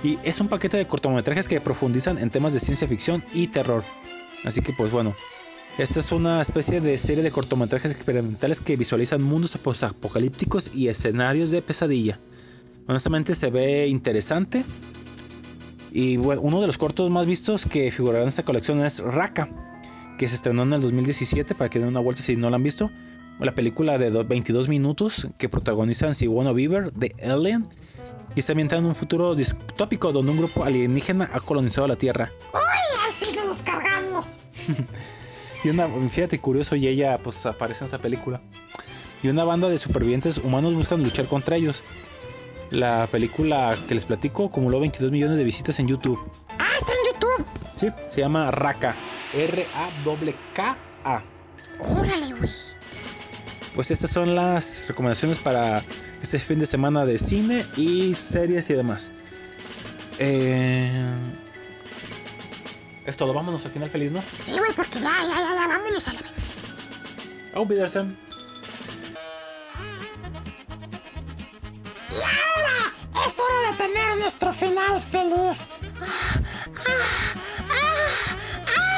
Y 0.05 0.21
es 0.23 0.41
un 0.41 0.47
paquete 0.47 0.77
de 0.77 0.87
cortometrajes 0.87 1.49
que 1.49 1.61
profundizan 1.61 2.19
en 2.19 2.31
temas 2.31 2.53
de 2.53 2.61
ciencia 2.61 2.87
ficción 2.87 3.25
y 3.35 3.49
terror. 3.49 3.83
Así 4.45 4.61
que 4.61 4.73
pues 4.73 4.93
bueno, 4.93 5.17
esta 5.77 5.99
es 5.99 6.13
una 6.13 6.41
especie 6.41 6.81
de 6.81 6.97
serie 6.97 7.25
de 7.25 7.33
cortometrajes 7.33 7.91
experimentales 7.91 8.61
que 8.61 8.77
visualizan 8.77 9.21
mundos 9.21 9.59
apocalípticos 9.83 10.71
y 10.73 10.87
escenarios 10.87 11.51
de 11.51 11.61
pesadilla. 11.61 12.21
Honestamente 12.87 13.35
se 13.35 13.51
ve 13.51 13.89
interesante. 13.89 14.65
Y 15.93 16.17
bueno, 16.17 16.41
uno 16.43 16.61
de 16.61 16.67
los 16.67 16.79
cortos 16.79 17.11
más 17.11 17.27
vistos 17.27 17.67
que 17.67 17.91
figurará 17.91 18.23
en 18.23 18.29
esta 18.29 18.43
colección 18.45 18.85
es 18.85 19.01
Raka, 19.01 19.49
que 20.19 20.29
se 20.29 20.37
estrenó 20.37 20.63
en 20.63 20.73
el 20.73 20.81
2017 20.83 21.55
para 21.55 21.69
que 21.71 21.79
den 21.79 21.89
una 21.89 22.01
vuelta 22.01 22.23
si 22.23 22.37
no 22.37 22.49
la 22.51 22.57
han 22.57 22.63
visto. 22.63 22.91
La 23.41 23.55
película 23.55 23.97
de 23.99 24.11
do- 24.11 24.25
22 24.25 24.69
minutos 24.69 25.27
que 25.39 25.49
protagonizan 25.49 26.15
Sigourney 26.15 26.53
Weaver 26.53 26.93
de 26.93 27.15
Alien 27.29 27.67
y 28.37 28.41
está 28.41 28.53
ambientada 28.53 28.81
en 28.81 28.87
un 28.87 28.95
futuro 28.95 29.35
distópico 29.35 30.13
donde 30.13 30.31
un 30.33 30.39
grupo 30.39 30.63
alienígena 30.65 31.31
ha 31.33 31.41
colonizado 31.41 31.89
la 31.89 31.97
Tierra. 31.97 32.31
¡Uy! 32.53 32.61
Así 33.09 33.27
nos 33.47 33.63
cargamos. 33.63 34.39
Y 35.63 35.69
una, 35.69 35.89
fíjate 36.09 36.39
curioso, 36.39 36.75
y 36.75 36.87
ella 36.89 37.19
pues 37.23 37.45
aparece 37.45 37.81
en 37.85 37.89
esa 37.89 37.99
película. 37.99 38.41
Y 39.23 39.29
una 39.29 39.45
banda 39.45 39.69
de 39.69 39.77
supervivientes 39.77 40.39
humanos 40.39 40.75
buscan 40.75 41.03
luchar 41.03 41.27
contra 41.27 41.57
ellos. 41.57 41.85
La 42.71 43.07
película 43.09 43.77
que 43.89 43.95
les 43.95 44.05
platico 44.05 44.47
acumuló 44.47 44.81
22 44.81 45.11
millones 45.11 45.37
de 45.37 45.45
visitas 45.45 45.79
en 45.81 45.89
YouTube. 45.89 46.19
Ah, 46.59 46.69
está 46.79 46.93
en 46.93 46.99
YouTube. 47.13 47.47
Sí, 47.75 47.89
se 48.07 48.21
llama 48.21 48.51
Raka. 48.51 48.97
R-A-K-K-A. 49.35 51.25
Órale, 51.81 52.33
güey. 52.35 52.51
Pues 53.75 53.91
estas 53.91 54.11
son 54.11 54.35
las 54.35 54.85
recomendaciones 54.89 55.39
para 55.39 55.83
este 56.23 56.39
fin 56.39 56.59
de 56.59 56.67
semana 56.67 57.05
de 57.05 57.19
cine 57.19 57.65
y 57.77 58.15
series 58.15 58.71
y 58.71 58.75
demás. 58.75 59.11
Eh, 60.19 60.91
es 63.07 63.17
todo, 63.17 63.33
vámonos 63.33 63.65
al 63.65 63.73
final 63.73 63.89
feliz, 63.89 64.13
¿no? 64.13 64.23
Sí, 64.43 64.53
güey, 64.59 64.73
porque 64.77 65.01
ya, 65.01 65.11
ya, 65.23 65.41
ya, 65.41 65.55
ya, 65.55 65.67
vámonos 65.67 66.07
a 66.09 66.13
la. 66.13 66.21
Auf 67.55 67.71
Wiedersehen. 67.71 68.17
Nuestro 74.21 74.53
final 74.53 75.01
feliz. 75.01 75.67
Ah, 75.99 76.41
ah, 77.71 78.37
ah, 78.77 78.93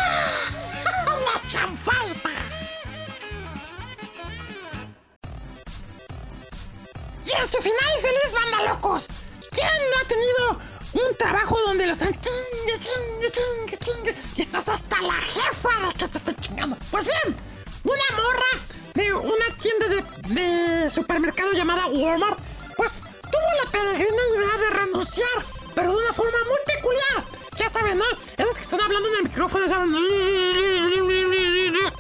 ¡La 1.25 1.49
chanfalta! 1.49 2.31
Y 7.25 7.31
en 7.41 7.49
su 7.49 7.59
final 7.59 7.93
feliz, 8.01 8.35
banda 8.35 8.73
locos. 8.73 9.09
¿Quién 9.53 9.67
no 9.91 9.99
ha 10.01 10.09
tenido 10.09 10.59
un 11.07 11.17
trabajo 11.17 11.57
donde 11.67 11.87
los 11.87 11.99
están 11.99 12.21
chingue, 12.21 12.79
chingue, 12.79 13.31
chingue, 13.31 13.79
chingue? 13.79 14.15
Y 14.37 14.43
estás 14.43 14.69
hasta 14.69 15.01
la 15.03 15.13
jefa 15.13 15.87
de 15.87 15.95
que 15.95 16.09
te 16.09 16.19
están 16.19 16.37
chingando. 16.41 16.77
Pues 16.91 17.07
bien, 17.07 17.37
una 17.85 18.17
morra 18.17 18.51
de 18.95 19.15
una 19.15 19.47
tienda 19.61 19.87
de, 19.89 20.41
de 20.41 20.91
supermercado 20.91 21.53
llamada 21.53 21.87
Walmart, 21.87 22.41
peregrina 23.73 24.23
idea 24.37 24.59
de 24.59 24.71
renunciar, 24.71 25.45
pero 25.75 25.91
de 25.91 25.97
una 25.97 26.13
forma 26.13 26.39
muy 26.47 26.59
peculiar. 26.67 27.25
Ya 27.57 27.69
saben, 27.69 27.99
¿no? 27.99 28.05
Esas 28.37 28.55
que 28.57 28.63
están 28.63 28.81
hablando 28.81 29.09
en 29.09 29.15
el 29.17 29.23
micrófono, 29.25 29.67
¿saben? 29.67 29.93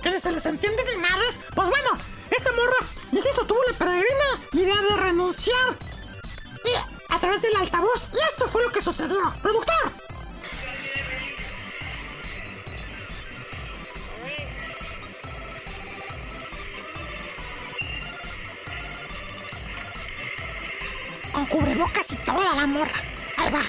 Que 0.03 0.21
se 0.21 0.33
les 0.33 0.47
entiende 0.47 0.85
ni 0.85 0.97
madres. 1.01 1.41
Pues 1.55 1.69
bueno, 1.69 1.91
esta 2.31 2.53
morra, 2.53 2.77
insisto, 3.11 3.45
tuvo 3.47 3.61
la 3.71 3.77
peregrina 3.79 4.41
idea 4.53 4.83
de 4.83 4.97
renunciar. 4.97 5.77
Y 6.65 7.13
a 7.13 7.19
través 7.19 7.43
del 7.43 7.57
altavoz, 7.57 8.09
y 8.13 8.19
esto 8.31 8.49
fue 8.49 8.63
lo 8.63 8.71
que 8.71 8.81
sucedió. 8.81 9.35
Productor. 9.43 9.93
Con 21.43 21.61
cubrebocas 21.61 22.13
y 22.13 22.17
toda 22.19 22.55
la 22.55 22.67
morra. 22.69 22.93
Ahí 23.37 23.51
va. 23.51 23.63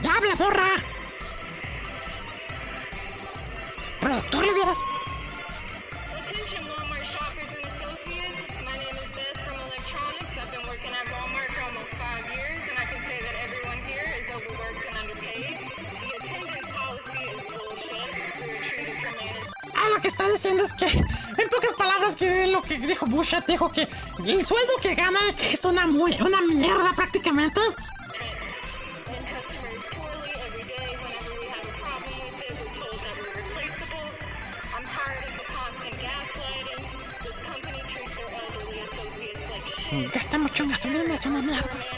Ya 0.00 0.14
habla, 0.14 0.34
morra. 0.36 0.68
Productor, 4.00 4.46
le 4.46 4.52
hubieras... 4.52 4.76
Ah, 19.74 19.88
lo 19.94 20.00
que 20.00 20.08
está 20.08 20.26
diciendo 20.30 20.64
es 20.64 20.72
que, 20.72 20.86
en 21.38 21.48
pocas 21.48 21.74
palabras, 21.74 22.16
que 22.16 22.46
lo 22.46 22.62
que 22.62 22.78
dijo 22.78 23.06
Bush, 23.06 23.34
dijo 23.46 23.70
que 23.70 23.88
el 24.24 24.44
sueldo 24.44 24.72
que 24.80 24.94
gana 24.94 25.20
es 25.52 25.64
una, 25.64 25.86
muy, 25.86 26.12
una 26.20 26.40
mierda 26.42 26.92
prácticamente. 26.94 27.60
And 29.08 29.26
customers 29.26 29.84
poorly 29.92 30.32
every 30.46 30.64
day. 30.64 30.96
Whenever 31.00 31.32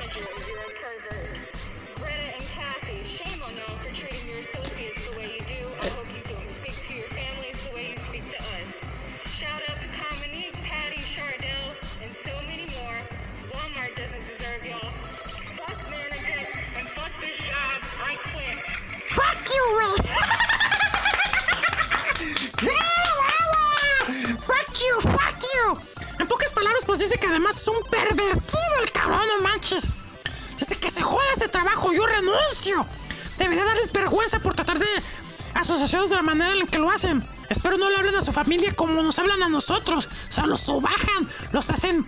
we 0.03 0.08
nos 26.99 27.11
dice 27.11 27.21
que 27.21 27.29
además 27.29 27.57
es 27.57 27.69
un 27.69 27.81
pervertido 27.89 28.83
el 28.83 28.91
cabrón, 28.91 29.23
no 29.29 29.43
manches. 29.45 29.87
Dice 30.59 30.75
que 30.75 30.91
se 30.91 31.01
joda 31.01 31.23
este 31.33 31.47
trabajo, 31.47 31.93
yo 31.93 32.05
renuncio. 32.05 32.85
Debería 33.39 33.65
darles 33.65 33.93
vergüenza 33.93 34.41
por 34.41 34.57
tratar 34.57 34.81
de 34.81 34.87
asociaciones 35.55 36.11
de 36.11 36.17
la 36.17 36.23
manera 36.23 36.51
en 36.51 36.59
la 36.59 36.67
que 36.67 36.81
lo 36.81 36.91
hacen. 36.91 37.25
Espero 37.51 37.79
no 37.79 37.89
le 37.89 37.99
hablen 37.99 38.17
a 38.17 38.21
su 38.21 38.33
familia 38.33 38.75
como 38.75 39.01
nos 39.01 39.17
hablan 39.21 39.45
a 39.45 39.49
nosotros. 39.49 40.09
O 40.29 40.33
sea, 40.33 40.47
los 40.47 40.63
subajan, 40.63 41.29
los 41.53 41.71
hacen 41.71 42.05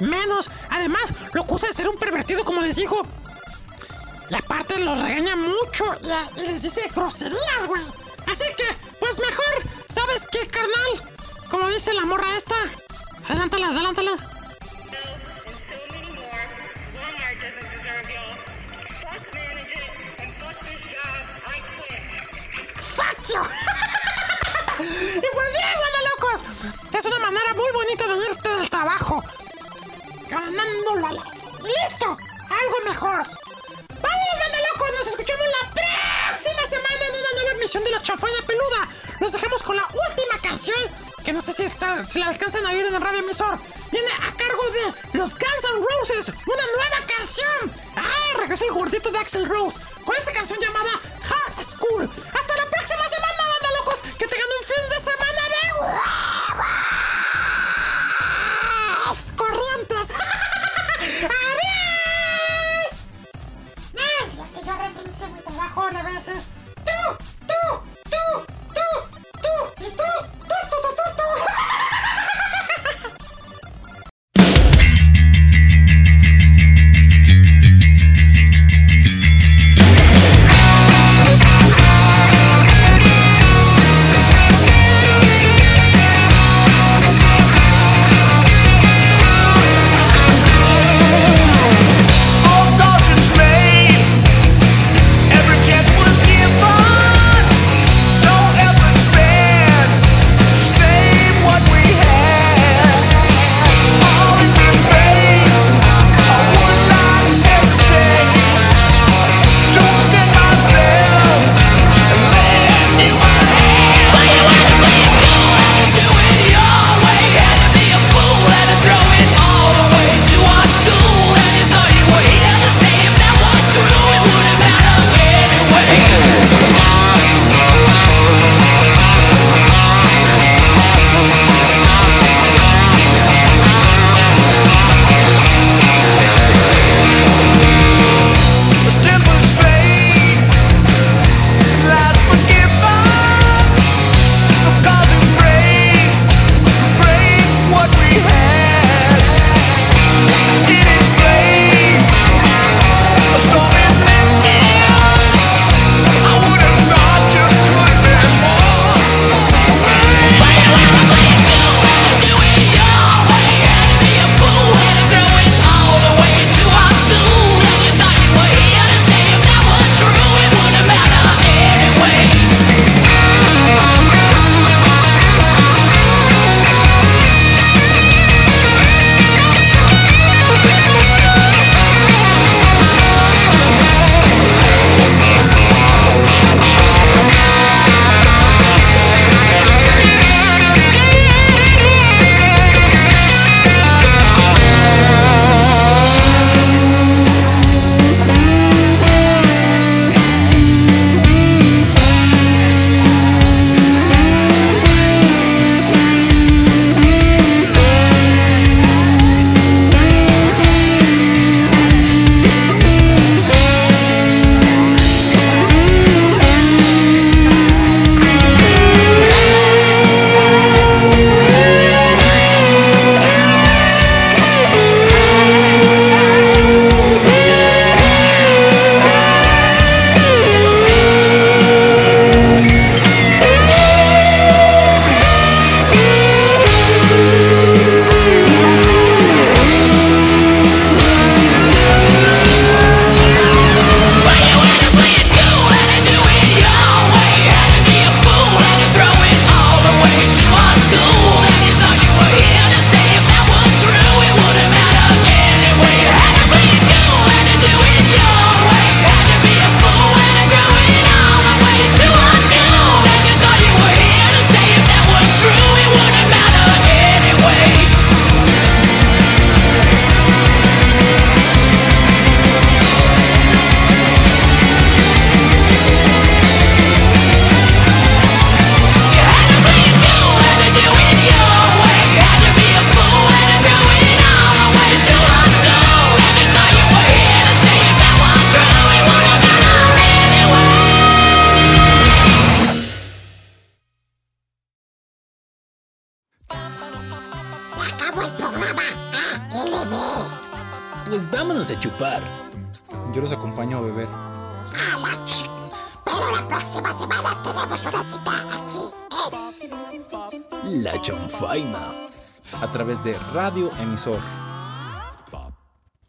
menos. 0.00 0.50
Además, 0.70 1.14
lo 1.32 1.42
acusa 1.42 1.68
de 1.68 1.72
ser 1.72 1.88
un 1.88 1.96
pervertido, 1.96 2.44
como 2.44 2.60
les 2.60 2.74
digo. 2.74 3.02
La 4.30 4.40
parte 4.40 4.80
los 4.80 4.98
regaña 4.98 5.36
mucho 5.36 5.84
y 6.36 6.40
les 6.40 6.60
dice 6.60 6.90
groserías, 6.92 7.68
güey. 7.68 7.82
Así 8.26 8.46
que, 8.56 8.64
pues 8.98 9.20
mejor, 9.20 9.70
¿sabes 9.88 10.24
qué, 10.32 10.44
carnal? 10.48 11.14
Como 11.48 11.68
dice 11.68 11.94
la 11.94 12.04
morra 12.04 12.36
esta. 12.36 12.56
Adelántala, 13.28 13.68
adelántala. 13.68 14.16
Fuck 19.00 19.22
managing 19.32 19.90
and 20.20 20.30
fuck 20.40 20.56
this 20.60 20.82
job. 20.92 21.24
I 21.48 21.58
quit. 21.80 22.04
¡Fuck 22.76 23.18
you! 23.32 23.40
y 25.24 25.28
pues 25.32 25.50
bueno, 25.80 25.98
locos. 26.10 26.40
Es 26.92 27.04
una 27.06 27.18
manera 27.18 27.54
muy 27.54 27.70
bonita 27.72 28.06
de 28.06 28.14
irte 28.30 28.48
del 28.48 28.68
trabajo. 28.68 29.24
Ganando 30.28 30.96
la... 31.00 31.10
Y 31.12 31.66
listo. 31.66 32.08
Algo 32.60 32.76
mejor. 32.84 33.22
Vamos, 34.02 34.34
manda 34.38 34.58
locos. 34.72 34.88
Nos 34.98 35.06
escuchamos 35.06 35.46
la 35.46 35.70
próxima 35.72 36.66
semana 36.68 37.04
en 37.08 37.14
una 37.20 37.32
nueva 37.36 37.52
emisión 37.56 37.84
de 37.84 37.90
la 37.90 38.02
chafaina 38.02 38.46
peluda. 38.46 38.88
Nos 39.20 39.32
dejamos 39.32 39.62
con 39.62 39.76
la 39.76 39.84
última 39.86 40.38
canción. 40.42 41.13
Que 41.24 41.32
no 41.32 41.40
sé 41.40 41.52
si, 41.54 41.68
si 41.68 42.18
la 42.18 42.28
alcanzan 42.28 42.66
a 42.66 42.70
oír 42.70 42.84
en 42.84 42.94
el 42.94 43.00
radio 43.00 43.20
emisor. 43.20 43.58
Viene 43.90 44.08
a 44.12 44.32
cargo 44.36 44.62
de 44.70 45.18
los 45.18 45.30
Guns 45.30 45.64
N' 45.64 45.84
Roses. 45.98 46.28
Una 46.28 46.66
nueva 46.76 47.06
canción. 47.06 47.72
¡Ah! 47.96 48.38
Regresa 48.38 48.64
el 48.66 48.72
gordito 48.72 49.10
de 49.10 49.18
Axel 49.18 49.48
Rose. 49.48 49.78
Con 50.04 50.14
esta 50.16 50.32
canción 50.32 50.60
llamada 50.60 50.90
Hard 50.92 51.64
School. 51.64 52.04
Hasta 52.04 52.56
la 52.56 52.68
próxima 52.70 53.08
semana, 53.08 53.48
banda 53.48 53.68
locos. 53.78 54.00
Que 54.18 54.26
tengan 54.26 54.48
un 54.60 54.64
fin 54.66 54.88
de 54.90 54.98
semana 55.00 55.42
de 55.48 55.72
huevos 55.80 56.04
corrientes. 59.36 60.08
¡Adiós! 61.24 62.90
Ay, 63.96 64.26
ya 64.36 64.46
que 64.52 64.66
yo 64.66 64.72
renuncié 64.76 65.26
a 65.26 65.28
mi 65.28 65.40
trabajo, 65.40 65.90
le 65.90 66.02
voy 66.02 66.10
a 66.10 66.14
decir 66.14 66.42
tú, 66.84 67.16
tú, 67.46 67.60
tú, 68.10 68.24
tú, 68.74 68.86
tú 69.42 69.54
y 69.84 69.88
tú, 69.90 70.10